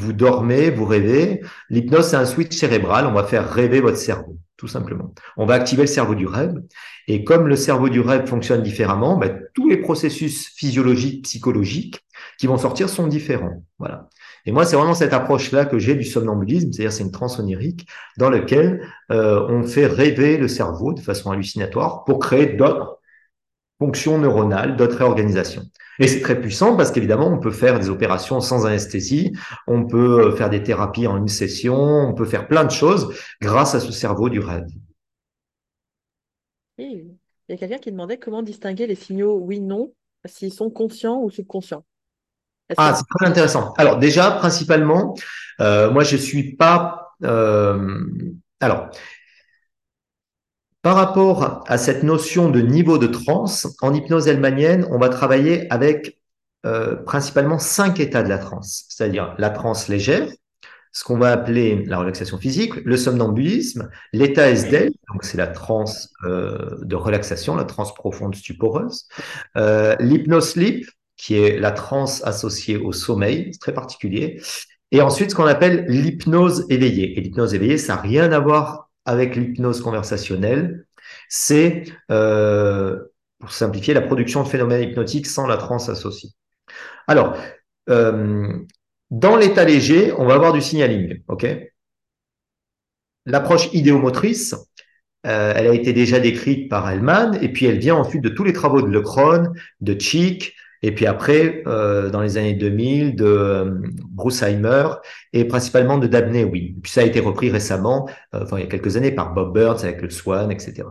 vous 0.00 0.12
dormez, 0.12 0.70
vous 0.70 0.84
rêvez. 0.84 1.42
L'hypnose, 1.68 2.08
c'est 2.08 2.16
un 2.16 2.24
switch 2.24 2.56
cérébral. 2.56 3.06
On 3.06 3.12
va 3.12 3.24
faire 3.24 3.50
rêver 3.50 3.80
votre 3.80 3.98
cerveau, 3.98 4.36
tout 4.56 4.68
simplement. 4.68 5.14
On 5.36 5.46
va 5.46 5.54
activer 5.54 5.82
le 5.82 5.88
cerveau 5.88 6.14
du 6.14 6.26
rêve. 6.26 6.54
Et 7.06 7.24
comme 7.24 7.46
le 7.46 7.56
cerveau 7.56 7.88
du 7.88 8.00
rêve 8.00 8.26
fonctionne 8.26 8.62
différemment, 8.62 9.16
ben, 9.16 9.40
tous 9.54 9.68
les 9.68 9.78
processus 9.78 10.48
physiologiques, 10.56 11.24
psychologiques 11.24 12.04
qui 12.38 12.46
vont 12.46 12.58
sortir 12.58 12.88
sont 12.88 13.06
différents. 13.06 13.64
Voilà. 13.78 14.08
Et 14.46 14.52
moi, 14.52 14.64
c'est 14.64 14.76
vraiment 14.76 14.94
cette 14.94 15.12
approche-là 15.12 15.66
que 15.66 15.78
j'ai 15.78 15.94
du 15.94 16.04
somnambulisme, 16.04 16.72
c'est-à-dire 16.72 16.92
c'est 16.92 17.04
une 17.04 17.10
transe 17.10 17.38
onirique 17.38 17.86
dans 18.16 18.30
lequel 18.30 18.86
euh, 19.10 19.46
on 19.48 19.64
fait 19.64 19.86
rêver 19.86 20.38
le 20.38 20.48
cerveau 20.48 20.92
de 20.94 21.00
façon 21.00 21.30
hallucinatoire 21.30 22.04
pour 22.04 22.18
créer 22.18 22.46
d'autres 22.46 22.98
fonctions 23.78 24.18
neuronales, 24.18 24.76
d'autres 24.76 24.96
réorganisations. 24.96 25.62
Et 26.00 26.08
c'est 26.08 26.22
très 26.22 26.40
puissant 26.40 26.76
parce 26.76 26.90
qu'évidemment, 26.90 27.28
on 27.28 27.38
peut 27.38 27.50
faire 27.50 27.78
des 27.78 27.90
opérations 27.90 28.40
sans 28.40 28.66
anesthésie, 28.66 29.32
on 29.66 29.86
peut 29.86 30.28
euh, 30.28 30.34
faire 30.34 30.48
des 30.48 30.62
thérapies 30.62 31.06
en 31.06 31.18
une 31.18 31.28
session, 31.28 31.76
on 31.76 32.14
peut 32.14 32.24
faire 32.24 32.48
plein 32.48 32.64
de 32.64 32.70
choses 32.70 33.14
grâce 33.40 33.74
à 33.74 33.80
ce 33.80 33.92
cerveau 33.92 34.30
du 34.30 34.40
rêve. 34.40 34.66
Il 36.78 37.14
y 37.50 37.52
a 37.52 37.56
quelqu'un 37.56 37.78
qui 37.78 37.90
demandait 37.90 38.16
comment 38.16 38.42
distinguer 38.42 38.86
les 38.86 38.94
signaux 38.94 39.38
oui-non, 39.38 39.92
s'ils 40.24 40.54
sont 40.54 40.70
conscients 40.70 41.20
ou 41.20 41.30
subconscients. 41.30 41.84
Ah, 42.76 42.94
c'est 42.94 43.04
très 43.18 43.26
intéressant. 43.26 43.74
Alors 43.76 43.98
déjà, 43.98 44.30
principalement, 44.30 45.14
euh, 45.60 45.90
moi 45.90 46.04
je 46.04 46.16
suis 46.16 46.54
pas. 46.56 47.14
Euh, 47.24 48.00
alors, 48.60 48.88
par 50.82 50.96
rapport 50.96 51.62
à 51.66 51.78
cette 51.78 52.02
notion 52.02 52.50
de 52.50 52.60
niveau 52.60 52.98
de 52.98 53.06
transe, 53.06 53.76
en 53.82 53.92
hypnose 53.92 54.28
elmanienne, 54.28 54.86
on 54.90 54.98
va 54.98 55.08
travailler 55.08 55.70
avec 55.72 56.18
euh, 56.66 56.96
principalement 56.96 57.58
cinq 57.58 58.00
états 58.00 58.22
de 58.22 58.28
la 58.28 58.38
transe, 58.38 58.84
c'est-à-dire 58.88 59.34
la 59.38 59.50
transe 59.50 59.88
légère, 59.88 60.28
ce 60.92 61.04
qu'on 61.04 61.18
va 61.18 61.30
appeler 61.30 61.84
la 61.86 61.98
relaxation 61.98 62.38
physique, 62.38 62.74
le 62.76 62.96
somnambulisme, 62.96 63.88
l'état 64.12 64.50
SDL, 64.50 64.90
donc 65.12 65.24
c'est 65.24 65.38
la 65.38 65.46
transe 65.46 66.10
euh, 66.24 66.76
de 66.82 66.96
relaxation, 66.96 67.56
la 67.56 67.64
transe 67.64 67.94
profonde 67.94 68.34
stuporeuse, 68.34 69.06
euh, 69.56 69.96
l'hypnose 70.00 70.50
sleep, 70.50 70.86
qui 71.16 71.36
est 71.36 71.58
la 71.58 71.70
transe 71.70 72.24
associée 72.24 72.76
au 72.76 72.92
sommeil, 72.92 73.50
c'est 73.52 73.60
très 73.60 73.74
particulier, 73.74 74.42
et 74.90 75.00
ensuite 75.00 75.30
ce 75.30 75.36
qu'on 75.36 75.46
appelle 75.46 75.84
l'hypnose 75.88 76.66
éveillée. 76.68 77.18
Et 77.18 77.20
l'hypnose 77.20 77.54
éveillée, 77.54 77.78
ça 77.78 77.94
n'a 77.94 78.00
rien 78.00 78.32
à 78.32 78.38
voir 78.40 78.89
avec 79.10 79.34
l'hypnose 79.34 79.80
conversationnelle, 79.80 80.86
c'est, 81.28 81.82
euh, 82.12 82.96
pour 83.40 83.50
simplifier, 83.50 83.92
la 83.92 84.02
production 84.02 84.44
de 84.44 84.48
phénomènes 84.48 84.88
hypnotiques 84.88 85.26
sans 85.26 85.48
la 85.48 85.56
transe 85.56 85.88
associée. 85.88 86.30
Alors, 87.08 87.36
euh, 87.88 88.56
dans 89.10 89.34
l'état 89.36 89.64
léger, 89.64 90.12
on 90.16 90.26
va 90.26 90.34
avoir 90.34 90.52
du 90.52 90.60
signaling, 90.60 91.22
ok? 91.26 91.44
L'approche 93.26 93.68
idéomotrice, 93.72 94.54
euh, 95.26 95.54
elle 95.56 95.66
a 95.66 95.74
été 95.74 95.92
déjà 95.92 96.20
décrite 96.20 96.70
par 96.70 96.88
Hellman, 96.88 97.36
et 97.42 97.48
puis 97.48 97.66
elle 97.66 97.78
vient 97.78 97.96
ensuite 97.96 98.22
de 98.22 98.28
tous 98.28 98.44
les 98.44 98.52
travaux 98.52 98.80
de 98.80 98.86
Lecron, 98.86 99.52
de 99.80 100.00
Chick, 100.00 100.54
et 100.82 100.94
puis 100.94 101.06
après, 101.06 101.62
euh, 101.66 102.10
dans 102.10 102.22
les 102.22 102.38
années 102.38 102.54
2000, 102.54 103.14
de 103.14 103.24
euh, 103.24 103.80
Bruce 104.08 104.42
Heimer 104.42 104.88
et 105.32 105.44
principalement 105.44 105.98
de 105.98 106.06
Dabney 106.06 106.44
oui. 106.44 106.76
puis 106.82 106.90
ça 106.90 107.02
a 107.02 107.04
été 107.04 107.20
repris 107.20 107.50
récemment, 107.50 108.08
euh, 108.34 108.42
enfin 108.42 108.58
il 108.58 108.62
y 108.62 108.64
a 108.64 108.68
quelques 108.68 108.96
années, 108.96 109.12
par 109.12 109.34
Bob 109.34 109.52
Burns 109.52 109.80
avec 109.82 110.00
le 110.00 110.10
Swan, 110.10 110.50
etc. 110.50 110.84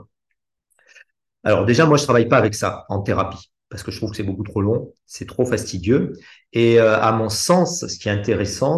Alors 1.43 1.65
déjà, 1.65 1.85
moi 1.85 1.97
je 1.97 2.03
travaille 2.03 2.27
pas 2.27 2.37
avec 2.37 2.53
ça 2.53 2.85
en 2.89 3.01
thérapie 3.01 3.51
parce 3.69 3.83
que 3.83 3.91
je 3.91 3.97
trouve 3.97 4.11
que 4.11 4.17
c'est 4.17 4.23
beaucoup 4.23 4.43
trop 4.43 4.61
long, 4.61 4.93
c'est 5.05 5.27
trop 5.27 5.45
fastidieux. 5.45 6.13
Et 6.53 6.79
euh, 6.79 6.99
à 6.99 7.11
mon 7.11 7.29
sens, 7.29 7.85
ce 7.87 7.99
qui 7.99 8.09
est 8.09 8.11
intéressant, 8.11 8.77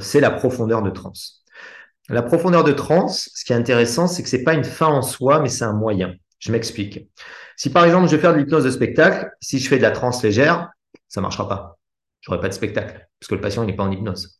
c'est 0.00 0.20
la 0.20 0.30
profondeur 0.30 0.82
de 0.82 0.90
transe. 0.90 1.44
La 2.08 2.22
profondeur 2.22 2.64
de 2.64 2.72
transe, 2.72 3.30
ce 3.34 3.44
qui 3.44 3.52
est 3.52 3.56
intéressant, 3.56 4.06
c'est 4.06 4.22
que 4.22 4.28
c'est 4.28 4.42
pas 4.42 4.54
une 4.54 4.64
fin 4.64 4.86
en 4.86 5.02
soi, 5.02 5.40
mais 5.40 5.48
c'est 5.48 5.64
un 5.64 5.74
moyen. 5.74 6.14
Je 6.38 6.50
m'explique. 6.50 7.08
Si 7.60 7.68
par 7.68 7.84
exemple 7.84 8.08
je 8.08 8.16
vais 8.16 8.22
faire 8.22 8.32
de 8.32 8.38
l'hypnose 8.38 8.64
de 8.64 8.70
spectacle, 8.70 9.30
si 9.42 9.58
je 9.58 9.68
fais 9.68 9.76
de 9.76 9.82
la 9.82 9.90
transe 9.90 10.22
légère, 10.22 10.70
ça 11.08 11.20
marchera 11.20 11.46
pas. 11.46 11.78
J'aurai 12.22 12.40
pas 12.40 12.48
de 12.48 12.54
spectacle 12.54 13.06
parce 13.20 13.28
que 13.28 13.34
le 13.34 13.42
patient 13.42 13.66
n'est 13.66 13.76
pas 13.76 13.82
en 13.82 13.92
hypnose. 13.92 14.38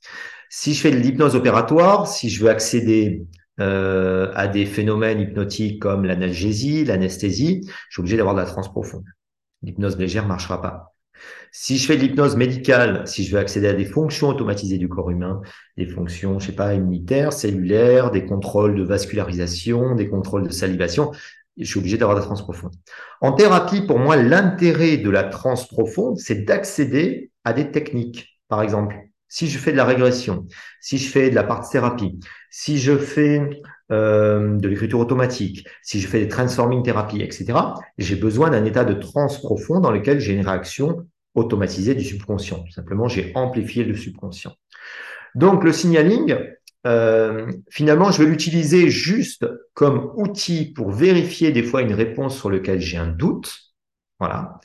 Si 0.49 0.73
je 0.73 0.81
fais 0.81 0.91
de 0.91 0.97
l'hypnose 0.97 1.37
opératoire, 1.37 2.07
si 2.07 2.31
je 2.31 2.43
veux 2.43 2.49
accéder 2.49 3.27
euh, 3.61 4.33
à 4.35 4.49
des 4.49 4.65
phénomènes 4.65 5.21
hypnotiques 5.21 5.83
comme 5.83 6.07
l'analgésie, 6.07 6.87
l'anesthésie, 6.87 7.61
je 7.63 7.93
suis 7.93 8.01
obligé 8.01 8.17
d'avoir 8.17 8.35
de 8.35 8.41
la 8.41 8.47
transe 8.47 8.71
profonde. 8.71 9.05
L'hypnose 9.63 9.99
légère 9.99 10.27
marchera 10.27 10.63
pas. 10.63 10.95
Si 11.53 11.77
je 11.77 11.87
fais 11.87 11.97
de 11.97 12.01
l'hypnose 12.01 12.37
médicale, 12.37 13.07
si 13.07 13.25
je 13.25 13.33
veux 13.33 13.39
accéder 13.39 13.69
à 13.69 13.75
des 13.75 13.85
fonctions 13.85 14.29
automatisées 14.29 14.79
du 14.79 14.89
corps 14.89 15.11
humain, 15.11 15.43
des 15.77 15.87
fonctions, 15.87 16.39
je 16.39 16.47
sais 16.47 16.53
pas, 16.53 16.73
immunitaires, 16.73 17.35
cellulaires, 17.35 18.13
des 18.13 18.25
contrôles 18.25 18.77
de 18.77 18.83
vascularisation, 18.83 19.95
des 19.95 20.09
contrôles 20.09 20.47
de 20.47 20.53
salivation, 20.53 21.13
je 21.61 21.71
suis 21.71 21.79
obligé 21.79 21.99
d'avoir 21.99 22.17
de 22.17 22.21
la 22.21 22.27
transe 22.27 22.43
profonde. 22.43 22.73
En 23.21 23.33
thérapie, 23.33 23.83
pour 23.83 23.99
moi, 23.99 24.17
l'intérêt 24.17 24.97
de 24.97 25.11
la 25.11 25.25
transe 25.25 25.69
profonde, 25.69 26.19
c'est 26.19 26.45
d'accéder 26.45 27.31
à 27.45 27.53
des 27.53 27.71
techniques. 27.71 28.41
Par 28.49 28.63
exemple, 28.63 28.97
si 29.29 29.47
je 29.49 29.59
fais 29.59 29.73
de 29.73 29.77
la 29.77 29.85
régression, 29.85 30.47
si 30.81 30.99
je 30.99 31.09
fais 31.09 31.31
de 31.31 31.35
la 31.35 31.45
partie 31.45 31.71
thérapie, 31.71 32.19
si 32.51 32.79
je 32.79 32.99
fais 32.99 33.49
euh, 33.93 34.57
de 34.57 34.69
l'écriture 34.69 34.99
automatique, 34.99 35.67
si 35.83 36.01
je 36.01 36.09
fais 36.09 36.21
des 36.21 36.29
transforming 36.29 36.83
thérapies, 36.83 37.23
etc., 37.23 37.59
j'ai 37.97 38.17
besoin 38.17 38.51
d'un 38.51 38.65
état 38.65 38.85
de 38.85 38.95
transe 38.95 39.39
profond 39.39 39.81
dans 39.81 39.93
lequel 39.93 40.19
j'ai 40.21 40.33
une 40.33 40.47
réaction 40.47 41.07
automatisée 41.35 41.95
du 41.95 42.05
subconscient. 42.05 42.59
Tout 42.65 42.73
simplement, 42.73 43.09
j'ai 43.09 43.33
amplifié 43.37 43.85
le 43.85 43.95
subconscient. 43.95 44.53
Donc, 45.37 45.63
le 45.63 45.73
signaling, 45.73 46.37
euh, 46.87 47.51
finalement, 47.71 48.11
je 48.11 48.23
vais 48.23 48.29
l'utiliser 48.31 48.91
juste 48.91 49.47
comme 49.75 50.13
outil 50.17 50.73
pour 50.73 50.91
vérifier 50.93 51.53
des 51.53 51.63
fois 51.63 51.83
une 51.83 51.95
réponse 51.95 52.39
sur 52.39 52.51
laquelle 52.51 52.81
j'ai 52.81 52.97
un 52.97 53.09
doute. 53.09 53.55
Voilà. 54.19 54.61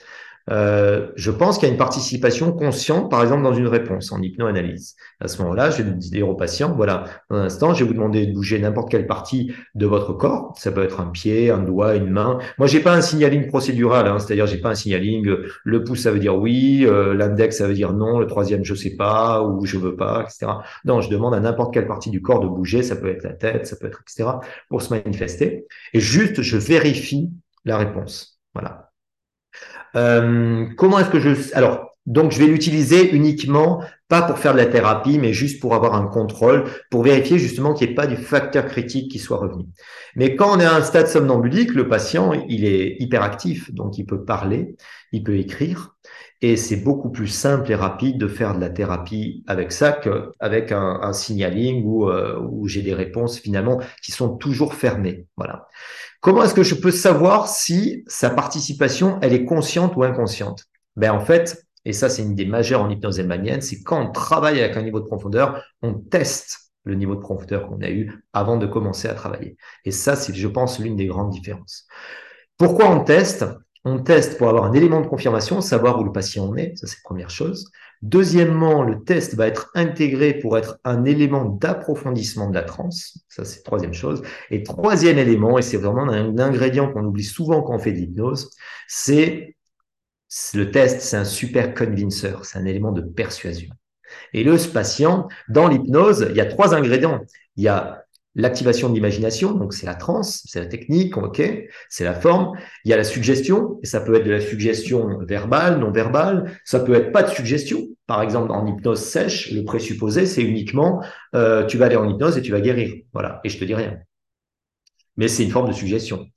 Euh, 0.52 1.12
je 1.16 1.32
pense 1.32 1.58
qu'il 1.58 1.68
y 1.68 1.70
a 1.70 1.74
une 1.74 1.80
participation 1.80 2.52
consciente, 2.52 3.10
par 3.10 3.24
exemple, 3.24 3.44
dans 3.44 3.54
une 3.54 3.68
réponse 3.68 4.12
en 4.12 4.22
hypnoanalyse. 4.22 4.96
À 5.20 5.28
ce 5.28 5.42
moment-là, 5.42 5.72
je 5.72 5.82
vais 5.82 5.92
dire 5.92 6.30
au 6.30 6.36
patient, 6.36 6.74
voilà, 6.76 7.06
un 7.30 7.40
instant, 7.40 7.74
je 7.74 7.84
vais 7.84 7.88
vous 7.88 7.96
demander 7.96 8.28
de 8.28 8.34
bouger 8.34 8.60
n'importe 8.60 8.92
quelle 8.92 9.08
partie 9.08 9.54
de 9.74 9.86
votre 9.86 10.14
corps. 10.14 10.54
Ça 10.58 10.72
peut 10.72 10.84
être 10.84 11.00
un 11.00 11.08
pied, 11.08 11.50
un 11.50 11.60
doigt, 11.60 11.96
une 11.96 12.10
main. 12.10 12.40
Moi, 12.58 12.68
j'ai 12.68 12.80
pas 12.80 12.94
un 12.94 13.02
signaling 13.02 13.48
procédural, 13.48 14.08
hein, 14.08 14.20
c'est-à-dire 14.20 14.46
j'ai 14.46 14.60
pas 14.60 14.70
un 14.70 14.76
signaling. 14.76 15.36
Le 15.64 15.84
pouce, 15.84 16.04
ça 16.04 16.12
veut 16.12 16.20
dire 16.20 16.36
oui, 16.36 16.86
euh, 16.86 17.14
l'index, 17.16 17.58
ça 17.58 17.68
veut 17.68 17.74
dire 17.74 17.94
non, 17.94 18.20
le 18.20 18.28
troisième, 18.28 18.64
je 18.64 18.76
sais 18.76 18.96
pas 18.96 19.44
ou 19.44 19.66
je 19.66 19.78
veux 19.78 19.96
pas, 19.96 20.24
etc. 20.24 20.52
Non, 20.86 21.02
je 21.02 21.10
demande 21.10 21.34
à 21.34 21.40
n'importe 21.40 21.74
quelle 21.74 21.88
partie 21.88 22.12
du 22.12 22.22
corps 22.22 22.40
de 22.40 22.48
bouger. 22.48 22.84
Ça 22.84 22.96
peut 22.96 23.10
être 23.10 23.24
la 23.24 23.34
tête, 23.34 23.66
ça 23.68 23.76
peut 23.78 23.88
être 23.88 24.02
etc. 24.02 24.30
pour 24.70 24.82
se 24.82 24.94
manifester. 24.94 25.66
Et 25.94 26.00
juste, 26.00 26.42
je 26.42 26.58
vérifie 26.58 27.32
la 27.66 27.78
réponse. 27.78 28.40
Voilà. 28.54 28.85
Euh, 29.96 30.66
comment 30.78 31.00
est-ce 31.00 31.10
que 31.10 31.20
je... 31.20 31.54
Alors, 31.54 31.96
donc 32.06 32.32
je 32.32 32.40
vais 32.40 32.46
l'utiliser 32.46 33.16
uniquement, 33.16 33.82
pas 34.10 34.22
pour 34.22 34.38
faire 34.38 34.54
de 34.54 34.60
la 34.60 34.68
thérapie, 34.68 35.18
mais 35.18 35.34
juste 35.34 35.60
pour 35.60 35.74
avoir 35.74 35.96
un 35.96 36.06
contrôle, 36.06 36.66
pour 36.92 37.02
vérifier 37.02 37.40
justement 37.40 37.74
qu'il 37.74 37.88
n'y 37.88 37.94
ait 37.94 37.96
pas 37.96 38.06
du 38.06 38.16
facteur 38.16 38.68
critique 38.68 39.10
qui 39.10 39.18
soit 39.18 39.38
revenu. 39.38 39.66
Mais 40.16 40.36
quand 40.36 40.56
on 40.56 40.60
est 40.60 40.66
à 40.66 40.76
un 40.76 40.84
stade 40.84 41.08
somnambulique, 41.08 41.74
le 41.74 41.88
patient, 41.88 42.34
il 42.48 42.66
est 42.66 42.98
hyperactif, 43.00 43.74
donc 43.74 43.98
il 43.98 44.06
peut 44.06 44.24
parler, 44.24 44.76
il 45.12 45.24
peut 45.24 45.38
écrire, 45.38 45.96
et 46.42 46.58
c'est 46.58 46.78
beaucoup 46.78 47.10
plus 47.10 47.28
simple 47.28 47.72
et 47.72 47.76
rapide 47.76 48.20
de 48.20 48.28
faire 48.28 48.54
de 48.54 48.62
la 48.62 48.70
thérapie 48.70 49.44
avec 49.48 49.72
ça 49.72 49.94
qu'avec 49.94 50.72
un, 50.72 51.00
un 51.02 51.14
signaling 51.14 51.84
où, 51.84 52.10
euh, 52.10 52.40
où 52.40 52.68
j'ai 52.68 52.84
des 52.84 52.94
réponses 52.94 53.40
finalement 53.40 53.80
qui 54.04 54.12
sont 54.12 54.36
toujours 54.38 54.76
fermées. 54.76 55.26
Voilà. 55.38 55.68
Comment 56.26 56.44
est-ce 56.44 56.56
que 56.56 56.64
je 56.64 56.74
peux 56.74 56.90
savoir 56.90 57.48
si 57.48 58.04
sa 58.08 58.32
participation, 58.32 59.20
elle 59.22 59.32
est 59.32 59.46
consciente 59.46 59.96
ou 59.96 60.02
inconsciente? 60.02 60.66
Ben 60.96 61.12
en 61.12 61.20
fait, 61.20 61.64
et 61.86 61.94
ça 61.94 62.10
c'est 62.10 62.24
une 62.24 62.32
idée 62.32 62.48
majeure 62.48 62.82
en 62.82 62.90
hypnose 62.90 63.20
elmanienne, 63.20 63.62
c'est 63.62 63.84
quand 63.84 64.04
on 64.04 64.12
travaille 64.12 64.60
avec 64.60 64.76
un 64.76 64.82
niveau 64.82 65.00
de 65.00 65.06
profondeur, 65.06 65.64
on 65.84 65.94
teste 65.94 66.72
le 66.84 66.96
niveau 66.96 67.14
de 67.14 67.20
profondeur 67.20 67.68
qu'on 67.68 67.80
a 67.82 67.92
eu 67.92 68.24
avant 68.34 68.58
de 68.58 68.66
commencer 68.66 69.08
à 69.08 69.14
travailler. 69.14 69.56
Et 69.84 69.92
ça, 69.92 70.16
c'est, 70.16 70.34
je 70.34 70.48
pense, 70.48 70.80
l'une 70.80 70.96
des 70.96 71.06
grandes 71.06 71.30
différences. 71.30 71.86
Pourquoi 72.58 72.90
on 72.90 73.04
teste? 73.04 73.46
On 73.84 74.00
teste 74.00 74.40
pour 74.40 74.50
avoir 74.50 74.64
un 74.64 74.74
élément 74.74 75.02
de 75.02 75.08
confirmation, 75.08 75.62
savoir 75.62 76.00
où 76.00 76.04
le 76.06 76.12
patient 76.12 76.48
en 76.48 76.56
est, 76.56 76.76
ça 76.76 76.88
c'est 76.88 76.98
la 76.98 77.08
première 77.08 77.30
chose. 77.30 77.70
Deuxièmement, 78.02 78.84
le 78.84 79.04
test 79.04 79.36
va 79.36 79.48
être 79.48 79.72
intégré 79.74 80.34
pour 80.34 80.58
être 80.58 80.80
un 80.84 81.06
élément 81.06 81.46
d'approfondissement 81.46 82.50
de 82.50 82.56
la 82.56 82.64
transe. 82.64 83.26
Ça, 83.30 83.46
c'est 83.46 83.64
troisième 83.64 83.94
chose. 83.94 84.22
Et 84.52 84.64
troisième 84.64 85.18
élément, 85.18 85.58
et 85.58 85.62
c'est 85.62 85.78
vraiment 85.78 86.10
un 86.10 86.38
ingrédient 86.38 86.92
qu'on 86.92 87.06
oublie 87.06 87.24
souvent 87.24 87.62
quand 87.62 87.76
on 87.76 87.80
fait 87.80 87.92
de 87.92 87.98
l'hypnose, 87.98 88.52
c'est 88.88 89.56
le 90.54 90.72
test, 90.72 91.02
c'est 91.02 91.18
un 91.18 91.26
super 91.26 91.74
convincer, 91.74 92.34
c'est 92.44 92.58
un 92.58 92.66
élément 92.66 92.92
de 92.92 93.02
persuasion. 93.02 93.70
Et 94.34 94.44
le 94.44 94.58
patient, 94.72 95.28
dans 95.50 95.68
l'hypnose, 95.68 96.28
il 96.30 96.36
y 96.36 96.42
a 96.42 96.46
trois 96.46 96.74
ingrédients. 96.74 97.22
Il 97.56 97.64
y 97.64 97.68
a 97.68 98.05
l'activation 98.36 98.90
de 98.90 98.96
l'imagination, 98.96 99.54
donc 99.54 99.74
c'est 99.74 99.86
la 99.86 99.96
transe, 99.96 100.44
c'est 100.46 100.60
la 100.60 100.66
technique, 100.66 101.18
ok, 101.18 101.42
c'est 101.90 102.04
la 102.04 102.14
forme. 102.14 102.52
Il 102.84 102.92
y 102.92 102.94
a 102.94 102.98
la 102.98 103.04
suggestion, 103.04 103.80
et 103.82 103.86
ça 103.86 104.02
peut 104.02 104.16
être 104.16 104.26
de 104.26 104.32
la 104.32 104.42
suggestion 104.42 105.20
verbale, 105.26 105.80
non 105.80 105.92
verbale. 105.92 106.60
Ça 106.66 106.80
peut 106.80 106.94
être 106.94 107.12
pas 107.12 107.24
de 107.24 107.30
suggestion. 107.30 107.88
Par 108.08 108.22
exemple, 108.22 108.52
en 108.52 108.68
hypnose 108.68 109.00
sèche, 109.00 109.52
le 109.52 109.64
présupposé, 109.64 110.26
c'est 110.26 110.44
uniquement 110.44 111.04
euh, 111.34 111.66
tu 111.66 111.78
vas 111.78 111.86
aller 111.86 111.96
en 111.96 112.10
hypnose 112.10 112.38
et 112.38 112.42
tu 112.42 112.52
vas 112.52 112.62
guérir. 112.62 112.94
Voilà, 113.14 113.40
et 113.44 113.50
je 113.50 113.58
te 113.58 113.66
dis 113.66 113.74
rien. 113.74 113.98
Mais 115.18 115.28
c'est 115.28 115.44
une 115.44 115.52
forme 115.52 115.70
de 115.70 115.74
suggestion. 115.74 116.28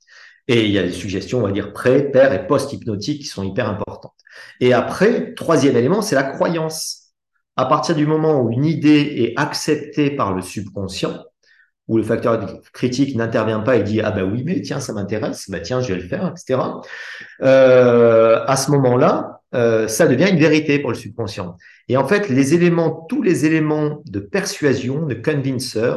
Et 0.47 0.65
il 0.65 0.71
y 0.71 0.79
a 0.79 0.83
des 0.83 0.91
suggestions, 0.91 1.39
on 1.39 1.43
va 1.43 1.51
dire, 1.51 1.73
pré, 1.73 2.09
per 2.09 2.29
et 2.33 2.47
post-hypnotiques 2.47 3.21
qui 3.21 3.27
sont 3.27 3.43
hyper 3.43 3.69
importantes. 3.69 4.15
Et 4.59 4.73
après, 4.73 5.33
troisième 5.35 5.77
élément, 5.77 6.01
c'est 6.01 6.15
la 6.15 6.23
croyance. 6.23 7.13
À 7.55 7.65
partir 7.65 7.93
du 7.93 8.07
moment 8.07 8.41
où 8.41 8.49
une 8.49 8.65
idée 8.65 8.99
est 9.17 9.33
acceptée 9.37 10.11
par 10.11 10.33
le 10.33 10.41
subconscient, 10.41 11.23
où 11.89 11.97
le 11.97 12.03
facteur 12.03 12.61
critique 12.71 13.15
n'intervient 13.17 13.59
pas 13.59 13.75
et 13.75 13.83
dit 13.83 13.99
ah 13.99 14.11
ben 14.11 14.23
oui 14.23 14.43
mais 14.45 14.61
tiens 14.61 14.79
ça 14.79 14.93
m'intéresse 14.93 15.49
bah 15.49 15.59
tiens 15.59 15.81
je 15.81 15.93
vais 15.93 15.99
le 15.99 16.07
faire 16.07 16.31
etc 16.31 16.61
euh, 17.41 18.45
à 18.45 18.55
ce 18.55 18.71
moment-là 18.71 19.41
euh, 19.55 19.87
ça 19.87 20.07
devient 20.07 20.29
une 20.29 20.37
vérité 20.37 20.77
pour 20.77 20.91
le 20.91 20.95
subconscient. 20.95 21.57
Et 21.87 21.97
en 21.97 22.07
fait 22.07 22.29
les 22.29 22.53
éléments 22.53 23.05
tous 23.09 23.23
les 23.23 23.45
éléments 23.45 24.01
de 24.05 24.19
persuasion 24.19 25.05
de 25.07 25.15
convincer 25.15 25.95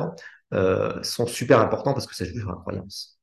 euh, 0.55 1.03
sont 1.03 1.27
super 1.27 1.61
importants 1.61 1.93
parce 1.93 2.07
que 2.07 2.15
ça 2.15 2.25
joue 2.25 2.39
sur 2.39 2.49
la 2.49 2.57
croyance 2.57 3.19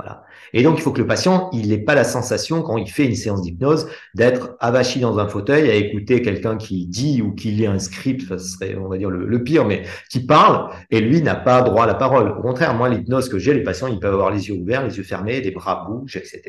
voilà. 0.00 0.24
Et 0.52 0.62
donc, 0.62 0.78
il 0.78 0.82
faut 0.82 0.92
que 0.92 1.00
le 1.00 1.06
patient, 1.06 1.50
il 1.52 1.68
n'ait 1.68 1.78
pas 1.78 1.94
la 1.94 2.04
sensation, 2.04 2.62
quand 2.62 2.76
il 2.76 2.90
fait 2.90 3.04
une 3.04 3.14
séance 3.14 3.42
d'hypnose, 3.42 3.88
d'être 4.14 4.56
avachi 4.60 5.00
dans 5.00 5.18
un 5.18 5.28
fauteuil 5.28 5.70
à 5.70 5.74
écouter 5.74 6.22
quelqu'un 6.22 6.56
qui 6.56 6.86
dit 6.86 7.22
ou 7.22 7.34
qui 7.34 7.50
lit 7.50 7.66
un 7.66 7.78
script, 7.78 8.22
ce 8.28 8.38
serait, 8.38 8.76
on 8.76 8.88
va 8.88 8.98
dire, 8.98 9.10
le, 9.10 9.42
pire, 9.42 9.66
mais 9.66 9.82
qui 10.10 10.24
parle, 10.24 10.70
et 10.90 11.00
lui 11.00 11.22
n'a 11.22 11.34
pas 11.34 11.62
droit 11.62 11.84
à 11.84 11.86
la 11.86 11.94
parole. 11.94 12.30
Au 12.38 12.42
contraire, 12.42 12.74
moi, 12.74 12.88
l'hypnose 12.88 13.28
que 13.28 13.38
j'ai, 13.38 13.54
les 13.54 13.62
patients, 13.62 13.88
ils 13.88 14.00
peuvent 14.00 14.14
avoir 14.14 14.30
les 14.30 14.48
yeux 14.48 14.54
ouverts, 14.54 14.86
les 14.86 14.96
yeux 14.96 15.02
fermés, 15.02 15.40
des 15.40 15.50
bras 15.50 15.86
bougent, 15.86 16.16
etc. 16.16 16.42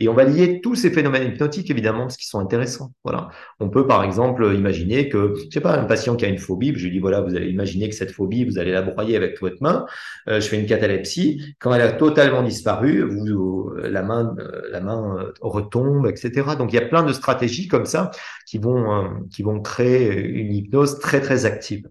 Et 0.00 0.08
on 0.08 0.14
va 0.14 0.24
lier 0.24 0.60
tous 0.60 0.74
ces 0.74 0.90
phénomènes 0.90 1.28
hypnotiques, 1.28 1.70
évidemment, 1.70 2.02
parce 2.02 2.16
qu'ils 2.16 2.28
sont 2.28 2.40
intéressants. 2.40 2.92
Voilà. 3.04 3.28
On 3.60 3.68
peut, 3.68 3.86
par 3.86 4.04
exemple, 4.04 4.54
imaginer 4.54 5.08
que, 5.08 5.34
je 5.36 5.52
sais 5.52 5.60
pas, 5.60 5.76
un 5.76 5.84
patient 5.84 6.16
qui 6.16 6.24
a 6.24 6.28
une 6.28 6.38
phobie, 6.38 6.72
je 6.76 6.84
lui 6.84 6.92
dis, 6.92 6.98
voilà, 6.98 7.20
vous 7.20 7.34
allez 7.36 7.48
imaginer 7.48 7.88
que 7.88 7.94
cette 7.94 8.10
phobie, 8.10 8.44
vous 8.44 8.58
allez 8.58 8.72
la 8.72 8.82
broyer 8.82 9.16
avec 9.16 9.40
votre 9.40 9.56
main. 9.60 9.86
Euh, 10.28 10.40
je 10.40 10.48
fais 10.48 10.58
une 10.58 10.66
catalepsie. 10.66 11.54
Quand 11.58 11.72
elle 11.74 11.82
a 11.82 11.92
totalement 11.92 12.42
disparu, 12.42 12.85
vous, 12.92 13.72
la 13.76 14.02
main, 14.02 14.34
la 14.70 14.80
main 14.80 15.16
euh, 15.18 15.32
retombe, 15.40 16.06
etc. 16.06 16.56
Donc 16.56 16.72
il 16.72 16.76
y 16.76 16.78
a 16.78 16.86
plein 16.86 17.02
de 17.02 17.12
stratégies 17.12 17.68
comme 17.68 17.86
ça 17.86 18.10
qui 18.46 18.58
vont, 18.58 18.92
euh, 18.92 19.08
qui 19.30 19.42
vont 19.42 19.60
créer 19.60 20.18
une 20.18 20.52
hypnose 20.52 20.98
très 20.98 21.20
très 21.20 21.44
active. 21.44 21.88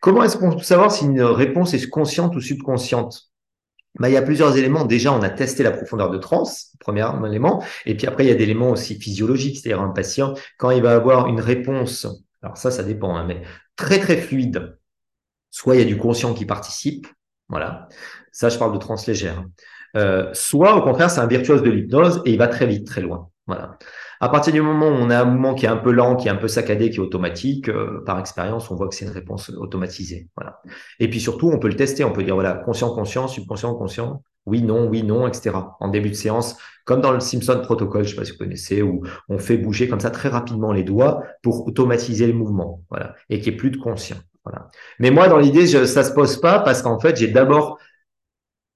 Comment 0.00 0.22
est-ce 0.22 0.36
qu'on 0.36 0.52
peut 0.52 0.62
savoir 0.62 0.92
si 0.92 1.04
une 1.04 1.22
réponse 1.22 1.74
est 1.74 1.88
consciente 1.88 2.36
ou 2.36 2.40
subconsciente? 2.40 3.30
Ben, 3.98 4.08
il 4.08 4.12
y 4.12 4.18
a 4.18 4.22
plusieurs 4.22 4.56
éléments. 4.56 4.84
Déjà, 4.84 5.12
on 5.12 5.22
a 5.22 5.30
testé 5.30 5.62
la 5.62 5.70
profondeur 5.70 6.10
de 6.10 6.18
transe, 6.18 6.76
premier 6.80 7.06
élément. 7.26 7.64
Et 7.86 7.96
puis 7.96 8.06
après, 8.06 8.24
il 8.24 8.28
y 8.28 8.30
a 8.30 8.34
des 8.34 8.42
éléments 8.42 8.70
aussi 8.70 9.00
physiologiques. 9.00 9.58
C'est-à-dire 9.58 9.82
un 9.82 9.88
patient, 9.88 10.34
quand 10.58 10.70
il 10.70 10.82
va 10.82 10.94
avoir 10.94 11.28
une 11.28 11.40
réponse, 11.40 12.06
alors 12.42 12.58
ça, 12.58 12.70
ça 12.70 12.82
dépend, 12.82 13.16
hein, 13.16 13.24
mais 13.26 13.42
très 13.74 13.98
très 13.98 14.18
fluide, 14.18 14.78
soit 15.50 15.76
il 15.76 15.78
y 15.78 15.82
a 15.82 15.86
du 15.86 15.96
conscient 15.96 16.34
qui 16.34 16.44
participe, 16.44 17.06
voilà. 17.48 17.88
Ça, 18.32 18.48
je 18.48 18.58
parle 18.58 18.72
de 18.72 18.78
transe 18.78 19.06
légère. 19.06 19.44
Euh, 19.96 20.28
soit 20.32 20.76
au 20.76 20.82
contraire, 20.82 21.10
c'est 21.10 21.20
un 21.20 21.26
virtuose 21.26 21.62
de 21.62 21.70
l'hypnose 21.70 22.22
et 22.24 22.32
il 22.32 22.38
va 22.38 22.48
très 22.48 22.66
vite, 22.66 22.86
très 22.86 23.00
loin. 23.00 23.28
Voilà. 23.46 23.78
À 24.20 24.28
partir 24.28 24.52
du 24.52 24.62
moment 24.62 24.88
où 24.88 24.92
on 24.92 25.10
a 25.10 25.20
un 25.20 25.24
mouvement 25.24 25.54
qui 25.54 25.66
est 25.66 25.68
un 25.68 25.76
peu 25.76 25.92
lent, 25.92 26.16
qui 26.16 26.28
est 26.28 26.30
un 26.30 26.36
peu 26.36 26.48
saccadé, 26.48 26.90
qui 26.90 26.96
est 26.96 27.00
automatique, 27.00 27.68
euh, 27.68 28.02
par 28.04 28.18
expérience, 28.18 28.70
on 28.70 28.74
voit 28.74 28.88
que 28.88 28.94
c'est 28.94 29.04
une 29.04 29.10
réponse 29.10 29.50
automatisée. 29.50 30.28
Voilà. 30.36 30.60
Et 31.00 31.08
puis 31.08 31.20
surtout, 31.20 31.50
on 31.50 31.58
peut 31.58 31.68
le 31.68 31.76
tester. 31.76 32.04
On 32.04 32.12
peut 32.12 32.22
dire 32.22 32.34
voilà, 32.34 32.54
conscient, 32.54 32.94
conscient, 32.94 33.28
subconscient, 33.28 33.74
conscient, 33.74 34.22
oui, 34.46 34.62
non, 34.62 34.86
oui, 34.86 35.02
non, 35.02 35.26
etc. 35.26 35.56
En 35.80 35.88
début 35.88 36.10
de 36.10 36.14
séance, 36.14 36.56
comme 36.84 37.00
dans 37.00 37.12
le 37.12 37.20
Simpson 37.20 37.60
Protocol, 37.62 38.04
je 38.04 38.10
ne 38.10 38.14
sais 38.14 38.16
pas 38.16 38.24
si 38.24 38.32
vous 38.32 38.38
connaissez, 38.38 38.82
où 38.82 39.02
on 39.28 39.38
fait 39.38 39.56
bouger 39.58 39.88
comme 39.88 40.00
ça 40.00 40.10
très 40.10 40.28
rapidement 40.28 40.72
les 40.72 40.84
doigts 40.84 41.22
pour 41.42 41.66
automatiser 41.66 42.26
le 42.26 42.32
mouvement, 42.32 42.82
voilà, 42.88 43.14
et 43.28 43.40
qu'il 43.40 43.52
n'y 43.52 43.56
ait 43.56 43.58
plus 43.58 43.70
de 43.70 43.76
conscient. 43.76 44.16
Voilà. 44.44 44.68
Mais 45.00 45.10
moi, 45.10 45.26
dans 45.26 45.38
l'idée, 45.38 45.66
ça 45.66 46.04
se 46.04 46.12
pose 46.12 46.40
pas 46.40 46.60
parce 46.60 46.80
qu'en 46.80 47.00
fait, 47.00 47.16
j'ai 47.16 47.26
d'abord 47.26 47.78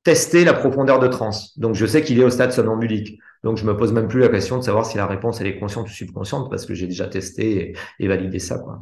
tester 0.02 0.44
la 0.44 0.54
profondeur 0.54 0.98
de 0.98 1.08
transe. 1.08 1.58
Donc, 1.58 1.74
je 1.74 1.86
sais 1.86 2.02
qu'il 2.02 2.18
est 2.18 2.24
au 2.24 2.30
stade 2.30 2.52
somnambulique. 2.52 3.18
Donc, 3.42 3.56
je 3.56 3.64
me 3.64 3.76
pose 3.76 3.92
même 3.92 4.08
plus 4.08 4.20
la 4.20 4.28
question 4.28 4.58
de 4.58 4.62
savoir 4.62 4.86
si 4.86 4.96
la 4.96 5.06
réponse 5.06 5.40
elle 5.40 5.46
est 5.46 5.58
consciente 5.58 5.88
ou 5.88 5.92
subconsciente 5.92 6.50
parce 6.50 6.66
que 6.66 6.74
j'ai 6.74 6.86
déjà 6.86 7.06
testé 7.08 7.74
et, 7.98 8.08
validé 8.08 8.38
ça. 8.38 8.58
Quoi. 8.58 8.78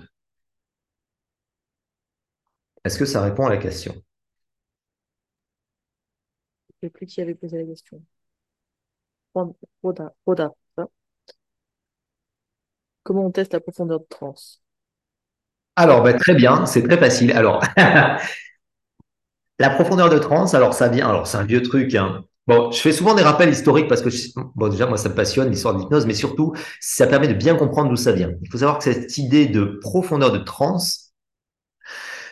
Est-ce 2.84 2.98
que 2.98 3.04
ça 3.04 3.22
répond 3.22 3.46
à 3.46 3.50
la 3.50 3.58
question? 3.58 3.94
Je 6.70 6.86
sais 6.86 6.90
plus 6.90 7.06
qui 7.06 7.20
avait 7.20 7.34
posé 7.34 7.58
la 7.58 7.64
question. 7.64 8.02
Roda, 9.82 10.14
Roda, 10.26 10.52
Comment 13.02 13.24
on 13.26 13.30
teste 13.30 13.54
la 13.54 13.60
profondeur 13.60 14.00
de 14.00 14.06
transe? 14.06 14.60
Alors, 15.76 16.02
ben, 16.02 16.16
très 16.16 16.34
bien, 16.34 16.66
c'est 16.66 16.82
très 16.82 16.98
facile. 16.98 17.32
Alors, 17.32 17.62
La 19.58 19.70
profondeur 19.70 20.08
de 20.10 20.18
transe, 20.18 20.54
alors 20.54 20.74
ça 20.74 20.88
vient, 20.88 21.08
alors 21.08 21.26
c'est 21.26 21.38
un 21.38 21.44
vieux 21.44 21.62
truc, 21.62 21.94
hein, 21.94 22.24
Bon, 22.48 22.70
je 22.70 22.80
fais 22.80 22.92
souvent 22.92 23.14
des 23.14 23.22
rappels 23.22 23.50
historiques 23.50 23.88
parce 23.88 24.00
que, 24.00 24.08
bon, 24.54 24.68
déjà, 24.68 24.86
moi, 24.86 24.96
ça 24.96 25.10
me 25.10 25.14
passionne, 25.14 25.50
l'histoire 25.50 25.74
de 25.74 25.80
l'hypnose, 25.80 26.06
mais 26.06 26.14
surtout, 26.14 26.54
ça 26.80 27.06
permet 27.06 27.28
de 27.28 27.34
bien 27.34 27.54
comprendre 27.56 27.90
d'où 27.90 27.96
ça 27.96 28.12
vient. 28.12 28.30
Il 28.40 28.50
faut 28.50 28.56
savoir 28.56 28.78
que 28.78 28.84
cette 28.84 29.18
idée 29.18 29.44
de 29.44 29.78
profondeur 29.82 30.32
de 30.32 30.38
transe, 30.38 31.12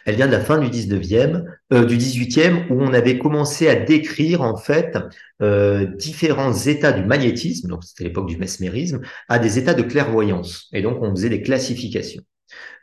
elle 0.06 0.16
vient 0.16 0.26
de 0.26 0.32
la 0.32 0.40
fin 0.40 0.58
du 0.58 0.70
19e, 0.70 1.44
euh, 1.74 1.84
du 1.84 1.98
18e, 1.98 2.72
où 2.72 2.80
on 2.80 2.94
avait 2.94 3.18
commencé 3.18 3.68
à 3.68 3.74
décrire, 3.74 4.40
en 4.40 4.56
fait, 4.56 4.96
euh, 5.42 5.84
différents 5.84 6.54
états 6.54 6.92
du 6.92 7.04
magnétisme, 7.04 7.68
donc 7.68 7.84
c'était 7.84 8.04
l'époque 8.04 8.26
du 8.26 8.38
mesmérisme, 8.38 9.02
à 9.28 9.38
des 9.38 9.58
états 9.58 9.74
de 9.74 9.82
clairvoyance. 9.82 10.70
Et 10.72 10.80
donc, 10.80 11.02
on 11.02 11.10
faisait 11.10 11.28
des 11.28 11.42
classifications 11.42 12.22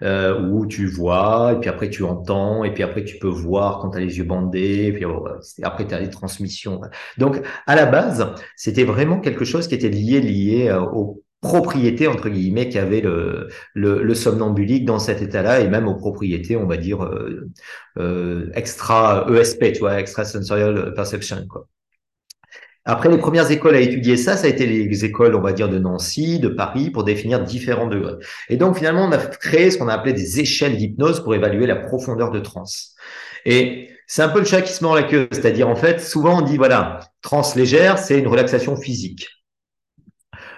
euh, 0.01 0.39
où 0.49 0.65
tu 0.65 0.87
vois, 0.87 1.53
et 1.55 1.59
puis 1.59 1.69
après 1.69 1.89
tu 1.89 2.03
entends, 2.03 2.63
et 2.63 2.73
puis 2.73 2.83
après 2.83 3.03
tu 3.03 3.17
peux 3.17 3.27
voir 3.27 3.79
quand 3.79 3.91
tu 3.91 3.97
as 3.97 4.01
les 4.01 4.17
yeux 4.17 4.23
bandés, 4.23 4.85
et 4.87 4.93
puis 4.93 5.05
oh, 5.05 5.27
après 5.63 5.87
tu 5.87 5.93
as 5.93 5.99
les 5.99 6.09
transmissions. 6.09 6.81
Donc 7.17 7.41
à 7.67 7.75
la 7.75 7.85
base, 7.85 8.33
c'était 8.55 8.83
vraiment 8.83 9.19
quelque 9.19 9.45
chose 9.45 9.67
qui 9.67 9.75
était 9.75 9.89
lié 9.89 10.19
lié 10.21 10.69
euh, 10.69 10.81
aux 10.81 11.23
propriétés 11.41 12.07
entre 12.07 12.29
guillemets 12.29 12.69
qu'avait 12.69 13.01
le, 13.01 13.49
le, 13.73 14.01
le, 14.01 14.15
somnambulique 14.15 14.85
dans 14.85 14.99
cet 14.99 15.21
état-là 15.21 15.59
et 15.59 15.67
même 15.67 15.87
aux 15.89 15.95
propriétés 15.95 16.55
on 16.55 16.65
va 16.65 16.77
dire 16.77 17.03
euh, 17.03 17.49
euh 17.97 18.49
extra 18.55 19.27
ESP 19.29 19.73
tu 19.73 19.79
vois 19.79 19.99
extra 19.99 20.23
sensorial 20.23 20.93
perception 20.95 21.45
quoi 21.49 21.67
après, 22.85 23.09
les 23.09 23.17
premières 23.17 23.49
écoles 23.49 23.75
à 23.75 23.79
étudier 23.79 24.17
ça, 24.17 24.35
ça 24.35 24.45
a 24.45 24.49
été 24.49 24.65
les 24.65 25.05
écoles, 25.05 25.35
on 25.35 25.41
va 25.41 25.53
dire, 25.53 25.69
de 25.69 25.79
Nancy, 25.79 26.39
de 26.39 26.49
Paris, 26.49 26.89
pour 26.89 27.05
définir 27.05 27.41
différents 27.41 27.87
degrés. 27.87 28.15
Et 28.49 28.57
donc, 28.57 28.77
finalement, 28.77 29.05
on 29.05 29.11
a 29.11 29.17
créé 29.17 29.71
ce 29.71 29.77
qu'on 29.77 29.87
a 29.87 29.93
appelé 29.93 30.11
des 30.11 30.41
échelles 30.41 30.75
d'hypnose 30.75 31.23
pour 31.23 31.33
évaluer 31.33 31.65
la 31.65 31.77
profondeur 31.77 32.29
de 32.29 32.39
transe. 32.39 32.95
Et 33.45 33.89
c'est 34.05 34.21
un 34.21 34.29
peu 34.29 34.39
le 34.39 34.45
chat 34.45 34.61
qui 34.61 34.73
se 34.73 34.83
mord 34.83 34.95
la 34.95 35.03
queue. 35.03 35.29
C'est-à-dire, 35.31 35.69
en 35.69 35.77
fait, 35.77 36.01
souvent, 36.01 36.39
on 36.39 36.41
dit, 36.41 36.57
voilà, 36.57 36.99
transe 37.21 37.55
légère, 37.55 37.97
c'est 37.99 38.19
une 38.19 38.27
relaxation 38.27 38.75
physique. 38.75 39.29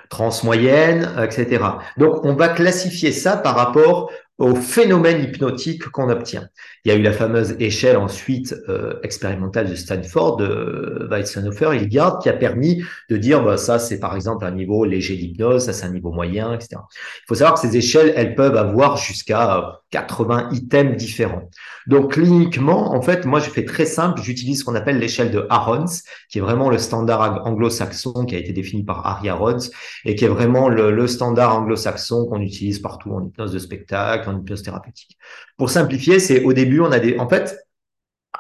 Transe 0.10 0.44
moyenne, 0.44 1.12
etc. 1.22 1.64
Donc, 1.98 2.26
on 2.26 2.34
va 2.34 2.50
classifier 2.50 3.12
ça 3.12 3.38
par 3.38 3.56
rapport 3.56 4.12
au 4.38 4.54
phénomène 4.54 5.24
hypnotique 5.24 5.88
qu'on 5.90 6.10
obtient. 6.10 6.50
Il 6.84 6.90
y 6.90 6.92
a 6.92 6.98
eu 6.98 7.02
la 7.02 7.14
fameuse 7.14 7.56
échelle 7.60 7.96
ensuite 7.96 8.54
euh, 8.68 8.96
expérimentale 9.02 9.70
de 9.70 9.76
Stanford, 9.76 10.38
de 10.38 11.08
Weizsäcker, 11.10 11.74
Hilgard, 11.74 12.20
qui 12.20 12.28
a 12.28 12.34
permis 12.34 12.84
de 13.10 13.18
dire 13.18 13.44
bah, 13.44 13.58
ça 13.58 13.80
c'est 13.80 14.00
par 14.00 14.16
exemple 14.16 14.46
un 14.46 14.52
niveau 14.52 14.84
léger 14.84 15.16
d'hypnose, 15.16 15.66
ça 15.66 15.74
c'est 15.74 15.86
un 15.86 15.92
niveau 15.92 16.12
moyen, 16.12 16.54
etc. 16.54 16.70
Il 16.74 17.28
faut 17.28 17.36
savoir 17.36 17.54
que 17.54 17.66
ces 17.68 17.78
échelles, 17.78 18.14
elles 18.16 18.36
peuvent 18.36 18.58
avoir 18.58 18.98
jusqu'à 18.98 19.82
80 19.96 20.50
items 20.52 20.98
différents. 20.98 21.50
Donc 21.88 22.14
cliniquement, 22.14 22.94
en 22.94 23.02
fait, 23.02 23.26
moi 23.26 23.40
je 23.40 23.50
fais 23.50 23.64
très 23.64 23.86
simple, 23.86 24.22
j'utilise 24.22 24.60
ce 24.60 24.66
qu'on 24.66 24.76
appelle 24.76 25.00
l'échelle 25.00 25.32
de 25.32 25.48
Arons, 25.50 25.86
qui 26.30 26.40
est 26.40 26.42
vraiment 26.42 26.70
le 26.70 26.78
standard 26.78 27.46
anglo-saxon 27.46 28.26
qui 28.26 28.36
a 28.36 28.40
été 28.40 28.52
défini 28.52 28.84
par 28.84 29.08
Harry 29.08 29.30
Arons 29.30 29.70
et 30.04 30.16
qui 30.16 30.26
est 30.26 30.28
vraiment 30.28 30.68
le, 30.68 30.92
le 30.92 31.08
standard 31.08 31.56
anglo-saxon 31.56 32.26
qu'on 32.26 32.42
utilise 32.42 32.80
partout 32.80 33.12
en 33.12 33.24
hypnose 33.24 33.54
de 33.54 33.60
spectacle 33.60 34.30
en 34.30 34.38
hypnose 34.38 34.64
thérapeutique. 34.64 35.18
Pour 35.58 35.70
simplifier, 35.70 36.20
c'est 36.20 36.44
au 36.44 36.52
début, 36.52 36.82
on 36.82 36.92
a 36.92 37.00
des, 37.00 37.18
en 37.18 37.30
fait, 37.30 37.65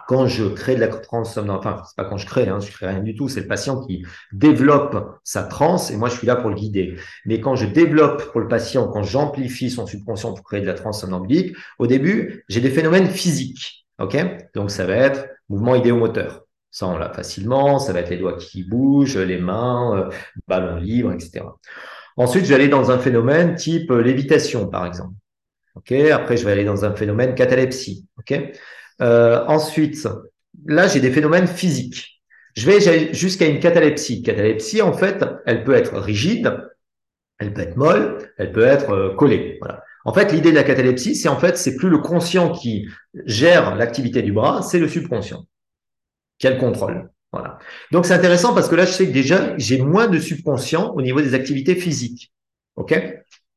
quand 0.07 0.27
je 0.27 0.45
crée 0.45 0.75
de 0.75 0.79
la 0.81 0.87
transe 0.87 1.37
enfin, 1.37 1.81
c'est 1.85 1.95
pas 1.95 2.05
quand 2.05 2.17
je 2.17 2.25
crée, 2.25 2.47
hein, 2.47 2.59
je 2.59 2.71
crée 2.71 2.87
rien 2.87 3.01
du 3.01 3.15
tout, 3.15 3.27
c'est 3.27 3.41
le 3.41 3.47
patient 3.47 3.85
qui 3.85 4.05
développe 4.31 5.19
sa 5.23 5.43
transe 5.43 5.91
et 5.91 5.97
moi 5.97 6.09
je 6.09 6.17
suis 6.17 6.27
là 6.27 6.35
pour 6.35 6.49
le 6.49 6.55
guider. 6.55 6.95
Mais 7.25 7.39
quand 7.39 7.55
je 7.55 7.65
développe 7.65 8.31
pour 8.31 8.41
le 8.41 8.47
patient, 8.47 8.87
quand 8.87 9.03
j'amplifie 9.03 9.69
son 9.69 9.85
subconscient 9.85 10.33
pour 10.33 10.43
créer 10.43 10.61
de 10.61 10.65
la 10.65 10.73
transe 10.73 11.01
somnambulique, 11.01 11.55
au 11.79 11.87
début, 11.87 12.43
j'ai 12.49 12.61
des 12.61 12.69
phénomènes 12.69 13.07
physiques. 13.07 13.85
OK? 13.99 14.17
Donc 14.53 14.71
ça 14.71 14.85
va 14.85 14.95
être 14.95 15.27
mouvement 15.49 15.75
idéomoteur. 15.75 16.45
Ça, 16.75 16.87
on 16.87 16.97
l'a 16.97 17.13
facilement. 17.13 17.79
Ça 17.79 17.93
va 17.93 18.01
être 18.01 18.09
les 18.09 18.17
doigts 18.17 18.37
qui 18.37 18.63
bougent, 18.63 19.17
les 19.17 19.37
mains, 19.37 19.97
euh, 19.97 20.09
ballon 20.45 20.75
libre, 20.75 21.13
etc. 21.13 21.45
Ensuite, 22.17 22.43
je 22.43 22.49
vais 22.49 22.55
aller 22.55 22.67
dans 22.67 22.91
un 22.91 22.99
phénomène 22.99 23.55
type 23.55 23.91
euh, 23.91 24.01
lévitation, 24.01 24.67
par 24.67 24.85
exemple. 24.85 25.13
Ok? 25.75 25.93
Après, 25.93 26.35
je 26.35 26.43
vais 26.45 26.51
aller 26.51 26.65
dans 26.65 26.83
un 26.83 26.93
phénomène 26.93 27.33
catalepsie. 27.33 28.07
Ok? 28.17 28.33
Euh, 29.01 29.43
ensuite, 29.47 30.07
là, 30.65 30.87
j'ai 30.87 30.99
des 30.99 31.11
phénomènes 31.11 31.47
physiques. 31.47 32.21
Je 32.55 32.69
vais 32.69 33.13
jusqu'à 33.13 33.47
une 33.47 33.59
catalepsie. 33.59 34.23
Catalepsie, 34.23 34.81
en 34.81 34.93
fait, 34.93 35.23
elle 35.45 35.63
peut 35.63 35.73
être 35.73 35.97
rigide, 35.99 36.57
elle 37.37 37.53
peut 37.53 37.61
être 37.61 37.75
molle, 37.75 38.31
elle 38.37 38.51
peut 38.51 38.65
être 38.65 38.91
euh, 38.91 39.15
collée. 39.15 39.57
Voilà. 39.61 39.83
En 40.05 40.13
fait, 40.13 40.31
l'idée 40.31 40.51
de 40.51 40.55
la 40.55 40.63
catalepsie, 40.63 41.15
c'est 41.15 41.27
en 41.27 41.37
fait, 41.37 41.57
c'est 41.57 41.75
plus 41.75 41.89
le 41.89 41.97
conscient 41.97 42.51
qui 42.51 42.87
gère 43.25 43.75
l'activité 43.75 44.21
du 44.21 44.31
bras, 44.31 44.61
c'est 44.61 44.79
le 44.79 44.87
subconscient 44.87 45.45
qui 46.37 46.47
a 46.47 46.51
le 46.51 46.59
contrôle. 46.59 47.09
Voilà. 47.31 47.57
Donc 47.91 48.05
c'est 48.05 48.13
intéressant 48.13 48.53
parce 48.53 48.69
que 48.69 48.75
là, 48.75 48.85
je 48.85 48.91
sais 48.91 49.07
que 49.07 49.11
déjà, 49.11 49.57
j'ai 49.57 49.81
moins 49.81 50.07
de 50.07 50.19
subconscient 50.19 50.93
au 50.93 51.01
niveau 51.01 51.21
des 51.21 51.33
activités 51.33 51.75
physiques. 51.75 52.31
OK? 52.75 52.93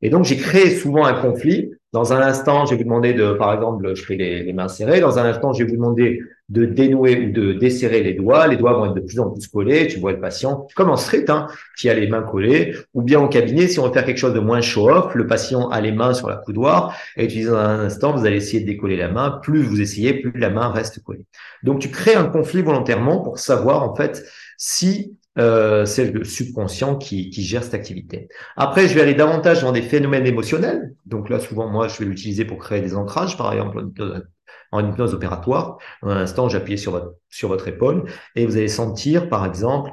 Et 0.01 0.11
donc, 0.11 0.25
j'ai 0.25 0.37
créé 0.37 0.77
souvent 0.77 1.05
un 1.05 1.21
conflit 1.21 1.73
dans 1.93 2.13
un 2.13 2.21
instant, 2.21 2.67
je 2.67 2.73
vais 2.73 2.77
vous 2.77 2.85
demander 2.85 3.15
de, 3.15 3.33
par 3.33 3.55
exemple, 3.55 3.95
je 3.95 4.05
fais 4.05 4.17
les, 4.17 4.53
mains 4.53 4.69
serrées. 4.69 5.01
Dans 5.01 5.19
un 5.19 5.25
instant, 5.25 5.55
je 5.55 5.65
vais 5.65 5.71
vous 5.71 5.77
demander 5.77 6.21
de 6.51 6.67
dénouer 6.67 7.27
ou 7.27 7.33
de 7.33 7.55
desserrer 7.55 8.03
les 8.03 8.13
doigts. 8.13 8.47
Les 8.47 8.57
doigts 8.57 8.75
vont 8.75 8.87
être 8.87 8.95
de 8.95 9.01
plus 9.01 9.19
en 9.19 9.31
plus 9.31 9.47
collés. 9.49 9.87
Tu 9.87 9.99
vois 9.99 10.13
le 10.13 10.21
patient, 10.21 10.67
comme 10.77 10.91
en 10.91 10.97
street, 10.97 11.25
hein, 11.29 11.47
qui 11.79 11.89
a 11.89 11.95
les 11.95 12.07
mains 12.07 12.23
collées. 12.23 12.75
Ou 12.93 13.01
bien 13.01 13.21
au 13.21 13.29
cabinet, 13.29 13.69
si 13.69 13.79
on 13.79 13.87
veut 13.87 13.93
faire 13.93 14.05
quelque 14.05 14.19
chose 14.19 14.35
de 14.35 14.41
moins 14.41 14.61
show-off, 14.61 15.15
le 15.15 15.27
patient 15.27 15.71
a 15.71 15.81
les 15.81 15.93
mains 15.93 16.13
sur 16.13 16.29
la 16.29 16.37
coudoir. 16.37 16.95
Et 17.17 17.27
tu 17.27 17.39
dis 17.39 17.45
dans 17.45 17.57
un 17.57 17.81
instant, 17.81 18.15
vous 18.15 18.27
allez 18.27 18.37
essayer 18.37 18.61
de 18.61 18.67
décoller 18.67 18.97
la 18.97 19.09
main. 19.09 19.41
Plus 19.43 19.63
vous 19.63 19.81
essayez, 19.81 20.13
plus 20.13 20.39
la 20.39 20.51
main 20.51 20.69
reste 20.69 21.03
collée. 21.03 21.25
Donc, 21.63 21.79
tu 21.79 21.91
crées 21.91 22.15
un 22.15 22.27
conflit 22.27 22.61
volontairement 22.61 23.21
pour 23.21 23.39
savoir, 23.39 23.83
en 23.83 23.95
fait, 23.95 24.27
si 24.59 25.18
euh, 25.39 25.85
c'est 25.85 26.11
le 26.11 26.25
subconscient 26.25 26.97
qui, 26.97 27.31
qui, 27.31 27.43
gère 27.43 27.63
cette 27.63 27.75
activité. 27.75 28.29
Après, 28.57 28.89
je 28.89 28.95
vais 28.95 29.03
aller 29.03 29.15
davantage 29.15 29.63
dans 29.63 29.73
des 29.73 29.83
phénomènes 29.83 30.27
émotionnels. 30.27 30.95
Donc 31.07 31.29
là, 31.29 31.39
souvent, 31.41 31.69
moi, 31.69 31.89
je 31.89 31.99
vais 31.99 32.05
l'utiliser 32.07 32.45
pour 32.45 32.59
créer 32.59 32.81
des 32.81 32.95
ancrages, 32.95 33.37
par 33.37 33.53
exemple 33.53 33.85
en 34.73 34.87
hypnose, 34.87 35.15
opératoire. 35.15 35.79
Dans 36.03 36.11
un 36.11 36.17
instant, 36.17 36.49
j'appuie 36.49 36.79
sur 36.79 36.93
votre, 36.93 37.15
sur 37.31 37.49
votre 37.49 37.69
épaule 37.69 38.11
et 38.35 38.47
vous 38.47 38.57
allez 38.57 38.69
sentir, 38.69 39.29
par 39.29 39.47
exemple, 39.47 39.93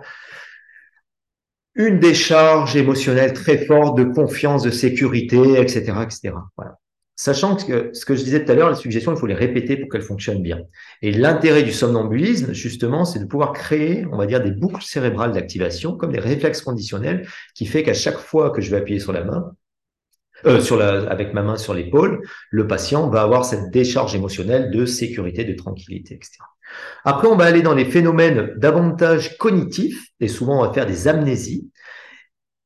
une 1.75 1.99
décharge 1.99 2.75
émotionnelle 2.75 3.33
très 3.33 3.65
forte 3.65 3.97
de 3.97 4.05
confiance, 4.05 4.63
de 4.63 4.71
sécurité, 4.71 5.59
etc., 5.59 5.93
etc. 6.03 6.33
Voilà. 6.57 6.79
Sachant 7.17 7.55
que 7.55 7.91
ce 7.93 8.05
que 8.05 8.15
je 8.15 8.23
disais 8.23 8.43
tout 8.43 8.51
à 8.51 8.55
l'heure, 8.55 8.69
les 8.69 8.75
suggestions, 8.75 9.13
il 9.13 9.17
faut 9.17 9.25
les 9.25 9.33
répéter 9.33 9.77
pour 9.77 9.89
qu'elles 9.89 10.01
fonctionnent 10.01 10.41
bien. 10.41 10.63
Et 11.01 11.11
l'intérêt 11.11 11.63
du 11.63 11.71
somnambulisme, 11.71 12.53
justement, 12.53 13.05
c'est 13.05 13.19
de 13.19 13.25
pouvoir 13.25 13.53
créer, 13.53 14.05
on 14.11 14.17
va 14.17 14.25
dire, 14.25 14.43
des 14.43 14.51
boucles 14.51 14.83
cérébrales 14.83 15.31
d'activation, 15.31 15.95
comme 15.95 16.11
des 16.11 16.19
réflexes 16.19 16.61
conditionnels, 16.61 17.27
qui 17.55 17.67
fait 17.67 17.83
qu'à 17.83 17.93
chaque 17.93 18.17
fois 18.17 18.49
que 18.49 18.61
je 18.61 18.69
vais 18.69 18.77
appuyer 18.77 18.99
sur 18.99 19.13
la 19.13 19.23
main, 19.23 19.55
euh, 20.45 21.07
avec 21.09 21.33
ma 21.33 21.41
main 21.41 21.55
sur 21.55 21.73
l'épaule, 21.73 22.21
le 22.51 22.67
patient 22.67 23.09
va 23.09 23.21
avoir 23.21 23.45
cette 23.45 23.71
décharge 23.71 24.13
émotionnelle 24.13 24.69
de 24.69 24.85
sécurité, 24.85 25.45
de 25.45 25.53
tranquillité, 25.53 26.15
etc. 26.15 26.39
Après, 27.05 27.27
on 27.27 27.35
va 27.35 27.45
aller 27.45 27.61
dans 27.61 27.73
les 27.73 27.85
phénomènes 27.85 28.53
davantage 28.57 29.37
cognitifs, 29.37 30.09
et 30.19 30.27
souvent 30.27 30.59
on 30.59 30.67
va 30.67 30.73
faire 30.73 30.85
des 30.85 31.07
amnésies. 31.07 31.69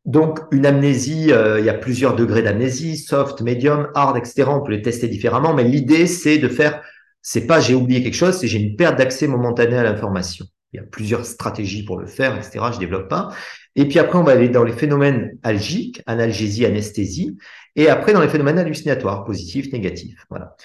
Donc, 0.10 0.40
une 0.50 0.66
amnésie, 0.66 1.32
euh, 1.32 1.60
il 1.60 1.66
y 1.66 1.70
a 1.70 1.76
plusieurs 1.76 2.16
degrés 2.16 2.42
d'amnésie, 2.42 2.98
soft, 2.98 3.42
medium, 3.42 3.90
hard, 3.94 4.18
etc. 4.18 4.46
On 4.48 4.62
peut 4.62 4.72
les 4.72 4.82
tester 4.82 5.08
différemment, 5.08 5.54
mais 5.54 5.64
l'idée, 5.64 6.08
c'est 6.08 6.40
de 6.40 6.48
faire, 6.48 6.82
c'est 7.22 7.46
pas 7.46 7.60
j'ai 7.60 7.76
oublié 7.76 8.02
quelque 8.02 8.16
chose, 8.16 8.36
c'est 8.36 8.48
j'ai 8.48 8.58
une 8.58 8.76
perte 8.76 8.98
d'accès 8.98 9.28
momentanée 9.28 9.78
à 9.78 9.84
l'information. 9.84 10.48
Il 10.74 10.78
y 10.78 10.80
a 10.80 10.84
plusieurs 10.84 11.28
stratégies 11.28 11.86
pour 11.86 12.00
le 12.00 12.08
faire, 12.08 12.36
etc. 12.36 12.60
Je 12.74 12.80
développe 12.80 13.08
pas. 13.08 13.30
Et 13.76 13.88
puis 13.88 14.00
après, 14.00 14.18
on 14.18 14.24
va 14.24 14.32
aller 14.32 14.50
dans 14.50 14.64
les 14.64 14.74
phénomènes 14.74 15.38
algiques, 15.44 16.02
analgésie, 16.08 16.66
anesthésie, 16.66 17.38
et 17.76 17.88
après 17.88 18.12
dans 18.12 18.22
les 18.22 18.30
phénomènes 18.30 18.58
hallucinatoires, 18.58 19.26
positifs, 19.26 19.72
négatifs. 19.72 20.26
Voilà. 20.32 20.56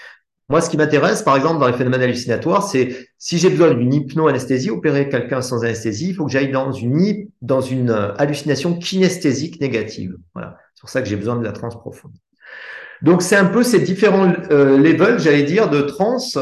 Moi, 0.50 0.60
ce 0.60 0.68
qui 0.68 0.76
m'intéresse, 0.76 1.22
par 1.22 1.36
exemple, 1.36 1.58
dans 1.58 1.66
les 1.66 1.72
phénomènes 1.72 2.02
hallucinatoires, 2.02 2.68
c'est 2.68 3.08
si 3.18 3.38
j'ai 3.38 3.48
besoin 3.48 3.72
d'une 3.72 3.92
hypno-anesthésie, 3.92 4.70
opérer 4.70 5.08
quelqu'un 5.08 5.40
sans 5.40 5.64
anesthésie, 5.64 6.10
il 6.10 6.14
faut 6.14 6.26
que 6.26 6.32
j'aille 6.32 6.50
dans 6.50 6.70
une, 6.70 7.28
dans 7.40 7.62
une 7.62 7.90
euh, 7.90 8.14
hallucination 8.16 8.78
kinesthésique 8.78 9.60
négative. 9.60 10.16
Voilà. 10.34 10.58
C'est 10.74 10.80
pour 10.82 10.90
ça 10.90 11.00
que 11.00 11.08
j'ai 11.08 11.16
besoin 11.16 11.36
de 11.36 11.44
la 11.44 11.52
transe 11.52 11.78
profonde. 11.78 12.12
Donc, 13.00 13.22
c'est 13.22 13.36
un 13.36 13.46
peu 13.46 13.62
ces 13.62 13.80
différents 13.80 14.32
euh, 14.50 14.78
levels, 14.78 15.18
j'allais 15.18 15.44
dire, 15.44 15.70
de 15.70 15.80
transe, 15.80 16.38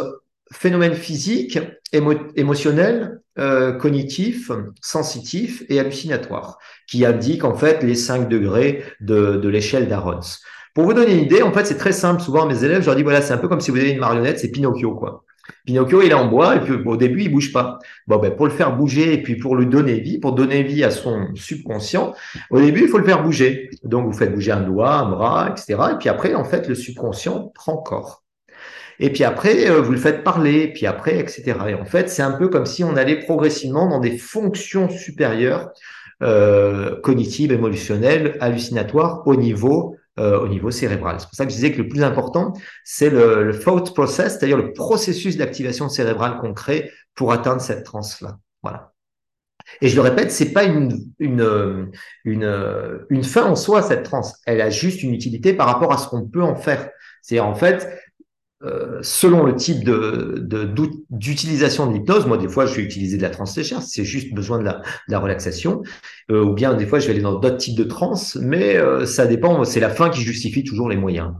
phénomènes 0.53 0.95
physiques, 0.95 1.59
émotionnels, 1.93 3.21
euh, 3.39 3.73
cognitifs, 3.73 4.51
sensitifs 4.81 5.65
et 5.69 5.79
hallucinatoires, 5.79 6.59
qui 6.89 7.05
indiquent 7.07 7.45
en 7.45 7.55
fait 7.55 7.83
les 7.83 7.95
cinq 7.95 8.29
degrés 8.29 8.83
de, 9.01 9.37
de 9.37 9.49
l'échelle 9.49 9.89
d'Arons. 9.89 10.21
Pour 10.75 10.85
vous 10.85 10.95
donner 10.95 11.13
une 11.13 11.25
idée, 11.25 11.43
en 11.43 11.53
fait, 11.53 11.67
c'est 11.67 11.77
très 11.77 11.93
simple. 11.93 12.23
Souvent, 12.23 12.47
mes 12.47 12.65
élèves, 12.65 12.81
je 12.81 12.87
leur 12.87 12.97
dis, 12.97 13.03
voilà, 13.03 13.21
c'est 13.21 13.35
un 13.35 13.39
peu 13.39 13.49
comme 13.49 13.61
si 13.61 13.71
vous 13.71 13.77
avez 13.77 13.91
une 13.91 13.99
marionnette, 13.99 14.39
c'est 14.39 14.51
Pinocchio, 14.51 14.95
quoi. 14.95 15.25
Pinocchio, 15.67 16.03
il 16.03 16.11
est 16.11 16.15
en 16.15 16.29
bois 16.29 16.57
et 16.57 16.61
puis 16.61 16.73
au 16.87 16.97
début, 16.97 17.23
il 17.23 17.31
bouge 17.31 17.53
pas. 17.53 17.79
Bon, 18.07 18.19
ben, 18.19 18.35
pour 18.35 18.47
le 18.47 18.53
faire 18.53 18.77
bouger 18.77 19.13
et 19.13 19.23
puis 19.23 19.37
pour 19.37 19.57
lui 19.57 19.67
donner 19.67 20.01
vie, 20.01 20.19
pour 20.19 20.33
donner 20.33 20.63
vie 20.63 20.85
à 20.85 20.91
son 20.91 21.35
subconscient, 21.35 22.15
au 22.51 22.61
début, 22.61 22.83
il 22.83 22.89
faut 22.89 22.99
le 22.99 23.05
faire 23.05 23.23
bouger. 23.23 23.71
Donc, 23.83 24.07
vous 24.07 24.13
faites 24.13 24.33
bouger 24.33 24.53
un 24.53 24.61
doigt, 24.61 24.95
un 24.95 25.11
bras, 25.11 25.51
etc. 25.51 25.79
Et 25.93 25.99
puis 25.99 26.09
après, 26.09 26.35
en 26.35 26.45
fait, 26.45 26.69
le 26.69 26.75
subconscient 26.75 27.53
prend 27.55 27.77
corps. 27.77 28.23
Et 28.99 29.11
puis 29.11 29.25
après, 29.25 29.69
euh, 29.69 29.81
vous 29.81 29.93
le 29.93 29.99
faites 29.99 30.23
parler, 30.23 30.69
puis 30.69 30.87
après, 30.87 31.19
etc. 31.19 31.55
Et 31.69 31.75
en 31.75 31.85
fait, 31.85 32.09
c'est 32.09 32.23
un 32.23 32.33
peu 32.33 32.49
comme 32.49 32.67
si 32.67 32.85
on 32.85 32.97
allait 32.97 33.19
progressivement 33.19 33.89
dans 33.89 33.99
des 33.99 34.17
fonctions 34.17 34.89
supérieures, 34.89 35.73
euh, 36.23 37.01
cognitives, 37.01 37.53
émotionnelles, 37.53 38.37
hallucinatoires 38.41 39.23
au 39.27 39.35
niveau 39.35 39.97
euh, 40.19 40.41
au 40.41 40.49
niveau 40.49 40.71
cérébral. 40.71 41.17
C'est 41.19 41.27
pour 41.27 41.35
ça 41.35 41.45
que 41.45 41.51
je 41.51 41.57
disais 41.57 41.73
que 41.73 41.81
le 41.83 41.89
plus 41.89 42.03
important, 42.03 42.53
c'est 42.85 43.11
le, 43.11 43.45
le 43.45 43.59
thought 43.59 43.95
process, 43.95 44.39
c'est-à-dire 44.39 44.59
le 44.59 44.73
processus 44.73 45.37
d'activation 45.37 45.89
cérébrale 45.89 46.39
qu'on 46.39 46.53
crée 46.55 46.91
pour 47.15 47.33
atteindre 47.33 47.61
cette 47.61 47.85
transe-là. 47.85 48.39
Voilà. 48.63 48.93
Et 49.81 49.89
je 49.89 49.95
le 49.97 50.03
répète, 50.03 50.31
c'est 50.31 50.53
pas 50.53 50.65
une, 50.65 50.99
une, 51.19 51.91
une, 52.25 53.05
une 53.09 53.25
fin 53.25 53.45
en 53.45 53.57
soi, 53.57 53.81
cette 53.83 54.03
transe. 54.03 54.35
Elle 54.45 54.61
a 54.61 54.71
juste 54.71 55.03
une 55.03 55.15
utilité 55.15 55.55
par 55.55 55.67
rapport 55.67 55.93
à 55.93 55.99
ce 55.99 56.09
qu'on 56.09 56.27
peut 56.27 56.43
en 56.43 56.57
faire. 56.57 56.91
C'est 57.23 57.41
en 57.41 57.55
fait, 57.55 57.89
euh, 58.65 59.01
selon 59.03 59.45
le 59.45 59.57
type 59.57 59.83
de, 59.83 60.47
d'utilisation 61.11 61.87
de, 61.89 61.95
l'hypnose, 61.95 62.27
moi 62.27 62.39
des 62.39 62.49
fois 62.49 62.65
je 62.65 62.77
vais 62.77 62.83
utiliser 62.83 63.17
de 63.17 63.23
la 63.23 63.31
transe 63.31 63.57
légère, 63.57 63.83
c'est 63.83 64.05
juste 64.05 64.33
besoin 64.33 64.59
de 64.59 64.65
la, 64.65 64.75
de 64.75 65.13
la 65.13 65.19
relaxation, 65.19 65.83
euh, 66.31 66.45
ou 66.45 66.53
bien 66.55 66.75
des 66.75 66.87
fois 66.87 67.01
je 67.01 67.07
vais 67.07 67.13
aller 67.13 67.23
dans 67.23 67.41
d'autres 67.41 67.57
types 67.57 67.77
de 67.77 67.85
transe, 67.85 68.37
mais 68.37 68.77
euh, 68.77 69.05
ça 69.05 69.27
dépend, 69.27 69.65
c'est 69.65 69.81
la 69.81 69.91
fin 69.91 70.11
qui 70.11 70.21
justifie 70.21 70.63
toujours 70.63 70.89
les 70.89 70.97
moyens. 70.97 71.33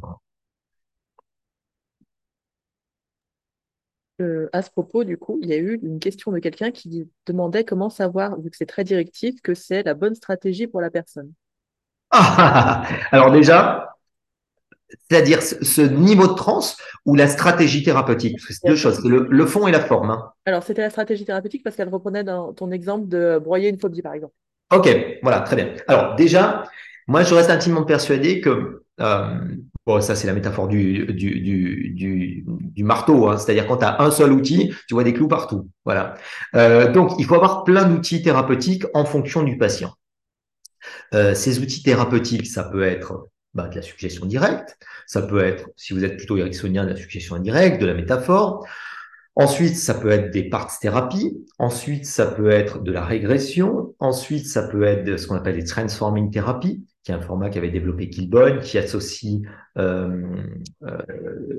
à 4.53 4.63
ce 4.63 4.71
propos, 4.71 5.03
du 5.03 5.19
coup, 5.19 5.41
il 5.43 5.49
y 5.49 5.53
a 5.53 5.57
eu 5.57 5.81
une 5.83 5.99
question 5.99 6.31
de 6.31 6.39
quelqu'un 6.39 6.71
qui 6.71 7.09
demandait 7.27 7.65
comment 7.65 7.91
savoir, 7.91 8.39
vu 8.41 8.51
que 8.51 8.57
c'est 8.57 8.67
très 8.67 8.85
directif, 8.85 9.41
que 9.43 9.55
c'est 9.55 9.83
la 9.83 9.95
bonne 9.95 10.15
stratégie 10.15 10.69
pour 10.69 10.81
la 10.81 10.91
personne. 10.91 11.33
Ah, 12.11 12.87
alors 13.11 13.33
déjà, 13.33 13.92
c'est-à-dire 15.09 15.43
ce, 15.43 15.83
niveau 15.83 16.27
de 16.27 16.35
transe 16.35 16.77
ou 17.07 17.15
la 17.15 17.29
stratégie 17.29 17.83
thérapeutique? 17.83 18.39
C'est 18.41 18.67
deux 18.67 18.77
choses, 18.77 19.05
le, 19.05 19.47
fond 19.47 19.67
et 19.67 19.73
la 19.73 19.81
forme. 19.81 20.11
Hein. 20.11 20.31
Alors, 20.47 20.63
c'était 20.63 20.83
la 20.83 20.91
stratégie 20.91 21.25
thérapeutique 21.25 21.63
parce 21.63 21.77
qu'elle 21.77 21.89
reprenait 21.89 22.25
dans 22.25 22.53
ton 22.53 22.71
exemple 22.71 23.09
de 23.09 23.39
broyer 23.43 23.69
une 23.69 23.79
phobie, 23.79 24.03
par 24.03 24.15
exemple. 24.15 24.35
Ok, 24.73 24.89
voilà, 25.23 25.41
très 25.41 25.57
bien. 25.57 25.75
Alors, 25.87 26.15
déjà, 26.17 26.65
moi, 27.07 27.23
je 27.23 27.35
reste 27.35 27.51
intimement 27.51 27.85
persuadé 27.85 28.41
que, 28.41 28.85
euh, 29.01 29.39
bon, 29.87 30.01
ça, 30.01 30.15
c'est 30.15 30.27
la 30.27 30.33
métaphore 30.33 30.69
du, 30.69 31.07
du, 31.13 31.41
du, 31.41 32.45
du, 32.47 32.85
marteau, 32.85 33.29
hein. 33.29 33.37
c'est-à-dire 33.37 33.67
quand 33.67 33.79
tu 33.79 33.85
as 33.85 34.01
un 34.01 34.11
seul 34.11 34.33
outil, 34.33 34.73
tu 34.89 34.95
vois 34.95 35.05
des 35.05 35.13
clous 35.13 35.29
partout. 35.29 35.69
Voilà. 35.85 36.15
Euh, 36.55 36.91
donc, 36.91 37.13
il 37.19 37.25
faut 37.25 37.35
avoir 37.35 37.65
plein 37.65 37.85
d'outils 37.85 38.23
thérapeutiques 38.23 38.85
en 38.95 39.05
fonction 39.05 39.43
du 39.43 39.59
patient. 39.59 39.93
Euh, 41.15 41.35
ces 41.35 41.61
outils 41.61 41.83
thérapeutiques, 41.83 42.47
ça 42.47 42.65
peut 42.65 42.83
être 42.83 43.29
bah, 43.55 43.69
de 43.69 43.77
la 43.77 43.83
suggestion 43.83 44.27
directe. 44.27 44.79
Ça 45.07 45.23
peut 45.23 45.45
être, 45.45 45.69
si 45.77 45.93
vous 45.93 46.05
êtes 46.05 46.17
plutôt 46.17 46.37
ericksonien, 46.37 46.85
de 46.85 46.91
la 46.91 46.97
suggestion 46.97 47.35
indirecte, 47.35 47.81
de 47.81 47.87
la 47.87 47.95
métaphore. 47.95 48.67
Ensuite, 49.35 49.77
ça 49.77 49.95
peut 49.95 50.11
être 50.11 50.31
des 50.31 50.49
parts 50.49 50.79
thérapie. 50.79 51.47
Ensuite, 51.59 52.07
ça 52.07 52.27
peut 52.27 52.51
être 52.51 52.83
de 52.83 52.93
la 52.93 53.05
régression. 53.05 53.95
Ensuite, 53.99 54.47
ça 54.47 54.63
peut 54.69 54.83
être 54.83 55.17
ce 55.17 55.27
qu'on 55.27 55.37
appelle 55.37 55.57
des 55.57 55.65
transforming 55.65 56.31
therapy, 56.31 56.85
qui 57.05 57.11
est 57.11 57.15
un 57.15 57.21
format 57.21 57.51
qu'avait 57.51 57.71
développé 57.71 58.09
Kilbone, 58.09 58.61
qui 58.61 58.79
associe 58.79 59.41
euh, 59.77 60.25
euh, 60.85 60.99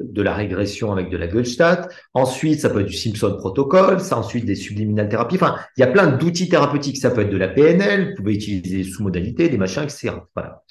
de 0.04 0.22
la 0.22 0.34
régression 0.34 0.94
avec 0.94 1.10
de 1.10 1.18
la 1.18 1.28
Goldstadt. 1.28 1.90
Ensuite, 2.14 2.62
ça 2.62 2.70
peut 2.70 2.80
être 2.80 2.88
du 2.88 2.96
Simpson 2.96 3.36
Protocol. 3.38 4.00
Ça, 4.00 4.18
ensuite, 4.18 4.46
des 4.46 4.56
subliminal 4.56 5.10
thérapies. 5.10 5.36
Enfin, 5.36 5.58
il 5.76 5.82
y 5.82 5.84
a 5.84 5.88
plein 5.88 6.08
d'outils 6.08 6.48
thérapeutiques. 6.48 6.98
Ça 6.98 7.12
peut 7.12 7.22
être 7.22 7.30
de 7.30 7.38
la 7.38 7.50
PNL. 7.50 8.10
Vous 8.10 8.16
pouvez 8.16 8.36
utiliser 8.36 8.78
des 8.78 8.84
sous-modalités, 8.84 9.50
des 9.50 9.58
machins, 9.58 9.84
etc. 9.84 10.12
Voilà. 10.34 10.64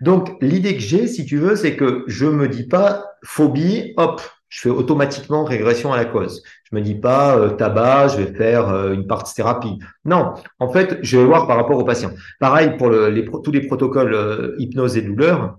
Donc, 0.00 0.36
l'idée 0.40 0.74
que 0.74 0.82
j'ai, 0.82 1.08
si 1.08 1.24
tu 1.24 1.38
veux, 1.38 1.56
c'est 1.56 1.76
que 1.76 2.04
je 2.06 2.26
me 2.26 2.48
dis 2.48 2.66
pas 2.68 3.06
phobie, 3.24 3.92
hop, 3.96 4.20
je 4.52 4.60
fais 4.60 4.68
automatiquement 4.68 5.44
régression 5.44 5.94
à 5.94 5.96
la 5.96 6.04
cause. 6.04 6.42
Je 6.70 6.76
me 6.76 6.82
dis 6.82 6.94
pas 6.94 7.38
euh, 7.38 7.50
tabac, 7.50 8.08
je 8.08 8.18
vais 8.18 8.34
faire 8.34 8.68
euh, 8.68 8.92
une 8.92 9.06
partie 9.06 9.34
thérapie. 9.34 9.78
Non, 10.04 10.34
en 10.58 10.68
fait, 10.70 10.98
je 11.00 11.16
vais 11.16 11.24
voir 11.24 11.46
par 11.46 11.56
rapport 11.56 11.78
au 11.78 11.84
patient. 11.84 12.10
Pareil 12.38 12.76
pour 12.76 12.90
les, 12.90 13.24
tous 13.24 13.50
les 13.50 13.66
protocoles 13.66 14.12
euh, 14.12 14.54
hypnose 14.58 14.98
et 14.98 15.02
douleur. 15.02 15.56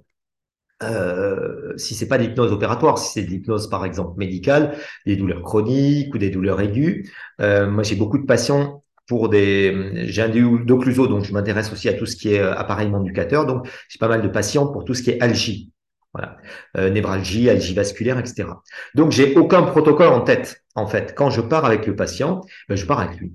si 1.78 1.96
c'est 1.96 2.08
pas 2.08 2.18
l'hypnose 2.18 2.52
opératoire, 2.52 3.00
si 3.00 3.14
c'est 3.14 3.24
de 3.24 3.30
l'hypnose 3.32 3.68
par 3.68 3.84
exemple 3.84 4.14
médicale, 4.18 4.76
des 5.08 5.16
douleurs 5.16 5.42
chroniques 5.42 6.14
ou 6.14 6.20
des 6.20 6.30
douleurs 6.30 6.62
aiguës. 6.62 7.10
moi, 7.40 7.84
j'ai 7.84 7.96
beaucoup 7.96 8.20
de 8.20 8.26
patients 8.26 8.84
pour 9.08 9.30
des, 9.30 10.08
j'ai 10.08 10.22
un 10.22 10.30
d'occluso, 10.30 11.08
donc 11.08 11.26
je 11.26 11.34
m'intéresse 11.34 11.72
aussi 11.74 11.90
à 11.90 11.94
tout 11.94 12.06
ce 12.06 12.16
qui 12.16 12.34
est 12.34 12.40
euh, 12.40 12.56
appareillement 12.56 13.02
éducateur, 13.02 13.46
donc 13.46 13.68
j'ai 13.90 14.00
pas 14.00 14.08
mal 14.08 14.22
de 14.22 14.28
patients 14.30 14.68
pour 14.68 14.86
tout 14.86 14.94
ce 14.94 15.04
qui 15.04 15.10
est 15.12 15.22
algie, 15.22 15.73
voilà, 16.14 16.38
euh, 16.78 16.90
névralgie, 16.90 17.50
algie 17.50 17.74
vasculaire, 17.74 18.20
etc. 18.20 18.50
Donc 18.96 19.12
j'ai 19.12 19.36
aucun 19.36 19.64
protocole 19.64 20.10
en 20.10 20.22
tête, 20.22 20.64
en 20.76 20.88
fait. 20.88 21.16
Quand 21.16 21.30
je 21.30 21.42
pars 21.42 21.66
avec 21.66 21.88
le 21.88 21.96
patient, 21.96 22.42
ben, 22.70 22.76
je 22.76 22.86
pars 22.86 23.00
avec 23.00 23.18
lui 23.18 23.34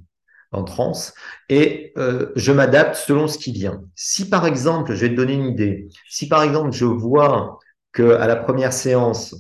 en 0.51 0.65
transe 0.65 1.13
et 1.51 1.93
euh, 1.99 2.33
je 2.35 2.53
m'adapte 2.53 2.95
selon 2.95 3.29
ce 3.29 3.37
qui 3.39 3.53
vient. 3.53 3.83
Si 3.95 4.29
par 4.31 4.47
exemple, 4.47 4.95
je 4.95 5.01
vais 5.01 5.11
te 5.11 5.15
donner 5.15 5.35
une 5.35 5.47
idée, 5.47 5.89
si 6.09 6.29
par 6.29 6.43
exemple 6.43 6.73
je 6.73 6.87
vois 6.87 7.59
que 7.93 8.15
à 8.15 8.27
la 8.27 8.37
première 8.37 8.73
séance 8.73 9.35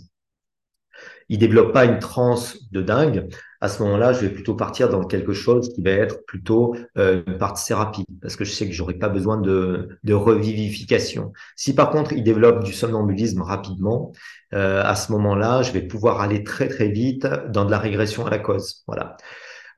il 1.28 1.38
développe 1.38 1.72
pas 1.72 1.84
une 1.84 1.98
transe 1.98 2.58
de 2.72 2.82
dingue, 2.82 3.28
à 3.60 3.68
ce 3.68 3.82
moment-là, 3.82 4.12
je 4.12 4.20
vais 4.20 4.28
plutôt 4.28 4.54
partir 4.54 4.88
dans 4.88 5.04
quelque 5.04 5.32
chose 5.32 5.72
qui 5.74 5.82
va 5.82 5.90
être 5.90 6.24
plutôt 6.26 6.76
euh, 6.96 7.22
une 7.26 7.38
partie 7.38 7.66
thérapie, 7.66 8.04
parce 8.22 8.36
que 8.36 8.44
je 8.44 8.52
sais 8.52 8.66
que 8.66 8.72
j'aurai 8.72 8.94
pas 8.94 9.08
besoin 9.08 9.36
de, 9.36 9.98
de, 10.04 10.14
revivification. 10.14 11.32
Si 11.56 11.74
par 11.74 11.90
contre 11.90 12.12
il 12.12 12.22
développe 12.22 12.62
du 12.62 12.72
somnambulisme 12.72 13.42
rapidement, 13.42 14.12
euh, 14.54 14.82
à 14.84 14.94
ce 14.94 15.10
moment-là, 15.12 15.62
je 15.62 15.72
vais 15.72 15.82
pouvoir 15.82 16.20
aller 16.20 16.44
très 16.44 16.68
très 16.68 16.88
vite 16.88 17.26
dans 17.50 17.64
de 17.64 17.70
la 17.70 17.78
régression 17.78 18.26
à 18.26 18.30
la 18.30 18.38
cause. 18.38 18.82
Voilà. 18.86 19.16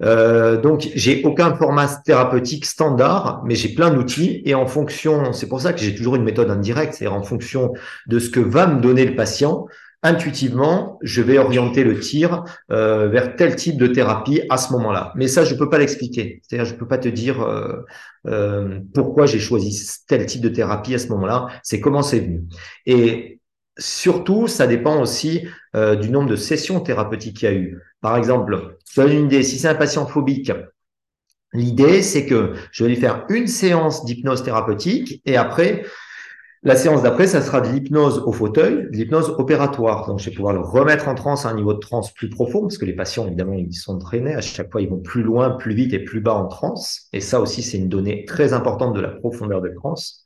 Euh, 0.02 0.60
donc, 0.60 0.88
j'ai 0.94 1.22
aucun 1.24 1.54
format 1.54 1.88
thérapeutique 2.04 2.64
standard, 2.64 3.42
mais 3.44 3.54
j'ai 3.54 3.74
plein 3.74 3.90
d'outils 3.90 4.42
et 4.44 4.54
en 4.54 4.66
fonction, 4.66 5.32
c'est 5.32 5.48
pour 5.48 5.60
ça 5.60 5.72
que 5.72 5.80
j'ai 5.80 5.94
toujours 5.94 6.16
une 6.16 6.24
méthode 6.24 6.50
indirecte, 6.50 6.94
c'est-à-dire 6.94 7.16
en 7.16 7.22
fonction 7.22 7.72
de 8.06 8.18
ce 8.18 8.30
que 8.30 8.40
va 8.40 8.66
me 8.66 8.80
donner 8.80 9.04
le 9.04 9.14
patient, 9.14 9.66
intuitivement, 10.02 10.98
je 11.02 11.20
vais 11.20 11.38
orienter 11.38 11.84
le 11.84 11.98
tir 11.98 12.44
euh, 12.70 13.08
vers 13.08 13.36
tel 13.36 13.54
type 13.56 13.76
de 13.76 13.86
thérapie 13.86 14.42
à 14.48 14.56
ce 14.56 14.72
moment-là. 14.72 15.12
Mais 15.14 15.28
ça, 15.28 15.44
je 15.44 15.54
peux 15.54 15.68
pas 15.68 15.78
l'expliquer. 15.78 16.40
Je 16.50 16.74
peux 16.74 16.88
pas 16.88 16.98
te 16.98 17.08
dire 17.08 17.42
euh, 17.42 17.84
euh, 18.26 18.80
pourquoi 18.94 19.26
j'ai 19.26 19.38
choisi 19.38 19.78
tel 20.06 20.24
type 20.26 20.40
de 20.40 20.48
thérapie 20.48 20.94
à 20.94 20.98
ce 20.98 21.08
moment-là. 21.08 21.48
C'est 21.62 21.80
comment 21.80 22.02
c'est 22.02 22.20
venu. 22.20 22.44
Et 22.86 23.40
surtout, 23.78 24.48
ça 24.48 24.66
dépend 24.66 25.00
aussi 25.00 25.46
du 25.74 26.10
nombre 26.10 26.28
de 26.28 26.36
sessions 26.36 26.80
thérapeutiques 26.80 27.36
qu'il 27.38 27.48
y 27.48 27.52
a 27.52 27.54
eu. 27.54 27.78
Par 28.00 28.16
exemple, 28.16 28.76
je 28.90 29.00
donne 29.00 29.12
une 29.12 29.26
idée. 29.26 29.42
Si 29.42 29.58
c'est 29.58 29.68
un 29.68 29.74
patient 29.74 30.06
phobique, 30.06 30.50
l'idée 31.52 32.02
c'est 32.02 32.26
que 32.26 32.54
je 32.72 32.84
vais 32.84 32.90
lui 32.90 32.96
faire 32.96 33.24
une 33.28 33.46
séance 33.46 34.04
d'hypnose 34.04 34.42
thérapeutique 34.42 35.22
et 35.24 35.36
après 35.36 35.84
la 36.62 36.76
séance 36.76 37.02
d'après, 37.02 37.26
ça 37.26 37.40
sera 37.40 37.62
de 37.62 37.68
l'hypnose 37.68 38.18
au 38.26 38.32
fauteuil, 38.32 38.88
de 38.90 38.96
l'hypnose 38.96 39.30
opératoire. 39.38 40.06
Donc, 40.06 40.18
je 40.18 40.28
vais 40.28 40.36
pouvoir 40.36 40.52
le 40.52 40.60
remettre 40.60 41.08
en 41.08 41.14
transe 41.14 41.46
à 41.46 41.48
un 41.48 41.54
niveau 41.54 41.72
de 41.72 41.78
transe 41.78 42.12
plus 42.12 42.28
profond, 42.28 42.60
parce 42.62 42.76
que 42.76 42.84
les 42.84 42.92
patients, 42.92 43.26
évidemment, 43.26 43.54
ils 43.54 43.72
sont 43.72 43.94
entraînés. 43.94 44.34
À 44.34 44.42
chaque 44.42 44.70
fois, 44.70 44.82
ils 44.82 44.88
vont 44.90 44.98
plus 44.98 45.22
loin, 45.22 45.50
plus 45.50 45.72
vite 45.72 45.94
et 45.94 46.00
plus 46.00 46.20
bas 46.20 46.34
en 46.34 46.48
transe. 46.48 47.08
Et 47.14 47.20
ça 47.20 47.40
aussi, 47.40 47.62
c'est 47.62 47.78
une 47.78 47.88
donnée 47.88 48.26
très 48.26 48.52
importante 48.52 48.94
de 48.94 49.00
la 49.00 49.08
profondeur 49.08 49.62
de 49.62 49.70
transe. 49.70 50.22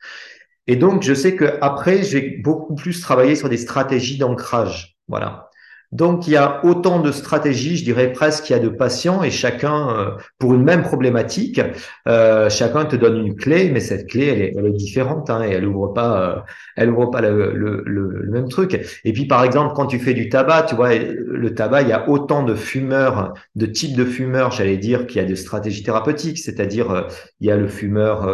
Et 0.66 0.74
donc, 0.74 1.02
je 1.02 1.14
sais 1.14 1.36
que 1.36 1.56
après, 1.60 2.02
j'ai 2.02 2.38
beaucoup 2.42 2.74
plus 2.74 3.00
travaillé 3.00 3.36
sur 3.36 3.48
des 3.48 3.58
stratégies 3.58 4.18
d'ancrage. 4.18 4.96
Voilà. 5.06 5.50
Donc, 5.94 6.26
il 6.26 6.32
y 6.32 6.36
a 6.36 6.64
autant 6.64 6.98
de 6.98 7.12
stratégies, 7.12 7.76
je 7.76 7.84
dirais 7.84 8.12
presque, 8.12 8.44
qu'il 8.44 8.56
y 8.56 8.58
a 8.58 8.62
de 8.62 8.68
patients 8.68 9.22
et 9.22 9.30
chacun, 9.30 9.96
euh, 9.96 10.10
pour 10.38 10.52
une 10.52 10.64
même 10.64 10.82
problématique, 10.82 11.60
euh, 12.08 12.50
chacun 12.50 12.84
te 12.84 12.96
donne 12.96 13.24
une 13.24 13.36
clé, 13.36 13.70
mais 13.70 13.78
cette 13.78 14.08
clé, 14.08 14.52
elle 14.56 14.66
est, 14.66 14.72
différente 14.72 15.30
hein, 15.30 15.44
et 15.44 15.52
elle 15.52 15.66
ouvre 15.68 15.92
pas, 15.92 16.20
euh, 16.20 16.40
elle 16.76 16.90
ouvre 16.90 17.06
pas 17.06 17.20
le, 17.20 18.26
même 18.28 18.48
truc. 18.48 18.76
Et 19.04 19.12
puis, 19.12 19.26
par 19.26 19.44
exemple, 19.44 19.72
quand 19.76 19.86
tu 19.86 20.00
fais 20.00 20.14
du 20.14 20.28
tabac, 20.28 20.64
tu 20.64 20.74
vois, 20.74 20.96
le 20.96 21.54
tabac, 21.54 21.82
il 21.82 21.88
y 21.88 21.92
a 21.92 22.08
autant 22.10 22.42
de 22.42 22.56
fumeurs, 22.56 23.32
de 23.54 23.66
types 23.66 23.96
de 23.96 24.04
fumeurs, 24.04 24.50
j'allais 24.50 24.78
dire, 24.78 25.06
qu'il 25.06 25.22
y 25.22 25.24
a 25.24 25.28
des 25.28 25.36
stratégies 25.36 25.84
thérapeutiques, 25.84 26.38
c'est-à-dire, 26.38 27.06
il 27.38 27.46
y 27.46 27.52
a 27.52 27.56
le 27.56 27.68
fumeur 27.68 28.28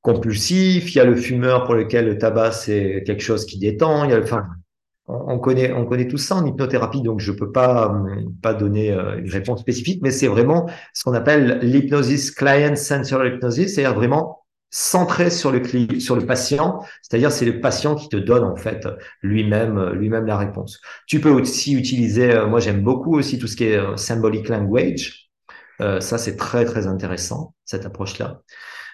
compulsif, 0.00 0.94
il 0.94 0.98
y 0.98 1.00
a 1.00 1.04
le 1.04 1.14
fumeur 1.14 1.64
pour 1.64 1.74
lequel 1.74 2.06
le 2.06 2.18
tabac 2.18 2.52
c'est 2.52 3.04
quelque 3.06 3.22
chose 3.22 3.46
qui 3.46 3.58
détend, 3.58 4.04
il 4.04 4.10
y 4.10 4.14
a 4.14 4.16
le, 4.16 4.24
enfin, 4.24 4.46
on 5.08 5.38
connaît, 5.38 5.72
on 5.72 5.84
connaît 5.84 6.06
tout 6.06 6.16
ça 6.16 6.36
en 6.36 6.46
hypnothérapie, 6.46 7.02
donc 7.02 7.20
je 7.20 7.32
peux 7.32 7.50
pas, 7.50 7.92
pas 8.40 8.54
donner 8.54 8.92
euh, 8.92 9.18
une 9.18 9.30
réponse 9.30 9.60
spécifique, 9.60 10.00
mais 10.02 10.10
c'est 10.10 10.28
vraiment 10.28 10.70
ce 10.94 11.04
qu'on 11.04 11.14
appelle 11.14 11.58
l'hypnosis 11.62 12.30
client 12.30 12.76
sensory 12.76 13.34
hypnosis, 13.34 13.74
c'est-à-dire 13.74 13.94
vraiment 13.94 14.44
centré 14.70 15.28
sur 15.30 15.50
le 15.50 15.60
sur 16.00 16.16
le 16.16 16.24
patient, 16.24 16.82
c'est-à-dire 17.02 17.32
c'est 17.32 17.44
le 17.44 17.60
patient 17.60 17.94
qui 17.94 18.08
te 18.08 18.16
donne 18.16 18.44
en 18.44 18.56
fait 18.56 18.88
lui-même 19.20 19.90
lui-même 19.90 20.24
la 20.24 20.38
réponse. 20.38 20.80
Tu 21.06 21.20
peux 21.20 21.30
aussi 21.30 21.74
utiliser, 21.74 22.32
euh, 22.32 22.46
moi 22.46 22.60
j'aime 22.60 22.82
beaucoup 22.82 23.16
aussi 23.16 23.38
tout 23.38 23.48
ce 23.48 23.56
qui 23.56 23.64
est 23.64 23.76
euh, 23.76 23.96
symbolic 23.96 24.48
language, 24.48 25.30
ça 25.98 26.16
c'est 26.16 26.36
très 26.36 26.64
très 26.64 26.86
intéressant 26.86 27.54
cette 27.64 27.84
approche-là. 27.84 28.42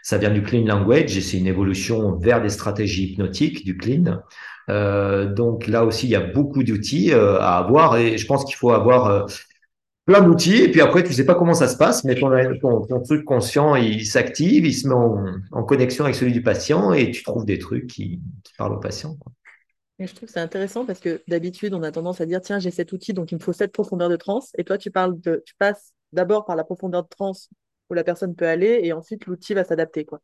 Ça 0.02 0.16
vient 0.16 0.30
du 0.30 0.42
clean 0.42 0.64
language 0.64 1.18
et 1.18 1.20
c'est 1.20 1.36
une 1.36 1.46
évolution 1.46 2.16
vers 2.16 2.40
des 2.40 2.48
stratégies 2.48 3.12
hypnotiques 3.12 3.66
du 3.66 3.76
clean. 3.76 4.22
Euh, 4.68 5.32
donc 5.32 5.66
là 5.66 5.84
aussi, 5.84 6.06
il 6.06 6.10
y 6.10 6.16
a 6.16 6.20
beaucoup 6.20 6.62
d'outils 6.62 7.12
euh, 7.12 7.38
à 7.38 7.58
avoir 7.58 7.96
et 7.96 8.18
je 8.18 8.26
pense 8.26 8.44
qu'il 8.44 8.56
faut 8.56 8.70
avoir 8.70 9.06
euh, 9.06 9.26
plein 10.04 10.20
d'outils. 10.20 10.62
Et 10.62 10.70
puis 10.70 10.80
après, 10.80 11.02
tu 11.02 11.12
sais 11.12 11.24
pas 11.24 11.34
comment 11.34 11.54
ça 11.54 11.68
se 11.68 11.76
passe, 11.76 12.04
mais 12.04 12.14
ton, 12.14 13.00
truc 13.04 13.24
conscient, 13.24 13.76
il 13.76 14.06
s'active, 14.06 14.66
il 14.66 14.74
se 14.74 14.88
met 14.88 14.94
en, 14.94 15.62
connexion 15.64 16.04
avec 16.04 16.16
celui 16.16 16.32
du 16.32 16.42
patient 16.42 16.92
et 16.92 17.10
tu 17.10 17.22
trouves 17.22 17.44
des 17.44 17.58
trucs 17.58 17.86
qui, 17.86 18.20
parlent 18.56 18.74
au 18.74 18.80
patient. 18.80 19.16
Je 19.98 20.06
trouve 20.14 20.28
que 20.28 20.32
c'est 20.32 20.40
intéressant 20.40 20.84
parce 20.84 21.00
que 21.00 21.22
d'habitude, 21.26 21.74
on 21.74 21.82
a 21.82 21.90
tendance 21.90 22.20
à 22.20 22.26
dire 22.26 22.40
tiens, 22.40 22.60
j'ai 22.60 22.70
cet 22.70 22.92
outil, 22.92 23.12
donc 23.12 23.32
il 23.32 23.36
me 23.36 23.40
faut 23.40 23.52
cette 23.52 23.72
profondeur 23.72 24.08
de 24.08 24.16
transe. 24.16 24.52
Et 24.56 24.64
toi, 24.64 24.78
tu 24.78 24.92
tu 24.92 25.54
passes 25.58 25.92
d'abord 26.12 26.44
par 26.44 26.56
la 26.56 26.64
profondeur 26.64 27.02
de 27.02 27.08
transe 27.08 27.48
où 27.90 27.94
la 27.94 28.04
personne 28.04 28.34
peut 28.34 28.46
aller 28.46 28.80
et 28.82 28.92
ensuite 28.92 29.26
l'outil 29.26 29.54
va 29.54 29.64
s'adapter, 29.64 30.04
quoi. 30.04 30.20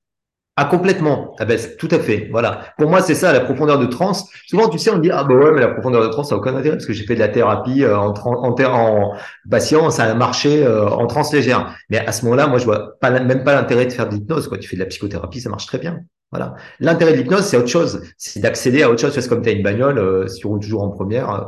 Ah, 0.57 0.67
complètement. 0.67 1.35
Ah 1.41 1.45
ben, 1.47 1.59
tout 1.79 1.89
à 1.91 1.99
fait. 1.99 2.29
Voilà. 2.31 2.73
Pour 2.79 2.89
moi, 2.89 3.03
c'est 3.03 3.17
ça, 3.17 3.33
la 3.33 3.41
profondeur 3.41 3.77
de 3.79 3.87
transe. 3.87 4.29
Souvent, 4.47 4.69
tu 4.69 4.79
sais, 4.79 4.91
on 4.91 4.99
dit, 4.99 5.11
ah 5.11 5.25
bah 5.25 5.35
ouais, 5.35 5.51
mais 5.53 5.61
la 5.61 5.69
profondeur 5.69 6.03
de 6.05 6.09
transe, 6.09 6.29
ça 6.29 6.37
n'a 6.37 6.41
aucun 6.41 6.55
intérêt 6.55 6.77
parce 6.77 6.87
que 6.87 6.93
j'ai 6.93 7.05
fait 7.05 7.17
de 7.17 7.21
la 7.21 7.29
thérapie 7.29 7.83
euh, 7.83 7.99
en, 7.99 8.15
en, 8.15 8.55
en, 8.63 9.15
patient, 9.51 9.91
ça 9.91 10.05
a 10.05 10.15
marché 10.15 10.65
euh, 10.65 10.89
en 10.89 11.09
transe 11.09 11.33
légère. 11.33 11.75
Mais 11.91 11.99
à 11.99 12.13
ce 12.13 12.25
moment-là, 12.25 12.47
moi, 12.47 12.59
je 12.59 12.67
vois 12.67 12.97
pas, 13.01 13.11
même 13.11 13.43
pas 13.43 13.55
l'intérêt 13.55 13.87
de 13.87 13.93
faire 13.93 14.09
de 14.09 14.15
l'hypnose, 14.15 14.47
quoi. 14.47 14.59
Tu 14.59 14.69
fais 14.69 14.77
de 14.77 14.83
la 14.83 14.87
psychothérapie, 14.87 15.41
ça 15.41 15.51
marche 15.51 15.67
très 15.67 15.79
bien. 15.79 16.01
Voilà. 16.31 16.55
L'intérêt 16.79 17.15
de 17.15 17.19
l'hypnose, 17.19 17.45
c'est 17.45 17.57
autre 17.57 17.69
chose. 17.69 18.03
C'est 18.17 18.39
d'accéder 18.39 18.85
à 18.85 18.91
autre 18.91 19.01
chose. 19.01 19.13
C'est 19.13 19.29
comme 19.29 19.43
tu 19.43 19.49
as 19.49 19.53
une 19.53 19.63
bagnole, 19.65 20.29
si 20.29 20.39
tu 20.39 20.47
roules 20.47 20.61
toujours 20.61 20.85
en 20.85 20.91
première, 20.91 21.31
euh, 21.31 21.41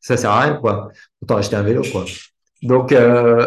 ça 0.00 0.18
sert 0.18 0.30
à 0.30 0.40
rien, 0.40 0.54
quoi. 0.56 0.90
Autant 1.22 1.36
acheter 1.36 1.56
un 1.56 1.62
vélo, 1.62 1.82
quoi. 1.90 2.04
Donc, 2.62 2.92
euh, 2.92 3.46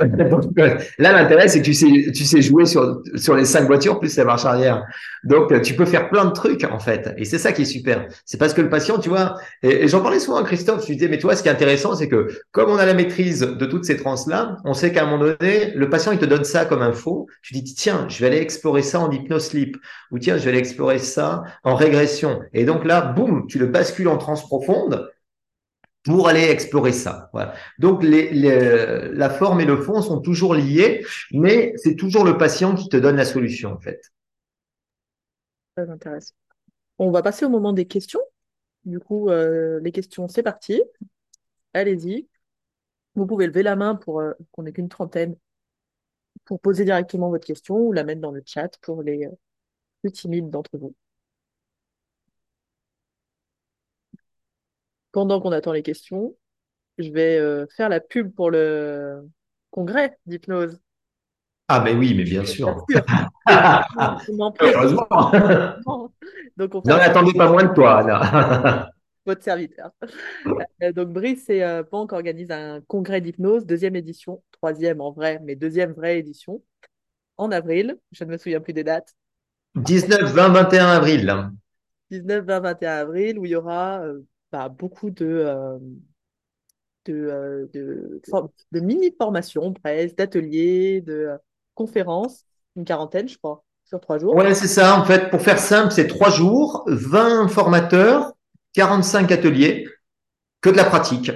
là, 0.97 1.11
l'intérêt, 1.13 1.47
c'est 1.47 1.59
que 1.59 1.65
tu 1.65 1.73
sais, 1.75 2.11
tu 2.15 2.25
sais 2.25 2.41
jouer 2.41 2.65
sur, 2.65 3.01
sur 3.15 3.35
les 3.35 3.45
cinq 3.45 3.67
voitures 3.67 3.99
plus 3.99 4.17
la 4.17 4.25
marche 4.25 4.45
arrière. 4.45 4.83
Donc, 5.23 5.61
tu 5.61 5.75
peux 5.75 5.85
faire 5.85 6.09
plein 6.09 6.25
de 6.25 6.31
trucs, 6.31 6.63
en 6.63 6.79
fait. 6.79 7.13
Et 7.17 7.25
c'est 7.25 7.37
ça 7.37 7.51
qui 7.51 7.61
est 7.61 7.65
super. 7.65 8.07
C'est 8.25 8.39
parce 8.39 8.55
que 8.55 8.61
le 8.61 8.69
patient, 8.69 8.97
tu 8.97 9.09
vois, 9.09 9.35
et, 9.61 9.87
j'en 9.87 10.01
parlais 10.01 10.19
souvent 10.19 10.37
à 10.37 10.43
Christophe, 10.43 10.87
je 10.87 10.93
disais, 10.93 11.07
mais 11.07 11.19
toi, 11.19 11.35
ce 11.35 11.43
qui 11.43 11.47
est 11.47 11.51
intéressant, 11.51 11.95
c'est 11.95 12.09
que 12.09 12.27
comme 12.51 12.71
on 12.71 12.77
a 12.77 12.85
la 12.85 12.95
maîtrise 12.95 13.41
de 13.41 13.65
toutes 13.65 13.85
ces 13.85 13.97
trans-là, 13.97 14.57
on 14.65 14.73
sait 14.73 14.91
qu'à 14.91 15.03
un 15.03 15.05
moment 15.05 15.35
donné, 15.39 15.71
le 15.75 15.89
patient, 15.89 16.11
il 16.11 16.17
te 16.17 16.25
donne 16.25 16.43
ça 16.43 16.65
comme 16.65 16.81
info. 16.81 17.27
Tu 17.43 17.53
dis, 17.53 17.63
tiens, 17.75 18.07
je 18.09 18.19
vais 18.19 18.27
aller 18.27 18.41
explorer 18.41 18.81
ça 18.81 18.99
en 18.99 19.11
hypnose 19.11 19.45
sleep. 19.45 19.77
Ou 20.11 20.17
tiens, 20.17 20.37
je 20.37 20.43
vais 20.43 20.49
aller 20.49 20.59
explorer 20.59 20.97
ça 20.97 21.43
en 21.63 21.75
régression. 21.75 22.41
Et 22.53 22.65
donc 22.65 22.83
là, 22.83 23.01
boum, 23.01 23.45
tu 23.47 23.59
le 23.59 23.67
bascules 23.67 24.07
en 24.07 24.17
transe 24.17 24.41
profonde 24.47 25.07
pour 26.03 26.27
aller 26.27 26.43
explorer 26.43 26.91
ça. 26.91 27.29
Voilà. 27.33 27.53
Donc 27.79 28.03
les, 28.03 28.31
les, 28.31 29.09
la 29.13 29.29
forme 29.29 29.61
et 29.61 29.65
le 29.65 29.77
fond 29.77 30.01
sont 30.01 30.19
toujours 30.19 30.53
liés, 30.53 31.05
mais 31.31 31.73
c'est 31.77 31.95
toujours 31.95 32.25
le 32.25 32.37
patient 32.37 32.75
qui 32.75 32.89
te 32.89 32.97
donne 32.97 33.15
la 33.15 33.25
solution 33.25 33.71
en 33.71 33.79
fait. 33.79 34.01
Très 35.75 35.89
intéressant. 35.89 36.33
On 36.99 37.09
va 37.11 37.21
passer 37.21 37.45
au 37.45 37.49
moment 37.49 37.73
des 37.73 37.85
questions. 37.85 38.21
Du 38.85 38.99
coup, 38.99 39.29
euh, 39.29 39.79
les 39.81 39.91
questions, 39.91 40.27
c'est 40.27 40.43
parti. 40.43 40.83
Allez-y. 41.73 42.27
Vous 43.15 43.25
pouvez 43.25 43.47
lever 43.47 43.63
la 43.63 43.75
main 43.75 43.95
pour 43.95 44.19
euh, 44.19 44.33
qu'on 44.51 44.63
n'ait 44.63 44.73
qu'une 44.73 44.89
trentaine 44.89 45.35
pour 46.45 46.59
poser 46.59 46.83
directement 46.83 47.29
votre 47.29 47.45
question 47.45 47.77
ou 47.77 47.93
la 47.93 48.03
mettre 48.03 48.21
dans 48.21 48.31
le 48.31 48.43
chat 48.45 48.77
pour 48.81 49.01
les 49.01 49.25
euh, 49.25 49.31
plus 50.01 50.11
timides 50.11 50.49
d'entre 50.49 50.77
vous. 50.77 50.93
Pendant 55.13 55.39
qu'on 55.39 55.53
attend 55.53 55.71
les 55.71 55.83
questions, 55.83 56.35
je 56.97 57.09
vais 57.11 57.37
euh, 57.37 57.65
faire 57.77 57.87
la 57.87 58.01
pub 58.01 58.33
pour 58.33 58.51
le 58.51 59.21
congrès 59.71 60.17
d'hypnose. 60.25 60.81
Ah, 61.69 61.79
mais 61.79 61.93
oui, 61.93 62.13
mais 62.13 62.23
bien 62.23 62.43
sûr. 62.43 62.85
Heureusement. 63.47 65.31
Donc, 66.57 66.75
on 66.75 66.81
N'en 66.83 66.97
attendez 66.97 67.33
pas 67.33 67.49
moins 67.49 67.63
de 67.63 67.73
toi, 67.73 67.99
Anna. 67.99 68.91
Votre 69.25 69.41
serviteur. 69.41 69.91
Euh, 70.81 70.91
donc, 70.91 71.13
Brice 71.13 71.49
et 71.49 71.63
euh, 71.63 71.81
Banque 71.89 72.11
organisent 72.11 72.51
un 72.51 72.81
congrès 72.81 73.21
d'hypnose, 73.21 73.65
deuxième 73.65 73.95
édition, 73.95 74.43
troisième 74.51 74.99
en 74.99 75.13
vrai, 75.13 75.39
mais 75.41 75.55
deuxième 75.55 75.93
vraie 75.93 76.19
édition, 76.19 76.61
en 77.37 77.49
avril. 77.51 77.97
Je 78.11 78.25
ne 78.25 78.31
me 78.31 78.37
souviens 78.37 78.59
plus 78.59 78.73
des 78.73 78.83
dates. 78.83 79.15
19, 79.75 80.23
20, 80.23 80.49
21 80.49 80.87
avril. 80.87 81.51
19, 82.11 82.43
20, 82.43 82.59
21 82.59 82.91
avril, 82.91 83.39
où 83.39 83.45
il 83.45 83.51
y 83.51 83.55
aura 83.55 84.03
beaucoup 84.69 85.09
de, 85.09 85.25
euh, 85.25 85.77
de, 87.05 87.13
euh, 87.13 88.21
de, 88.71 88.79
mini-formations, 88.79 89.73
presque, 89.73 90.17
d'ateliers, 90.17 91.01
de 91.01 91.13
euh, 91.13 91.37
conférences, 91.75 92.45
une 92.75 92.85
quarantaine, 92.85 93.27
je 93.27 93.37
crois, 93.37 93.63
sur 93.85 93.99
trois 93.99 94.17
jours. 94.19 94.35
Ouais, 94.35 94.53
c'est 94.53 94.67
ça. 94.67 94.99
En 94.99 95.05
fait, 95.05 95.29
pour 95.29 95.41
faire 95.41 95.59
simple, 95.59 95.91
c'est 95.91 96.07
trois 96.07 96.29
jours, 96.29 96.83
20 96.87 97.47
formateurs, 97.47 98.33
45 98.73 99.31
ateliers, 99.31 99.87
que 100.61 100.69
de 100.69 100.77
la 100.77 100.85
pratique. 100.85 101.31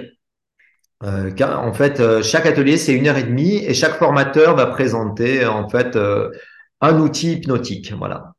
Euh, 1.04 1.30
en 1.40 1.72
fait, 1.72 2.22
chaque 2.22 2.46
atelier, 2.46 2.76
c'est 2.76 2.92
une 2.92 3.06
heure 3.06 3.18
et 3.18 3.22
demie 3.22 3.58
et 3.58 3.74
chaque 3.74 3.98
formateur 3.98 4.56
va 4.56 4.66
présenter 4.66 5.46
en 5.46 5.68
fait 5.68 5.96
un 6.80 6.98
outil 6.98 7.34
hypnotique. 7.34 7.92
Voilà. 7.92 8.32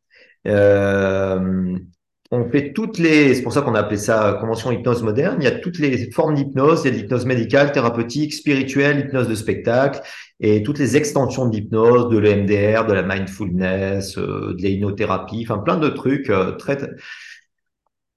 Euh, 2.34 2.38
on 2.38 2.50
fait 2.50 2.74
toutes 2.74 2.98
les, 2.98 3.34
c'est 3.34 3.42
pour 3.42 3.54
ça 3.54 3.62
qu'on 3.62 3.76
a 3.76 3.80
appelé 3.80 3.98
ça 3.98 4.38
convention 4.40 4.72
hypnose 4.72 5.04
moderne. 5.04 5.38
Il 5.40 5.44
y 5.46 5.48
a 5.48 5.52
toutes 5.60 5.80
les 5.80 6.12
formes 6.12 6.36
d'hypnose. 6.36 6.82
Il 6.84 6.86
y 6.86 6.90
a 6.90 6.92
de 6.92 7.02
l'hypnose 7.02 7.26
médicale, 7.26 7.72
thérapeutique, 7.72 8.34
spirituelle, 8.34 9.00
hypnose 9.00 9.28
de 9.28 9.36
spectacle 9.36 10.02
et 10.40 10.64
toutes 10.64 10.80
les 10.80 10.96
extensions 10.96 11.48
d'hypnose, 11.48 12.10
de 12.10 12.18
l'EMDR, 12.18 12.86
de 12.86 12.94
la 12.94 13.04
mindfulness, 13.04 14.18
euh, 14.18 14.56
de 14.58 14.62
l'hypnothérapie, 14.62 15.46
enfin 15.48 15.60
plein 15.60 15.78
de 15.78 15.90
trucs 15.90 16.30
euh, 16.30 16.52
très 16.54 16.78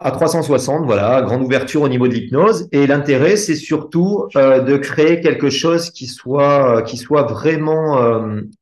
à 0.04 0.10
360, 0.10 0.84
voilà, 0.84 1.22
grande 1.22 1.42
ouverture 1.42 1.82
au 1.82 1.88
niveau 1.88 2.08
de 2.08 2.14
l'hypnose. 2.14 2.68
Et 2.72 2.88
l'intérêt, 2.88 3.36
c'est 3.36 3.54
surtout 3.54 4.26
euh, 4.34 4.60
de 4.60 4.76
créer 4.76 5.20
quelque 5.20 5.48
chose 5.48 5.90
qui 5.90 6.06
soit, 6.06 6.82
qui 6.82 6.96
soit 6.96 7.22
vraiment 7.22 7.98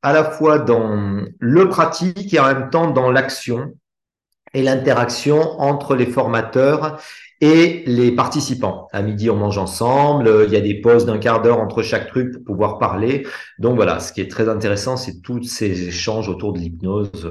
à 0.03 0.12
la 0.12 0.24
fois 0.24 0.59
dans 0.59 1.22
le 1.38 1.68
pratique 1.70 2.34
et 2.34 2.38
en 2.38 2.46
même 2.46 2.70
temps 2.70 2.90
dans 2.90 3.11
l'action 3.11 3.72
et 4.55 4.62
l'interaction 4.62 5.61
entre 5.61 5.94
les 5.94 6.07
formateurs 6.07 7.01
et 7.40 7.82
les 7.86 8.12
participants. 8.12 8.88
À 8.92 9.03
midi, 9.03 9.30
on 9.30 9.36
mange 9.36 9.59
ensemble. 9.59 10.44
Il 10.46 10.53
y 10.53 10.57
a 10.57 10.61
des 10.61 10.80
pauses 10.80 11.07
d'un 11.07 11.18
quart 11.18 11.40
d'heure 11.40 11.61
entre 11.61 11.82
chaque 11.82 12.09
truc 12.09 12.32
pour 12.32 12.44
pouvoir 12.44 12.78
parler. 12.78 13.26
Donc 13.59 13.76
voilà, 13.76 14.01
ce 14.01 14.12
qui 14.12 14.20
est 14.20 14.30
très 14.30 14.48
intéressant, 14.48 14.96
c'est 14.96 15.20
tous 15.22 15.42
ces 15.44 15.88
échanges 15.88 16.28
autour 16.28 16.53
de 16.53 16.59
l'hypnose. 16.59 17.30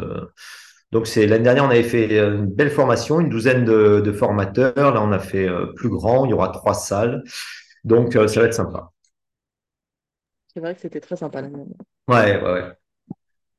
Donc 0.91 1.05
c'est 1.05 1.27
l'année 1.27 1.43
dernière, 1.43 1.65
on 1.65 1.69
avait 1.69 1.83
fait 1.83 2.17
une 2.17 2.47
belle 2.47 2.71
formation, 2.71 3.19
une 3.19 3.29
douzaine 3.29 3.63
de, 3.63 4.01
de, 4.01 4.11
formateurs. 4.11 4.93
Là, 4.93 5.01
on 5.03 5.11
a 5.11 5.19
fait 5.19 5.47
euh, 5.47 5.67
plus 5.75 5.89
grand. 5.89 6.25
Il 6.25 6.31
y 6.31 6.33
aura 6.33 6.49
trois 6.49 6.73
salles. 6.73 7.23
Donc 7.83 8.15
euh, 8.15 8.27
ça 8.27 8.39
va 8.41 8.47
être 8.47 8.53
sympa. 8.53 8.91
C'est 10.51 10.59
vrai 10.59 10.73
que 10.73 10.81
c'était 10.81 10.99
très 10.99 11.15
sympa 11.15 11.43
Ouais, 12.07 12.41
ouais, 12.41 12.41
ouais. 12.41 12.71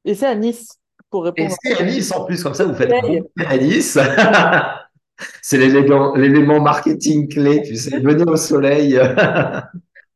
Et 0.04 0.14
c'est 0.14 0.26
à 0.26 0.34
Nice 0.34 0.80
pour 1.11 1.24
répondre. 1.24 1.50
Et 1.50 1.54
c'est 1.74 1.80
à 1.80 1.84
Nice 1.84 2.12
en 2.12 2.24
plus, 2.24 2.42
comme 2.42 2.54
ça, 2.54 2.64
vous 2.64 2.74
faites 2.74 2.92
à 2.92 3.56
Nice. 3.56 3.98
c'est 5.42 5.58
l'élément 5.58 6.61
marketing 6.61 7.28
clé, 7.28 7.62
tu 7.62 7.76
sais, 7.76 7.98
venez 7.98 8.24
au 8.24 8.36
soleil. 8.36 8.98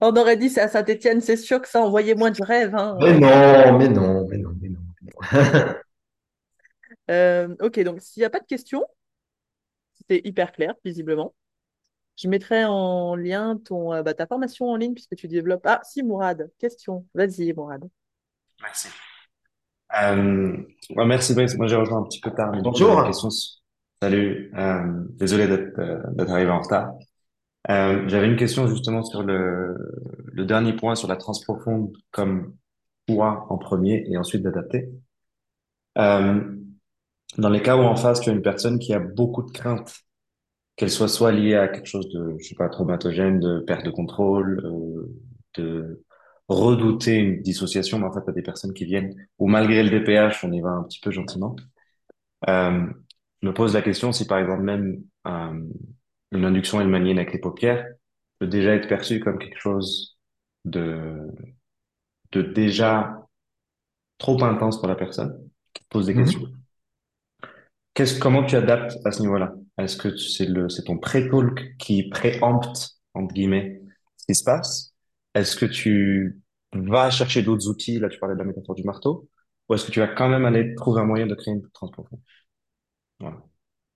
On 0.01 0.15
aurait 0.17 0.37
dit 0.37 0.51
c'est 0.51 0.61
à 0.61 0.69
Saint-Etienne, 0.69 1.21
c'est 1.21 1.37
sûr 1.37 1.63
que 1.63 1.69
ça 1.69 1.81
envoyait 1.81 2.15
moins 2.15 2.31
de 2.31 2.43
rêves. 2.43 2.75
Hein. 2.75 2.99
Mais 3.01 3.19
non, 3.19 3.79
mais 3.79 3.89
non, 3.89 4.27
mais 4.29 4.39
non, 4.39 4.51
mais 4.61 4.69
non. 4.69 4.81
euh, 7.11 7.55
ok, 7.61 7.81
donc 7.81 8.01
s'il 8.01 8.21
n'y 8.21 8.27
a 8.27 8.31
pas 8.31 8.41
de 8.41 8.47
questions, 8.47 8.85
c'était 9.95 10.21
hyper 10.29 10.53
clair, 10.53 10.75
visiblement. 10.85 11.35
Je 12.17 12.29
mettrai 12.29 12.65
en 12.65 13.17
lien 13.17 13.57
ton, 13.65 13.93
euh, 13.93 14.03
bah, 14.03 14.15
ta 14.15 14.27
formation 14.27 14.67
en 14.67 14.77
ligne 14.77 14.95
puisque 14.95 15.17
tu 15.17 15.27
développes. 15.27 15.65
Ah, 15.65 15.81
si, 15.85 16.03
Mourad, 16.03 16.51
question. 16.59 17.07
Vas-y, 17.15 17.53
Mourad. 17.53 17.89
Merci. 18.61 18.89
Euh, 20.03 20.57
merci 20.97 21.35
Brice. 21.35 21.57
Moi 21.57 21.67
j'ai 21.67 21.77
rejoint 21.77 21.99
un 21.99 22.05
petit 22.05 22.21
peu 22.21 22.31
tard. 22.31 22.53
Bonjour. 22.63 23.09
Salut. 24.03 24.53
Euh, 24.57 25.05
désolé 25.11 25.47
d'être 25.47 25.79
euh, 25.79 25.99
d'être 26.13 26.31
arrivé 26.31 26.51
en 26.51 26.61
retard. 26.61 26.93
Euh, 27.71 28.09
J'avais 28.09 28.27
une 28.27 28.37
question 28.37 28.67
justement 28.67 29.03
sur 29.05 29.23
le, 29.23 29.75
le 30.33 30.45
dernier 30.45 30.75
point 30.75 30.95
sur 30.95 31.09
la 31.09 31.17
transprofonde 31.17 31.93
comme 32.11 32.55
point 33.07 33.47
en 33.49 33.59
premier 33.59 34.05
et 34.09 34.17
ensuite 34.19 34.43
d'adapter. 34.43 34.91
Euh, 35.99 36.41
dans 37.39 37.49
les 37.49 37.63
cas 37.63 37.77
où 37.77 37.81
en 37.81 37.97
face 37.97 38.21
tu 38.21 38.31
as 38.31 38.33
une 38.33 38.43
personne 38.43 38.79
qui 38.79 38.93
a 38.95 38.99
beaucoup 38.99 39.43
de 39.43 39.51
craintes, 39.51 39.95
qu'elle 40.77 40.91
soit 40.91 41.09
soit 41.09 41.33
liée 41.33 41.57
à 41.57 41.69
quelque 41.69 41.87
chose 41.87 42.09
de 42.11 42.37
je 42.39 42.49
sais 42.49 42.55
pas 42.57 42.69
traumatogène, 42.69 43.41
de 43.41 43.61
perte 43.61 43.85
de 43.85 43.91
contrôle, 43.91 44.61
euh, 44.65 45.13
de 45.57 46.05
redouter 46.49 47.17
une 47.17 47.43
dissociation, 47.43 47.99
mais 47.99 48.07
en 48.07 48.13
fait, 48.13 48.21
il 48.21 48.29
y 48.29 48.31
a 48.31 48.35
des 48.35 48.43
personnes 48.43 48.75
qui 48.75 48.85
viennent 48.85 49.15
où 49.39 49.49
malgré 49.49 49.83
le 49.83 49.91
DPH, 49.91 50.45
on 50.45 50.53
y 50.53 50.61
va 50.61 50.71
un 50.71 50.83
petit 50.85 51.01
peu 51.01 51.11
gentiment. 51.11 51.57
Euh, 52.49 52.87
je 53.43 53.49
me 53.49 53.55
pose 53.55 53.75
la 53.75 53.83
question 53.83 54.13
si 54.13 54.27
par 54.27 54.39
exemple 54.39 54.63
même 54.63 55.03
euh, 55.27 55.63
une 56.33 56.45
induction 56.45 56.85
manienne 56.85 57.19
avec 57.19 57.33
les 57.33 57.39
paupières 57.39 57.87
peut 58.39 58.47
déjà 58.47 58.75
être 58.75 58.89
perçue 58.89 59.21
comme 59.21 59.39
quelque 59.39 59.59
chose 59.59 60.19
de, 60.65 61.31
de 62.33 62.43
déjà 62.43 63.27
trop 64.19 64.43
intense 64.43 64.79
pour 64.79 64.89
la 64.89 64.97
personne 64.97 65.49
qui 65.73 65.85
pose 65.89 66.07
des 66.07 66.15
mhm. 66.15 66.25
questions. 66.25 66.49
Qu'est-ce, 67.95 68.19
comment 68.19 68.45
tu 68.45 68.57
adaptes 68.57 68.97
à 69.05 69.13
ce 69.13 69.21
niveau-là? 69.21 69.55
Est-ce 69.79 69.97
que 69.97 70.17
c'est 70.17 70.47
le, 70.47 70.69
c'est 70.69 70.83
ton 70.83 70.99
pré-talk 70.99 71.77
qui 71.79 72.09
préempte, 72.09 72.97
entre 73.15 73.33
guillemets, 73.33 73.83
ce 74.17 74.27
qui 74.27 74.35
se 74.35 74.45
passe? 74.45 74.94
Est-ce 75.35 75.57
que 75.57 75.67
tu 75.67 76.41
vas 76.73 77.11
chercher 77.11 77.43
d'autres 77.43 77.69
outils? 77.69 77.99
Là, 77.99 78.09
tu 78.09 78.19
parlais 78.19 78.35
de 78.35 78.41
la 78.41 78.45
métaphore 78.45 78.75
du 78.75 78.85
marteau. 78.85 79.29
Ou 79.69 79.75
est-ce 79.75 79.87
que 79.87 79.93
tu 79.93 80.01
vas 80.01 80.09
quand 80.09 80.29
même 80.29 80.45
aller 80.45 80.75
trouver 80.75 81.01
un 81.01 81.05
moyen 81.05 81.27
de 81.27 81.35
créer 81.35 81.55
une 81.55 81.63
profonde? 81.71 82.21
Voilà. 83.21 83.39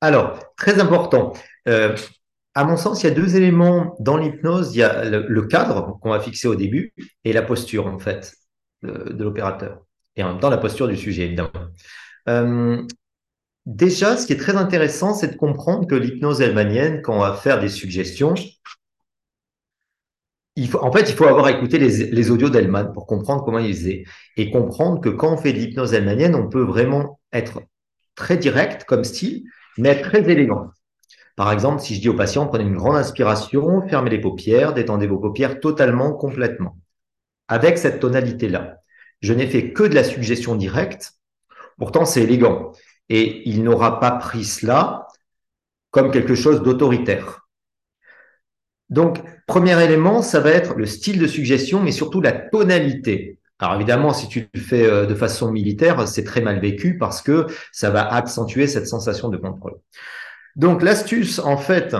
Alors, 0.01 0.55
très 0.57 0.81
important. 0.81 1.33
Euh, 1.67 1.97
à 2.55 2.65
mon 2.65 2.77
sens, 2.77 3.03
il 3.03 3.09
y 3.09 3.11
a 3.11 3.15
deux 3.15 3.37
éléments 3.37 3.97
dans 4.01 4.17
l'hypnose. 4.17 4.75
Il 4.75 4.79
y 4.79 4.83
a 4.83 5.05
le, 5.05 5.43
cadre 5.43 5.99
qu'on 6.01 6.11
va 6.11 6.21
fixer 6.21 6.49
au 6.49 6.55
début 6.55 6.95
et 7.25 7.33
la 7.33 7.43
posture, 7.43 7.87
en 7.87 7.99
fait, 7.99 8.35
de, 8.83 9.13
de 9.13 9.25
l'opérateur. 9.25 9.85
Et 10.17 10.23
en 10.23 10.33
même 10.33 10.41
temps, 10.41 10.51
la 10.51 10.59
posture 10.59 10.89
du 10.89 10.97
sujet, 10.97 11.27
évidemment. 11.27 11.51
Euh, 12.29 12.83
déjà, 13.67 14.17
ce 14.17 14.27
qui 14.27 14.33
est 14.33 14.39
très 14.39 14.57
intéressant, 14.57 15.15
c'est 15.15 15.29
de 15.29 15.37
comprendre 15.37 15.87
que 15.87 15.95
l'hypnose 15.95 16.41
helmanienne, 16.41 17.03
quand 17.03 17.15
on 17.15 17.21
va 17.21 17.35
faire 17.35 17.61
des 17.61 17.69
suggestions, 17.69 18.35
en 20.81 20.93
fait, 20.93 21.09
il 21.09 21.15
faut 21.15 21.27
avoir 21.27 21.49
écouté 21.49 21.79
les, 21.79 22.31
audios 22.31 22.51
d'Hellman 22.51 22.93
pour 22.93 23.07
comprendre 23.07 23.45
comment 23.45 23.59
il 23.59 23.75
faisait. 23.75 24.05
Et 24.37 24.51
comprendre 24.51 25.01
que 25.01 25.09
quand 25.09 25.33
on 25.33 25.37
fait 25.37 25.53
de 25.53 25.59
l'hypnose 25.59 25.95
helmanienne, 25.95 26.35
on 26.35 26.49
peut 26.49 26.63
vraiment 26.63 27.21
être 27.33 27.63
très 28.15 28.37
direct 28.37 28.85
comme 28.85 29.05
style, 29.05 29.45
mais 29.77 29.91
être 29.91 30.09
très 30.09 30.29
élégant. 30.31 30.71
Par 31.37 31.53
exemple, 31.53 31.81
si 31.81 31.95
je 31.95 32.01
dis 32.01 32.09
au 32.09 32.15
patient, 32.15 32.47
prenez 32.47 32.65
une 32.65 32.77
grande 32.77 32.97
inspiration, 32.97 33.87
fermez 33.87 34.11
les 34.11 34.21
paupières, 34.21 34.75
détendez 34.75 35.07
vos 35.07 35.19
paupières 35.19 35.61
totalement, 35.61 36.13
complètement. 36.13 36.77
Avec 37.47 37.79
cette 37.79 38.01
tonalité-là. 38.01 38.79
Je 39.21 39.33
n'ai 39.33 39.47
fait 39.47 39.73
que 39.73 39.85
de 39.85 39.95
la 39.95 40.05
suggestion 40.05 40.57
directe. 40.57 41.13
Pourtant, 41.79 42.05
c'est 42.05 42.23
élégant. 42.23 42.73
Et 43.09 43.49
il 43.49 43.63
n'aura 43.63 44.01
pas 44.01 44.11
pris 44.11 44.45
cela 44.45 45.07
comme 45.91 46.11
quelque 46.11 46.35
chose 46.35 46.63
d'autoritaire. 46.63 47.49
Donc, 48.91 49.23
premier 49.49 49.83
élément, 49.83 50.23
ça 50.23 50.39
va 50.39 50.51
être 50.51 50.77
le 50.77 50.87
style 50.87 51.19
de 51.19 51.27
suggestion, 51.27 51.83
mais 51.83 51.91
surtout 51.91 52.21
la 52.21 52.33
tonalité. 52.33 53.39
Alors 53.59 53.75
évidemment, 53.75 54.13
si 54.13 54.29
tu 54.29 54.49
le 54.55 54.61
fais 54.61 54.87
euh, 54.87 55.07
de 55.07 55.15
façon 55.17 55.51
militaire, 55.51 56.07
c'est 56.07 56.23
très 56.23 56.41
mal 56.41 56.61
vécu 56.61 56.97
parce 56.97 57.23
que 57.23 57.47
ça 57.73 57.91
va 57.91 58.07
accentuer 58.15 58.69
cette 58.69 58.87
sensation 58.87 59.29
de 59.29 59.37
contrôle. 59.37 59.75
Donc 60.55 60.83
l'astuce, 60.83 61.41
en 61.41 61.57
fait, 61.57 61.97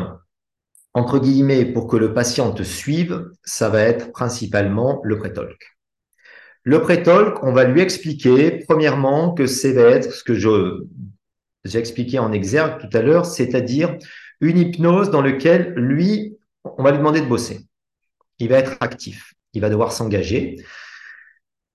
entre 0.95 1.19
guillemets, 1.19 1.65
pour 1.65 1.89
que 1.89 1.97
le 1.97 2.15
patient 2.15 2.53
te 2.53 2.63
suive, 2.63 3.31
ça 3.43 3.69
va 3.69 3.83
être 3.83 4.13
principalement 4.13 5.01
le 5.03 5.19
pré-talk. 5.19 5.57
Le 6.63 6.81
pré-talk, 6.81 7.43
on 7.43 7.53
va 7.53 7.65
lui 7.65 7.81
expliquer, 7.81 8.63
premièrement, 8.69 9.33
que 9.33 9.47
c'est 9.47 9.73
va 9.73 9.83
être 9.83 10.13
ce 10.13 10.23
que 10.23 10.35
je 10.35 10.85
j'ai 11.65 11.79
expliqué 11.79 12.19
en 12.19 12.33
exergue 12.33 12.81
tout 12.81 12.97
à 12.97 13.03
l'heure, 13.03 13.27
c'est-à-dire 13.27 13.97
une 14.41 14.59
hypnose 14.59 15.11
dans 15.11 15.23
laquelle 15.23 15.75
lui, 15.75 16.38
on 16.65 16.83
va 16.83 16.91
lui 16.91 16.99
demander 16.99 17.21
de 17.21 17.27
bosser. 17.27 17.67
Il 18.39 18.49
va 18.49 18.59
être 18.59 18.77
actif, 18.81 19.35
il 19.53 19.61
va 19.61 19.69
devoir 19.69 19.93
s'engager, 19.93 20.65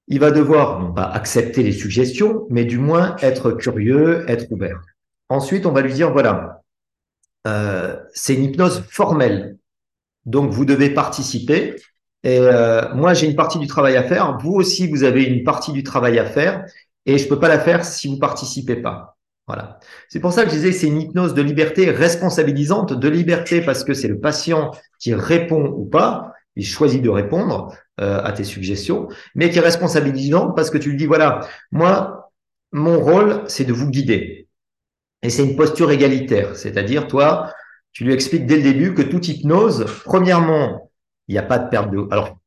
il 0.07 0.19
va 0.19 0.31
devoir 0.31 0.79
non 0.79 0.93
pas 0.93 1.05
accepter 1.05 1.63
les 1.63 1.71
suggestions, 1.71 2.45
mais 2.49 2.65
du 2.65 2.77
moins 2.77 3.15
être 3.21 3.51
curieux, 3.51 4.25
être 4.29 4.51
ouvert. 4.51 4.81
Ensuite, 5.29 5.65
on 5.65 5.71
va 5.71 5.81
lui 5.81 5.93
dire, 5.93 6.11
voilà, 6.11 6.61
euh, 7.47 7.97
c'est 8.13 8.35
une 8.35 8.43
hypnose 8.43 8.83
formelle. 8.89 9.57
Donc, 10.25 10.51
vous 10.51 10.65
devez 10.65 10.89
participer. 10.89 11.75
Et 12.23 12.39
euh, 12.39 12.93
moi, 12.95 13.13
j'ai 13.13 13.27
une 13.27 13.35
partie 13.35 13.59
du 13.59 13.67
travail 13.67 13.97
à 13.97 14.03
faire. 14.03 14.37
Vous 14.39 14.53
aussi, 14.53 14.87
vous 14.87 15.03
avez 15.03 15.23
une 15.23 15.43
partie 15.43 15.71
du 15.71 15.83
travail 15.83 16.19
à 16.19 16.25
faire. 16.25 16.65
Et 17.05 17.17
je 17.17 17.27
peux 17.27 17.39
pas 17.39 17.49
la 17.49 17.59
faire 17.59 17.83
si 17.83 18.07
vous 18.07 18.17
participez 18.17 18.77
pas. 18.77 19.12
Voilà. 19.47 19.79
C'est 20.07 20.19
pour 20.19 20.31
ça 20.31 20.43
que 20.45 20.51
je 20.51 20.55
disais 20.55 20.71
c'est 20.71 20.87
une 20.87 21.01
hypnose 21.01 21.33
de 21.33 21.41
liberté 21.41 21.89
responsabilisante, 21.89 22.93
de 22.93 23.09
liberté 23.09 23.61
parce 23.61 23.83
que 23.83 23.93
c'est 23.93 24.07
le 24.07 24.19
patient 24.19 24.71
qui 24.99 25.13
répond 25.13 25.65
ou 25.65 25.85
pas, 25.85 26.31
il 26.55 26.65
choisit 26.65 27.01
de 27.01 27.09
répondre 27.09 27.75
euh, 27.99 28.23
à 28.23 28.31
tes 28.31 28.45
suggestions, 28.45 29.09
mais 29.35 29.49
qui 29.49 29.57
est 29.57 29.61
responsabilisante 29.61 30.55
parce 30.55 30.69
que 30.69 30.77
tu 30.77 30.91
lui 30.91 30.97
dis 30.97 31.05
voilà, 31.05 31.41
moi, 31.71 32.31
mon 32.71 32.99
rôle, 32.99 33.43
c'est 33.47 33.65
de 33.65 33.73
vous 33.73 33.89
guider. 33.89 34.47
Et 35.21 35.29
c'est 35.29 35.43
une 35.43 35.55
posture 35.55 35.91
égalitaire, 35.91 36.55
c'est-à-dire 36.55 37.07
toi, 37.07 37.53
tu 37.91 38.03
lui 38.03 38.13
expliques 38.13 38.45
dès 38.45 38.57
le 38.57 38.63
début 38.63 38.93
que 38.93 39.01
toute 39.01 39.27
hypnose, 39.27 39.85
premièrement, 40.05 40.91
il 41.27 41.33
n'y 41.33 41.39
a 41.39 41.43
pas 41.43 41.59
de 41.59 41.69
perte 41.69 41.91
de. 41.91 42.07
Alors, 42.11 42.37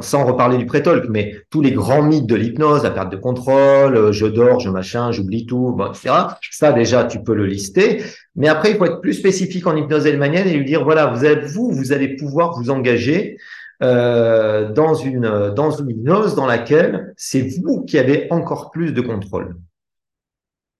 sans 0.00 0.24
reparler 0.24 0.58
du 0.58 0.66
pré-talk, 0.66 1.04
mais 1.08 1.34
tous 1.50 1.60
les 1.60 1.72
grands 1.72 2.02
mythes 2.02 2.26
de 2.26 2.34
l'hypnose, 2.34 2.82
la 2.82 2.90
perte 2.90 3.12
de 3.12 3.16
contrôle, 3.16 3.96
euh, 3.96 4.12
je 4.12 4.26
dors, 4.26 4.60
je 4.60 4.70
machin, 4.70 5.12
j'oublie 5.12 5.46
tout, 5.46 5.74
bon, 5.76 5.90
etc. 5.90 6.14
Ça, 6.50 6.72
déjà, 6.72 7.04
tu 7.04 7.22
peux 7.22 7.34
le 7.34 7.46
lister. 7.46 8.02
Mais 8.36 8.48
après, 8.48 8.72
il 8.72 8.76
faut 8.76 8.84
être 8.86 9.00
plus 9.00 9.14
spécifique 9.14 9.66
en 9.66 9.76
hypnose 9.76 10.06
helmanienne 10.06 10.48
et 10.48 10.54
lui 10.54 10.64
dire, 10.64 10.84
voilà, 10.84 11.06
vous, 11.06 11.24
êtes, 11.24 11.44
vous, 11.44 11.70
vous 11.70 11.92
allez 11.92 12.16
pouvoir 12.16 12.58
vous 12.58 12.70
engager 12.70 13.36
euh, 13.82 14.72
dans, 14.72 14.94
une, 14.94 15.52
dans 15.54 15.70
une 15.70 15.90
hypnose 15.90 16.34
dans 16.34 16.46
laquelle 16.46 17.12
c'est 17.16 17.46
vous 17.62 17.84
qui 17.84 17.98
avez 17.98 18.26
encore 18.30 18.70
plus 18.70 18.92
de 18.92 19.00
contrôle. 19.00 19.56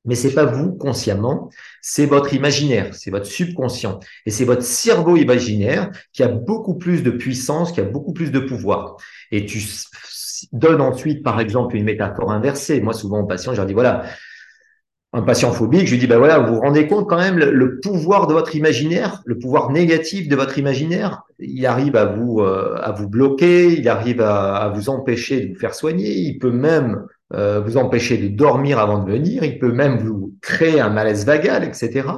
Mais 0.04 0.14
c'est 0.14 0.34
pas 0.34 0.44
vous 0.44 0.72
consciemment, 0.72 1.50
c'est 1.80 2.06
votre 2.06 2.34
imaginaire, 2.34 2.94
c'est 2.94 3.10
votre 3.10 3.26
subconscient 3.26 4.00
et 4.26 4.30
c'est 4.30 4.44
votre 4.44 4.62
cerveau 4.62 5.16
imaginaire 5.16 5.90
qui 6.12 6.22
a 6.22 6.28
beaucoup 6.28 6.74
plus 6.74 7.02
de 7.02 7.10
puissance, 7.10 7.72
qui 7.72 7.80
a 7.80 7.84
beaucoup 7.84 8.12
plus 8.12 8.30
de 8.30 8.38
pouvoir. 8.38 8.96
Et 9.30 9.46
tu 9.46 9.62
donnes 10.52 10.82
ensuite, 10.82 11.22
par 11.22 11.40
exemple, 11.40 11.76
une 11.76 11.84
métaphore 11.84 12.30
inversée. 12.30 12.80
Moi, 12.80 12.92
souvent 12.92 13.20
aux 13.20 13.26
patients, 13.26 13.52
je 13.52 13.56
leur 13.56 13.66
dis 13.66 13.72
voilà, 13.72 14.04
un 15.14 15.22
patient 15.22 15.52
phobique, 15.52 15.86
je 15.86 15.92
lui 15.92 15.98
dis 15.98 16.08
ben 16.08 16.18
voilà, 16.18 16.40
vous 16.40 16.56
vous 16.56 16.60
rendez 16.60 16.88
compte 16.88 17.08
quand 17.08 17.18
même 17.18 17.38
le, 17.38 17.78
pouvoir 17.78 18.26
de 18.26 18.32
votre 18.32 18.56
imaginaire, 18.56 19.22
le 19.24 19.38
pouvoir 19.38 19.70
négatif 19.70 20.28
de 20.28 20.34
votre 20.34 20.58
imaginaire, 20.58 21.22
il 21.38 21.64
arrive 21.66 21.94
à 21.94 22.04
vous 22.04 22.40
euh, 22.40 22.76
à 22.82 22.90
vous 22.90 23.08
bloquer, 23.08 23.72
il 23.72 23.88
arrive 23.88 24.20
à, 24.20 24.56
à 24.56 24.68
vous 24.70 24.88
empêcher 24.88 25.40
de 25.40 25.54
vous 25.54 25.60
faire 25.60 25.74
soigner, 25.74 26.12
il 26.12 26.38
peut 26.40 26.50
même 26.50 27.06
euh, 27.32 27.60
vous 27.60 27.78
empêcher 27.78 28.18
de 28.18 28.28
dormir 28.28 28.78
avant 28.78 29.02
de 29.02 29.10
venir, 29.10 29.44
il 29.44 29.58
peut 29.58 29.72
même 29.72 29.98
vous 29.98 30.34
créer 30.42 30.78
un 30.78 30.90
malaise 30.90 31.24
vagal, 31.24 31.64
etc. 31.64 32.08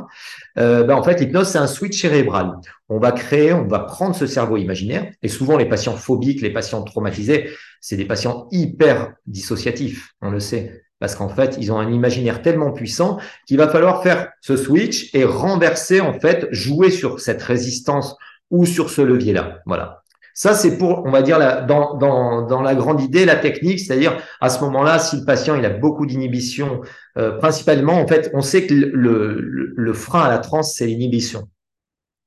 Euh, 0.58 0.82
ben 0.82 0.96
en 0.96 1.02
fait, 1.02 1.20
l'hypnose, 1.20 1.48
c'est 1.48 1.58
un 1.58 1.68
switch 1.68 2.00
cérébral. 2.00 2.56
On 2.88 2.98
va 2.98 3.12
créer, 3.12 3.52
on 3.52 3.66
va 3.66 3.78
prendre 3.78 4.16
ce 4.16 4.26
cerveau 4.26 4.56
imaginaire, 4.56 5.10
et 5.22 5.28
souvent 5.28 5.56
les 5.56 5.66
patients 5.66 5.96
phobiques, 5.96 6.42
les 6.42 6.52
patients 6.52 6.82
traumatisés, 6.82 7.50
c'est 7.80 7.96
des 7.96 8.04
patients 8.04 8.48
hyper 8.50 9.14
dissociatifs, 9.26 10.10
on 10.20 10.30
le 10.30 10.40
sait, 10.40 10.82
parce 10.98 11.14
qu'en 11.14 11.28
fait, 11.28 11.56
ils 11.60 11.70
ont 11.72 11.78
un 11.78 11.92
imaginaire 11.92 12.42
tellement 12.42 12.72
puissant 12.72 13.18
qu'il 13.46 13.58
va 13.58 13.68
falloir 13.68 14.02
faire 14.02 14.28
ce 14.40 14.56
switch 14.56 15.14
et 15.14 15.24
renverser, 15.24 16.00
en 16.00 16.18
fait, 16.18 16.48
jouer 16.50 16.90
sur 16.90 17.20
cette 17.20 17.42
résistance 17.42 18.16
ou 18.50 18.66
sur 18.66 18.90
ce 18.90 19.02
levier-là. 19.02 19.60
Voilà. 19.66 20.02
Ça, 20.38 20.52
c'est 20.52 20.76
pour, 20.76 21.06
on 21.06 21.10
va 21.10 21.22
dire, 21.22 21.38
la, 21.38 21.62
dans, 21.62 21.94
dans, 21.94 22.42
dans, 22.42 22.60
la 22.60 22.74
grande 22.74 23.00
idée, 23.00 23.24
la 23.24 23.36
technique, 23.36 23.80
c'est-à-dire 23.80 24.18
à 24.42 24.50
ce 24.50 24.60
moment-là, 24.60 24.98
si 24.98 25.16
le 25.16 25.24
patient 25.24 25.54
il 25.54 25.64
a 25.64 25.70
beaucoup 25.70 26.04
d'inhibition, 26.04 26.82
euh, 27.16 27.38
principalement, 27.38 27.94
en 27.94 28.06
fait, 28.06 28.30
on 28.34 28.42
sait 28.42 28.66
que 28.66 28.74
le, 28.74 29.40
le, 29.40 29.72
le 29.74 29.92
frein 29.94 30.24
à 30.24 30.28
la 30.28 30.36
transe, 30.36 30.74
c'est 30.76 30.84
l'inhibition, 30.84 31.48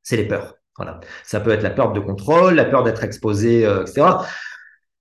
c'est 0.01 0.18
les 0.18 0.28
peurs. 0.28 0.55
Voilà. 0.76 0.99
Ça 1.24 1.39
peut 1.39 1.51
être 1.51 1.62
la 1.62 1.70
peur 1.70 1.93
de 1.93 1.99
contrôle, 1.99 2.55
la 2.55 2.66
peur 2.66 2.84
d'être 2.84 3.03
exposé, 3.03 3.64
euh, 3.64 3.84
etc. 3.84 4.07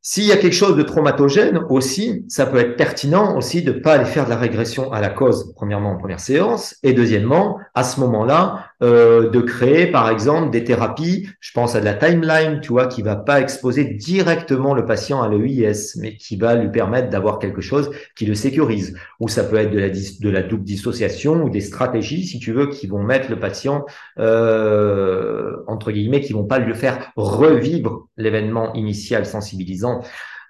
S'il 0.03 0.25
y 0.25 0.33
a 0.33 0.37
quelque 0.37 0.55
chose 0.55 0.77
de 0.77 0.83
traumatogène 0.83 1.61
aussi, 1.71 2.27
ça 2.29 2.45
peut 2.45 2.59
être 2.59 2.77
pertinent 2.77 3.39
aussi 3.39 3.63
de 3.63 3.73
ne 3.73 3.79
pas 3.79 3.95
aller 3.95 4.05
faire 4.05 4.27
de 4.27 4.31
la 4.31 4.37
régression 4.37 4.93
à 4.93 5.01
la 5.01 5.09
cause, 5.09 5.55
premièrement 5.57 5.93
en 5.93 5.97
première 5.97 6.21
séance, 6.21 6.77
et 6.83 6.93
deuxièmement, 6.93 7.59
à 7.75 7.85
ce 7.85 8.01
moment-là, 8.01 8.68
euh, 8.83 9.29
de 9.31 9.41
créer 9.41 9.89
par 9.89 10.09
exemple 10.09 10.51
des 10.51 10.62
thérapies, 10.62 11.29
je 11.41 11.53
pense 11.53 11.74
à 11.74 11.81
de 11.81 11.85
la 11.85 11.95
timeline, 11.95 12.61
tu 12.61 12.68
vois, 12.68 12.87
qui 12.87 13.03
va 13.03 13.16
pas 13.16 13.41
exposer 13.41 13.85
directement 13.85 14.74
le 14.74 14.85
patient 14.85 15.20
à 15.20 15.29
l'EIS, 15.29 15.97
mais 16.01 16.16
qui 16.16 16.37
va 16.37 16.55
lui 16.55 16.70
permettre 16.70 17.11
d'avoir 17.11 17.39
quelque 17.39 17.61
chose 17.61 17.91
qui 18.16 18.26
le 18.26 18.35
sécurise. 18.35 18.97
Ou 19.20 19.29
ça 19.29 19.45
peut 19.45 19.57
être 19.57 19.72
de 19.72 20.29
la, 20.31 20.43
double 20.43 20.64
dissociation 20.64 21.43
ou 21.43 21.51
des 21.51 21.61
stratégies, 21.61 22.24
si 22.24 22.39
tu 22.39 22.53
veux, 22.53 22.68
qui 22.68 22.87
vont 22.87 23.03
mettre 23.03 23.31
le 23.31 23.41
patient, 23.41 23.85
euh, 24.18 25.57
entre 25.66 25.91
guillemets, 25.91 26.20
qui 26.20 26.33
vont 26.33 26.47
pas 26.47 26.59
lui 26.59 26.74
faire 26.74 27.12
revivre 27.16 28.09
l'événement 28.16 28.72
initial 28.74 29.26
sensibilisant. 29.26 30.03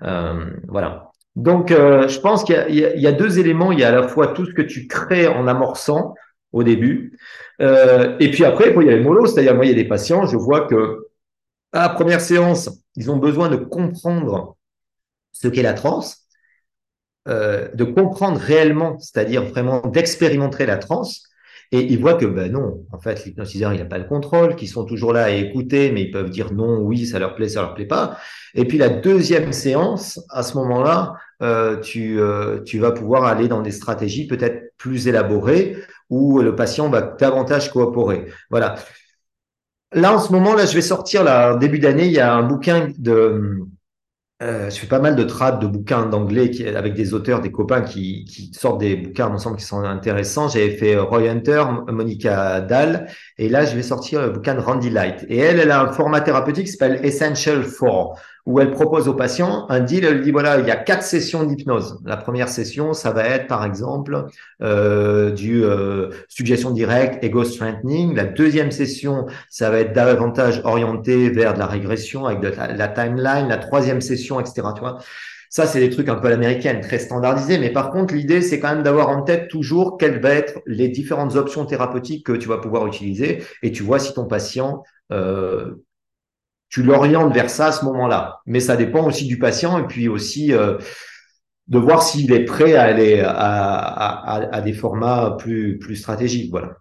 Euh, 0.03 0.45
voilà. 0.66 1.11
Donc, 1.37 1.70
euh, 1.70 2.09
je 2.09 2.18
pense 2.18 2.43
qu'il 2.43 2.74
y, 2.74 3.07
a 3.07 3.12
deux 3.12 3.39
éléments. 3.39 3.70
Il 3.70 3.79
y 3.79 3.85
a 3.85 3.89
à 3.89 3.93
la 3.93 4.09
fois 4.09 4.29
tout 4.29 4.45
ce 4.45 4.53
que 4.53 4.62
tu 4.62 4.89
crées 4.89 5.29
en 5.29 5.47
amorçant 5.47 6.14
au 6.53 6.63
début, 6.63 7.19
euh, 7.61 8.17
et 8.21 8.31
puis 8.31 8.45
après, 8.45 8.73
il 8.75 8.87
y 8.87 8.89
a 8.89 8.97
les 8.97 9.03
mollo, 9.03 9.27
c'est-à-dire 9.27 9.55
moi, 9.55 9.65
il 9.65 9.69
y 9.69 9.73
a 9.73 9.75
des 9.75 9.89
patients, 9.89 10.27
je 10.27 10.37
vois 10.37 10.67
que 10.67 11.07
à 11.73 11.83
la 11.83 11.89
première 11.91 12.21
séance, 12.21 12.71
ils 12.97 13.11
ont 13.11 13.19
besoin 13.19 13.49
de 13.49 13.57
comprendre 13.57 14.57
ce 15.33 15.49
qu'est 15.49 15.63
la 15.63 15.75
transe, 15.75 16.25
euh, 17.29 17.69
de 17.75 17.85
comprendre 17.85 18.39
réellement, 18.39 18.99
c'est-à-dire 18.99 19.45
vraiment 19.45 19.81
d'expérimenter 19.87 20.67
la 20.67 20.79
transe. 20.79 21.25
Et 21.71 21.81
ils 21.93 22.01
voient 22.01 22.15
que 22.15 22.25
ben 22.25 22.51
non, 22.51 22.87
en 22.93 22.99
fait, 22.99 23.27
l'hypnotiseur, 23.27 23.75
il 23.75 23.79
n'a 23.79 23.85
pas 23.85 23.99
le 23.99 24.05
contrôle, 24.05 24.57
qu'ils 24.57 24.71
sont 24.71 24.87
toujours 24.87 25.13
là 25.13 25.25
à 25.25 25.31
écouter, 25.31 25.93
mais 25.93 26.05
ils 26.05 26.11
peuvent 26.11 26.31
dire 26.31 26.51
non, 26.55 26.79
oui, 26.81 27.05
ça 27.07 27.19
leur 27.19 27.35
plaît, 27.35 27.51
ça 27.51 27.61
leur 27.61 27.75
plaît 27.75 27.85
pas. 27.85 28.17
Et 28.55 28.65
puis 28.65 28.79
la 28.79 28.89
deuxième 28.89 29.53
séance, 29.53 30.19
à 30.31 30.43
ce 30.43 30.57
moment-là, 30.57 31.13
euh, 31.43 31.79
tu, 31.81 32.19
tu 32.65 32.79
vas 32.79 32.93
pouvoir 32.93 33.25
aller 33.25 33.49
dans 33.49 33.61
des 33.61 33.71
stratégies 33.73 34.27
peut-être 34.27 34.73
plus 34.79 35.09
élaborées 35.09 35.77
où 36.11 36.41
le 36.41 36.55
patient 36.55 36.89
va 36.89 37.03
davantage 37.03 37.71
coopérer. 37.71 38.27
Voilà. 38.51 38.77
Là, 39.93 40.15
en 40.15 40.19
ce 40.19 40.33
moment, 40.33 40.55
là, 40.55 40.67
je 40.67 40.75
vais 40.75 40.83
sortir, 40.83 41.25
là, 41.25 41.57
début 41.57 41.79
d'année, 41.79 42.07
il 42.07 42.13
y 42.13 42.21
a 42.21 42.35
un 42.35 42.43
bouquin 42.43 42.89
de 42.99 43.67
euh, 44.41 44.71
je 44.71 44.79
fais 44.79 44.87
pas 44.87 45.01
mal 45.01 45.17
de 45.17 45.25
trades 45.25 45.59
de 45.61 45.67
bouquins 45.67 46.07
d'anglais 46.07 46.49
avec 46.77 46.95
des 46.95 47.13
auteurs, 47.13 47.41
des 47.41 47.51
copains 47.51 47.81
qui, 47.83 48.25
qui 48.25 48.53
sortent 48.55 48.79
des 48.79 48.95
bouquins 48.95 49.27
ensemble 49.27 49.57
qui 49.57 49.65
sont 49.65 49.83
intéressants. 49.83 50.49
J'avais 50.49 50.71
fait 50.71 50.95
euh, 50.95 51.03
Roy 51.03 51.29
Hunter, 51.29 51.65
Monica 51.89 52.61
Dahl, 52.61 53.09
et 53.37 53.49
là 53.49 53.65
je 53.65 53.75
vais 53.75 53.83
sortir 53.83 54.23
le 54.23 54.31
bouquin 54.31 54.55
de 54.55 54.61
Randy 54.61 54.91
Light. 54.91 55.27
Et 55.29 55.39
elle, 55.39 55.59
elle 55.59 55.73
a 55.73 55.83
un 55.83 55.93
format 55.93 56.21
thérapeutique 56.21 56.67
qui 56.67 56.73
s'appelle 56.73 57.05
Essential 57.05 57.65
for 57.65 58.17
où 58.49 58.61
elle 58.61 58.71
propose 58.71 59.09
aux 59.09 59.15
patients 59.15 59.67
un 59.69 59.81
deal. 59.81 60.07
Elle 60.07 60.23
dit 60.23 60.31
voilà, 60.31 60.59
il 60.59 60.67
y 60.67 60.71
a 60.71 60.77
quatre 60.77 61.03
sessions 61.03 61.45
d'hypnose. 61.45 62.01
La 62.07 62.17
première 62.17 62.49
session, 62.49 62.95
ça 62.95 63.13
va 63.13 63.27
être 63.27 63.47
par 63.47 63.63
exemple 63.63 64.25
euh, 64.63 65.31
du 65.31 65.63
euh, 65.63 66.09
suggestion 66.29 66.71
directe, 66.71 67.23
ego 67.23 67.45
strengthening. 67.45 68.17
La 68.17 68.25
deuxième 68.25 68.71
session, 68.71 69.27
ça 69.51 69.69
va 69.71 69.81
être 69.81 69.93
davantage 69.93 70.63
orienté 70.65 71.29
vers 71.29 71.53
de 71.53 71.59
la 71.59 71.67
régression 71.67 72.25
avec 72.25 72.41
de 72.41 72.49
la, 72.49 72.89
timeline. 72.89 73.49
La 73.49 73.59
troisième 73.59 74.01
session, 74.01 74.41
etc. 74.41 74.63
Tu 74.75 74.81
vois. 74.81 74.99
Ça, 75.51 75.67
c'est 75.67 75.81
des 75.81 75.91
trucs 75.91 76.09
un 76.09 76.15
peu 76.15 76.29
américains, 76.29 76.81
très 76.81 76.99
standardisés. 76.99 77.59
Mais 77.59 77.71
par 77.71 77.91
contre, 77.91 78.15
l'idée, 78.15 78.41
c'est 78.41 78.61
quand 78.61 78.75
même 78.75 78.83
d'avoir 78.83 79.11
en 79.11 79.23
tête 79.23 79.49
toujours 79.49 79.99
quelles 79.99 80.23
vont 80.23 80.29
être 80.29 80.61
les 80.65 80.89
différentes 80.89 81.37
options 81.37 81.67
thérapeutiques 81.67 82.25
que 82.25 82.33
tu 82.33 82.49
vas 82.49 82.59
pouvoir 82.59 82.87
utiliser. 82.87 83.43
Et 83.63 83.73
tu 83.73 83.83
vois 83.83 83.99
si 83.99 84.15
ton 84.15 84.25
patient 84.25 84.85
euh, 85.13 85.75
tu 86.69 86.83
l'orientes 86.83 87.33
vers 87.33 87.51
ça 87.51 87.66
à 87.66 87.73
ce 87.73 87.85
moment-là. 87.87 88.41
Mais 88.47 88.61
ça 88.61 88.77
dépend 88.77 89.07
aussi 89.07 89.27
du 89.27 89.39
patient 89.39 89.79
et 89.79 89.87
puis 89.87 90.09
aussi 90.09 90.53
euh, 90.53 90.79
de 91.69 91.79
voir 91.79 92.03
s'il 92.03 92.33
est 92.33 92.45
prêt 92.45 92.75
à 92.75 92.83
aller 92.83 93.21
à, 93.21 93.33
à, 93.33 94.55
à, 94.55 94.61
des 94.61 94.73
formats 94.73 95.37
plus, 95.39 95.79
plus 95.79 95.97
stratégiques. 95.97 96.51
Voilà. 96.51 96.77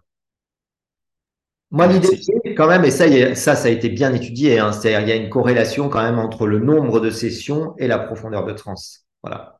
Moi, 1.70 1.86
l'idée, 1.86 2.08
quand 2.56 2.66
même, 2.66 2.84
et 2.84 2.90
ça, 2.90 3.34
ça, 3.34 3.54
ça 3.54 3.68
a 3.68 3.70
été 3.70 3.90
bien 3.90 4.14
étudié, 4.14 4.58
hein, 4.58 4.72
c'est-à-dire 4.72 5.00
il 5.00 5.08
y 5.08 5.12
a 5.12 5.16
une 5.16 5.28
corrélation 5.28 5.90
quand 5.90 6.02
même 6.02 6.18
entre 6.18 6.46
le 6.46 6.60
nombre 6.60 7.00
de 7.00 7.10
sessions 7.10 7.74
et 7.76 7.86
la 7.86 7.98
profondeur 7.98 8.46
de 8.46 8.52
transe. 8.52 9.04
Voilà. 9.22 9.58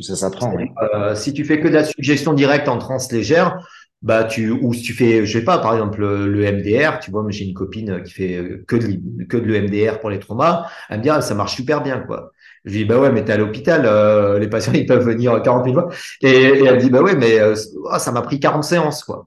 Ça 0.00 0.16
s'apprend. 0.16 0.52
Oui. 0.54 0.66
Euh, 0.94 1.14
si 1.14 1.32
tu 1.32 1.44
fais 1.44 1.60
que 1.60 1.68
de 1.68 1.74
la 1.74 1.84
suggestion 1.84 2.32
directe 2.32 2.68
en 2.68 2.78
transe 2.78 3.10
légère, 3.10 3.58
bah 4.04 4.24
tu 4.24 4.50
ou 4.50 4.74
si 4.74 4.82
tu 4.82 4.92
fais 4.92 5.24
je 5.24 5.38
sais 5.38 5.44
pas 5.44 5.58
par 5.58 5.72
exemple 5.72 6.00
le, 6.00 6.52
MDR 6.52 7.00
tu 7.00 7.10
vois 7.10 7.24
j'ai 7.30 7.46
une 7.46 7.54
copine 7.54 8.02
qui 8.02 8.12
fait 8.12 8.62
que 8.68 8.76
de 8.76 9.24
que 9.24 9.38
de 9.38 9.46
l'EMDR 9.46 9.98
pour 9.98 10.10
les 10.10 10.18
traumas. 10.18 10.66
Elle 10.90 10.98
me 10.98 11.02
dit 11.02 11.08
ah, 11.08 11.22
ça 11.22 11.34
marche 11.34 11.56
super 11.56 11.82
bien 11.82 12.00
quoi. 12.00 12.32
Je 12.64 12.72
lui 12.72 12.78
dis 12.80 12.84
bah 12.84 12.98
ouais 13.00 13.10
mais 13.10 13.24
t'es 13.24 13.32
à 13.32 13.38
l'hôpital 13.38 13.84
euh, 13.86 14.38
les 14.38 14.48
patients 14.48 14.72
ils 14.74 14.84
peuvent 14.86 15.04
venir 15.04 15.40
40 15.42 15.64
000 15.64 15.74
fois. 15.74 15.88
Et, 16.20 16.42
elle 16.64 16.76
me 16.76 16.80
dit 16.80 16.90
bah 16.90 17.02
ouais 17.02 17.16
mais 17.16 17.40
euh, 17.40 17.54
oh, 17.82 17.98
ça 17.98 18.12
m'a 18.12 18.20
pris 18.20 18.38
40 18.38 18.62
séances 18.62 19.04
quoi. 19.04 19.26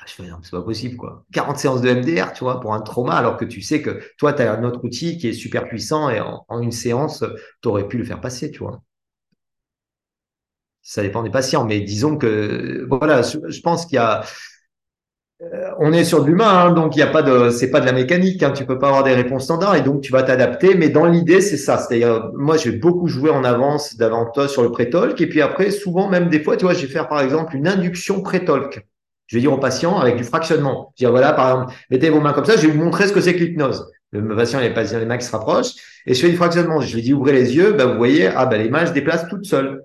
Ah, 0.00 0.04
je 0.06 0.14
fais 0.14 0.22
non 0.22 0.38
c'est 0.42 0.52
pas 0.52 0.62
possible 0.62 0.96
quoi. 0.96 1.24
40 1.34 1.58
séances 1.58 1.80
de 1.82 1.92
MDR 1.92 2.32
tu 2.32 2.44
vois 2.44 2.60
pour 2.60 2.72
un 2.72 2.80
trauma 2.80 3.14
alors 3.14 3.36
que 3.36 3.44
tu 3.44 3.60
sais 3.60 3.82
que 3.82 4.00
toi 4.16 4.32
tu 4.32 4.40
as 4.40 4.54
un 4.54 4.64
autre 4.64 4.82
outil 4.84 5.18
qui 5.18 5.28
est 5.28 5.32
super 5.34 5.68
puissant 5.68 6.08
et 6.08 6.20
en, 6.20 6.46
en 6.48 6.62
une 6.62 6.72
séance 6.72 7.24
tu 7.62 7.68
aurais 7.68 7.86
pu 7.88 7.98
le 7.98 8.04
faire 8.04 8.22
passer 8.22 8.50
tu 8.50 8.60
vois 8.60 8.80
ça 10.84 11.02
dépend 11.02 11.22
des 11.22 11.30
patients, 11.30 11.64
mais 11.64 11.80
disons 11.80 12.16
que 12.16 12.86
voilà, 12.88 13.22
je, 13.22 13.60
pense 13.62 13.86
qu'il 13.86 13.96
y 13.96 13.98
a 13.98 14.22
euh, 15.42 15.70
on 15.78 15.92
est 15.92 16.04
sur 16.04 16.22
de 16.22 16.28
l'humain, 16.28 16.46
hein, 16.48 16.72
donc 16.72 16.94
il 16.94 16.98
n'y 16.98 17.02
a 17.02 17.08
pas 17.08 17.22
de, 17.22 17.50
c'est 17.50 17.70
pas 17.70 17.80
de 17.80 17.86
la 17.86 17.92
mécanique. 17.92 18.42
Hein, 18.42 18.52
tu 18.52 18.64
peux 18.66 18.78
pas 18.78 18.88
avoir 18.88 19.02
des 19.02 19.14
réponses 19.14 19.44
standards 19.44 19.76
et 19.76 19.82
donc 19.82 20.02
tu 20.02 20.12
vas 20.12 20.22
t'adapter. 20.22 20.74
Mais 20.74 20.90
dans 20.90 21.06
l'idée, 21.06 21.40
c'est 21.40 21.56
ça. 21.56 21.78
C'est-à-dire, 21.78 22.30
moi, 22.34 22.56
je 22.56 22.70
vais 22.70 22.76
beaucoup 22.76 23.08
jouer 23.08 23.30
en 23.30 23.44
avance 23.44 23.96
davantage 23.96 24.50
sur 24.50 24.62
le 24.62 24.70
pré-talk 24.70 25.20
et 25.20 25.26
puis 25.28 25.40
après, 25.42 25.70
souvent 25.70 26.08
même 26.08 26.28
des 26.28 26.40
fois, 26.40 26.56
tu 26.56 26.64
vois, 26.64 26.74
je 26.74 26.82
vais 26.82 26.92
faire 26.92 27.08
par 27.08 27.20
exemple 27.20 27.56
une 27.56 27.66
induction 27.66 28.22
pré-talk. 28.22 28.86
Je 29.26 29.36
vais 29.36 29.40
dire 29.40 29.52
au 29.52 29.58
patient 29.58 29.98
avec 29.98 30.16
du 30.16 30.24
fractionnement. 30.24 30.92
Je 30.96 31.04
vais 31.04 31.08
dire 31.08 31.10
voilà, 31.10 31.32
par 31.32 31.50
exemple, 31.50 31.74
mettez 31.90 32.10
vos 32.10 32.20
mains 32.20 32.32
comme 32.32 32.44
ça. 32.44 32.56
Je 32.56 32.66
vais 32.66 32.72
vous 32.72 32.84
montrer 32.84 33.08
ce 33.08 33.12
que 33.12 33.20
c'est 33.20 33.34
que 33.34 33.40
l'hypnose. 33.40 33.90
Le 34.12 34.36
patient, 34.36 34.60
il 34.60 34.66
a 34.66 34.98
les 34.98 35.06
mains 35.06 35.18
qui 35.18 35.26
se 35.26 35.32
rapprochent 35.32 35.74
et 36.06 36.14
je 36.14 36.20
fais 36.20 36.30
du 36.30 36.36
fractionnement. 36.36 36.80
Je 36.80 36.94
lui 36.94 37.02
dis 37.02 37.12
ouvrez 37.12 37.32
les 37.32 37.56
yeux. 37.56 37.72
Ben, 37.72 37.86
vous 37.86 37.96
voyez, 37.96 38.28
ah 38.28 38.46
ben 38.46 38.62
les 38.62 38.68
mains 38.68 38.86
se 38.86 38.92
déplacent 38.92 39.28
toutes 39.28 39.46
seules. 39.46 39.82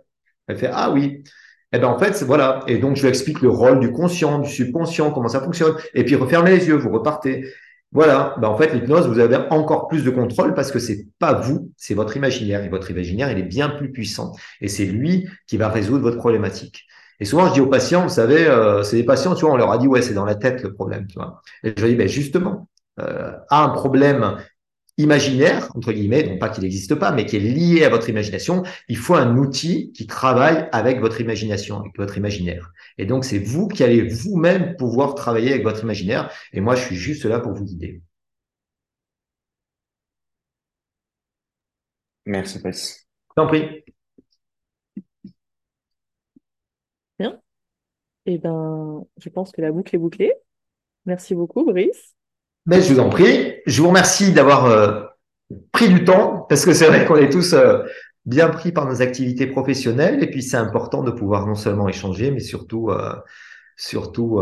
Elle 0.50 0.58
fait 0.58 0.70
Ah 0.72 0.91
oui. 0.91 1.24
Eh 1.72 1.78
ben 1.78 1.88
en 1.88 2.00
fait, 2.00 2.24
voilà. 2.24 2.62
Et 2.68 2.80
donc, 2.80 2.95
je 2.95 3.04
lui 3.04 3.10
explique 3.10 3.41
le 3.41 3.50
rôle 3.50 3.80
du 3.80 3.91
conscient, 3.91 4.39
du 4.39 4.50
subconscient, 4.50 5.12
comment 5.12 5.28
ça 5.28 5.39
fonctionne. 5.39 5.76
Et 5.93 6.04
puis, 6.04 6.16
refermez 6.16 6.52
les 6.52 6.68
yeux, 6.68 6.76
vous 6.76 6.89
repartez. 6.91 7.45
Voilà. 7.91 8.36
Ben, 8.41 8.47
en 8.47 8.58
fait, 8.58 8.74
l'hypnose, 8.74 9.08
vous 9.08 9.20
avez 9.20 9.38
encore 9.52 9.88
plus 9.88 10.04
de 10.04 10.10
contrôle 10.10 10.54
parce 10.56 10.72
que 10.72 10.80
c'est 10.80 11.08
pas 11.20 11.34
vous, 11.34 11.72
c'est 11.78 11.93
votre 11.93 12.18
imaginaire. 12.18 12.64
Et 12.64 12.70
votre 12.70 12.89
imaginaire, 12.91 13.32
il 13.32 13.38
est 13.38 13.43
bien 13.43 13.70
plus 13.70 13.91
puissant. 13.91 14.34
Et 14.62 14.68
c'est 14.68 14.86
lui 14.86 15.28
qui 15.47 15.58
va 15.58 15.70
résoudre 15.70 16.02
votre 16.02 16.18
problématique. 16.18 16.86
Et 17.20 17.26
souvent, 17.26 17.47
je 17.47 17.54
dis 17.54 17.62
aux 17.62 17.68
patients, 17.68 18.04
vous 18.04 18.10
savez, 18.10 18.47
euh, 18.47 18.82
c'est 18.82 18.95
des 18.95 19.04
patients, 19.04 19.36
tu 19.36 19.45
vois, 19.45 19.54
on 19.54 19.58
leur 19.58 19.72
a 19.72 19.78
dit, 19.78 19.88
ouais, 19.88 20.02
c'est 20.02 20.14
dans 20.14 20.26
la 20.26 20.36
tête 20.36 20.64
le 20.64 20.74
problème, 20.74 21.06
tu 21.08 21.16
vois. 21.16 21.41
Et 21.64 21.74
je 21.78 21.86
dis, 21.86 21.95
ben 21.95 22.08
justement, 22.08 22.68
euh, 23.00 23.34
un 23.50 23.70
problème 23.70 24.38
imaginaire, 25.00 25.72
entre 25.76 25.91
guillemets, 25.93 26.24
donc 26.24 26.39
pas 26.39 26.50
qu'il 26.50 26.64
n'existe 26.64 26.93
pas, 26.95 27.12
mais 27.12 27.26
qui 27.26 27.38
est 27.38 27.39
lié 27.39 27.84
à 27.86 27.89
votre 27.89 28.10
imagination, 28.10 28.64
il 28.89 28.97
faut 28.97 29.16
un 29.16 29.38
outil 29.38 29.91
qui 29.93 30.06
travaille 30.08 30.68
avec 30.72 31.00
votre 31.00 31.22
imagination, 31.22 31.80
avec 31.80 31.97
votre 31.97 32.18
imaginaire. 32.18 32.72
Et 32.97 33.06
donc, 33.06 33.26
c'est 33.26 33.39
vous 33.39 33.68
qui 33.68 33.84
allez 33.84 34.02
vous-même 34.08 34.76
pouvoir 34.76 35.16
travailler 35.16 35.52
avec 35.52 35.64
votre 35.64 35.84
imaginaire. 35.84 36.30
Et 36.54 36.62
moi, 36.62 36.76
je 36.76 36.84
suis 36.84 36.95
juste 36.97 37.26
là 37.26 37.39
pour 37.39 37.54
vous 37.54 37.64
guider. 37.66 38.02
Merci, 42.26 42.60
Brice. 42.60 43.08
T'en 43.36 43.47
prie. 43.47 43.84
Bien. 47.20 47.41
Eh 48.26 48.38
ben, 48.39 49.06
je 49.18 49.30
pense 49.30 49.52
que 49.52 49.62
la 49.62 49.72
boucle 49.72 49.95
est 49.95 50.00
bouclée. 50.00 50.34
Merci 51.06 51.36
beaucoup, 51.36 51.66
Brice. 51.66 52.16
Mais 52.66 52.82
je 52.82 52.93
vous 52.93 52.99
en 52.99 53.10
prie. 53.10 53.55
Je 53.66 53.82
vous 53.82 53.88
remercie 53.88 54.32
d'avoir 54.32 54.66
euh, 54.66 55.03
pris 55.72 55.89
du 55.89 56.03
temps 56.03 56.45
parce 56.49 56.66
que 56.66 56.74
c'est 56.74 56.88
vrai 56.88 57.05
qu'on 57.05 57.16
est 57.16 57.30
tous 57.30 57.53
euh, 57.53 57.84
bien 58.26 58.49
pris 58.49 58.72
par 58.72 58.86
nos 58.86 59.01
activités 59.01 59.47
professionnelles 59.47 60.24
et 60.24 60.30
puis 60.30 60.43
c'est 60.43 60.57
important 60.57 61.03
de 61.03 61.12
pouvoir 61.12 61.47
non 61.47 61.55
seulement 61.55 61.88
échanger, 61.88 62.32
mais 62.32 62.39
surtout, 62.39 62.89
euh, 62.89 63.16
surtout, 63.76 64.41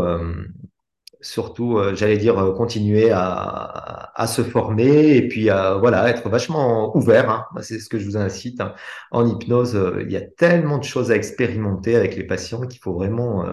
surtout, 1.20 1.78
j'allais 1.94 2.18
dire, 2.18 2.52
continuer 2.56 3.10
à, 3.12 4.12
à, 4.14 4.26
se 4.26 4.42
former 4.42 5.16
et 5.16 5.26
puis 5.28 5.44
voilà, 5.44 6.08
être 6.10 6.28
vachement 6.28 6.94
ouvert. 6.96 7.30
Hein. 7.30 7.46
C'est 7.62 7.78
ce 7.78 7.88
que 7.88 7.98
je 7.98 8.04
vous 8.04 8.16
incite. 8.16 8.60
Hein. 8.60 8.74
En 9.10 9.26
hypnose, 9.26 9.78
il 10.00 10.10
y 10.10 10.16
a 10.16 10.22
tellement 10.22 10.78
de 10.78 10.84
choses 10.84 11.10
à 11.10 11.16
expérimenter 11.16 11.96
avec 11.96 12.16
les 12.16 12.24
patients 12.24 12.66
qu'il 12.66 12.80
faut 12.80 12.92
vraiment, 12.92 13.46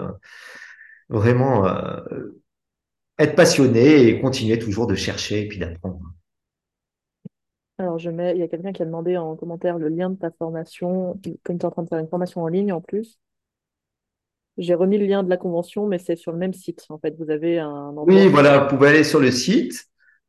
vraiment 1.08 1.66
être 3.18 3.36
passionné 3.36 4.08
et 4.08 4.20
continuer 4.20 4.60
toujours 4.60 4.88
de 4.88 4.96
chercher 4.96 5.42
et 5.42 5.48
puis 5.48 5.60
d'apprendre. 5.60 6.00
Alors, 7.78 8.00
je 8.00 8.10
mets, 8.10 8.32
il 8.32 8.40
y 8.40 8.44
a 8.44 8.48
quelqu'un 8.48 8.72
qui 8.72 8.82
a 8.82 8.86
demandé 8.86 9.18
en 9.18 9.36
commentaire 9.36 9.78
le 9.78 9.90
lien 9.90 10.10
de 10.10 10.16
ta 10.16 10.32
formation, 10.32 11.20
comme 11.44 11.58
tu 11.58 11.64
es 11.64 11.66
en 11.66 11.72
train 11.72 11.84
de 11.84 11.90
faire 11.90 12.00
une 12.00 12.08
formation 12.08 12.42
en 12.42 12.48
ligne 12.48 12.72
en 12.72 12.82
plus. 12.82 13.20
J'ai 14.58 14.74
remis 14.74 14.98
le 14.98 15.06
lien 15.06 15.24
de 15.24 15.30
la 15.30 15.36
convention, 15.36 15.86
mais 15.86 16.00
c'est 16.00 16.16
sur 16.16 16.32
le 16.32 16.38
même 16.38 16.54
site. 16.54 16.86
En 16.90 16.98
fait, 16.98 17.14
vous 17.20 17.30
avez 17.30 17.60
un 17.60 17.94
Oui, 17.98 18.28
voilà, 18.30 18.60
vous 18.60 18.70
pouvez 18.70 18.90
aller 18.90 19.04
sur 19.04 19.20
le 19.20 19.32
site. 19.32 19.88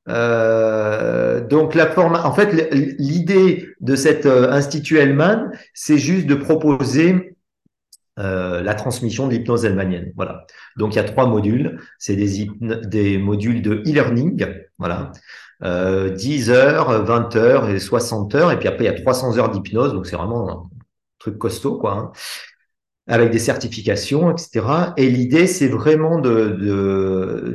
Euh, 0.09 1.41
donc 1.47 1.75
la 1.75 1.87
forme, 1.87 2.15
en 2.17 2.33
fait, 2.33 2.71
l'idée 2.99 3.69
de 3.81 3.97
cet 3.97 4.27
euh, 4.27 4.51
institut 4.51 4.99
Hellman, 4.99 5.51
c'est 5.75 5.99
juste 5.99 6.27
de 6.27 6.35
proposer 6.35 7.26
euh, 8.19 8.63
la 8.63 8.75
transmission 8.75 9.27
de 9.27 9.33
l'hypnose 9.33 9.65
helmanienne. 9.65 10.13
Voilà. 10.17 10.47
Donc 10.77 10.95
il 10.95 10.97
y 10.97 11.01
a 11.01 11.05
trois 11.05 11.27
modules. 11.27 11.81
C'est 11.99 12.17
des, 12.17 13.19
modules 13.19 13.63
de 13.63 13.75
e-learning. 13.87 14.47
Voilà. 14.79 15.13
Euh, 15.65 16.11
10 16.11 16.51
heures, 16.51 17.05
20 17.05 17.37
heures 17.37 17.69
et 17.69 17.79
60 17.79 18.35
heures. 18.35 18.53
Et 18.53 18.59
puis 18.59 18.69
après, 18.69 18.85
il 18.85 18.87
y 18.87 18.91
a 18.91 19.01
300 19.01 19.39
heures 19.39 19.51
d'hypnose. 19.51 19.93
Donc 19.93 20.07
c'est 20.07 20.17
vraiment 20.17 20.51
un 20.51 20.71
truc 21.19 21.39
costaud, 21.39 21.79
quoi. 21.79 21.93
Hein 21.93 22.13
avec 23.09 23.31
des 23.31 23.39
certifications, 23.39 24.33
etc. 24.33 24.67
Et 24.97 25.09
l'idée, 25.09 25.47
c'est 25.47 25.69
vraiment 25.69 26.19
de, 26.19 26.57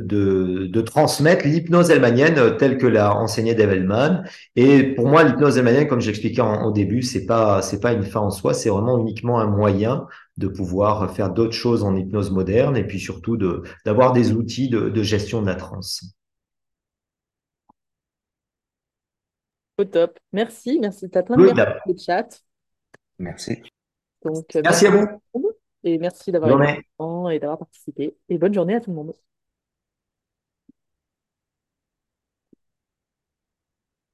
de, 0.04 0.80
transmettre 0.80 1.46
l'hypnose 1.46 1.90
helmanienne 1.90 2.56
telle 2.58 2.76
que 2.76 2.86
l'a 2.86 3.14
enseigné 3.14 3.54
Dave 3.54 4.24
Et 4.56 4.94
pour 4.94 5.08
moi, 5.08 5.22
l'hypnose 5.24 5.58
helmanienne, 5.58 5.88
comme 5.88 6.00
j'expliquais 6.00 6.42
au 6.42 6.72
début, 6.72 7.02
c'est 7.02 7.24
pas 7.26 7.62
c'est 7.62 7.80
pas 7.80 7.92
une 7.92 8.02
fin 8.02 8.20
en 8.20 8.30
soi, 8.30 8.52
c'est 8.54 8.68
vraiment 8.68 8.98
uniquement 8.98 9.40
un 9.40 9.46
moyen 9.46 10.06
de 10.36 10.48
pouvoir 10.48 11.14
faire 11.14 11.30
d'autres 11.30 11.52
choses 11.52 11.84
en 11.84 11.94
hypnose 11.96 12.30
moderne 12.30 12.76
et 12.76 12.86
puis 12.86 12.98
surtout 12.98 13.36
de 13.36 13.62
d'avoir 13.84 14.12
des 14.12 14.32
outils 14.32 14.68
de, 14.68 14.88
de 14.88 15.02
gestion 15.02 15.42
de 15.42 15.46
la 15.46 15.54
transe. 15.54 16.04
Au 19.78 19.84
top. 19.84 20.18
Merci, 20.32 20.78
merci. 20.80 21.10
Tu 21.10 21.18
as 21.18 21.22
plein 21.22 21.36
de 21.36 21.98
chat. 21.98 22.42
Merci. 23.18 23.62
Donc, 24.24 24.46
merci 24.54 24.86
à 24.86 24.90
vous. 24.90 25.06
Et 25.84 25.98
merci 25.98 26.30
d'avoir 26.30 26.62
été 26.62 26.86
temps 26.96 27.28
et 27.28 27.38
d'avoir 27.38 27.58
participé. 27.58 28.16
Et 28.28 28.38
bonne 28.38 28.54
journée 28.54 28.74
à 28.74 28.80
tout 28.80 28.90
le 28.90 28.96
monde. 28.96 29.12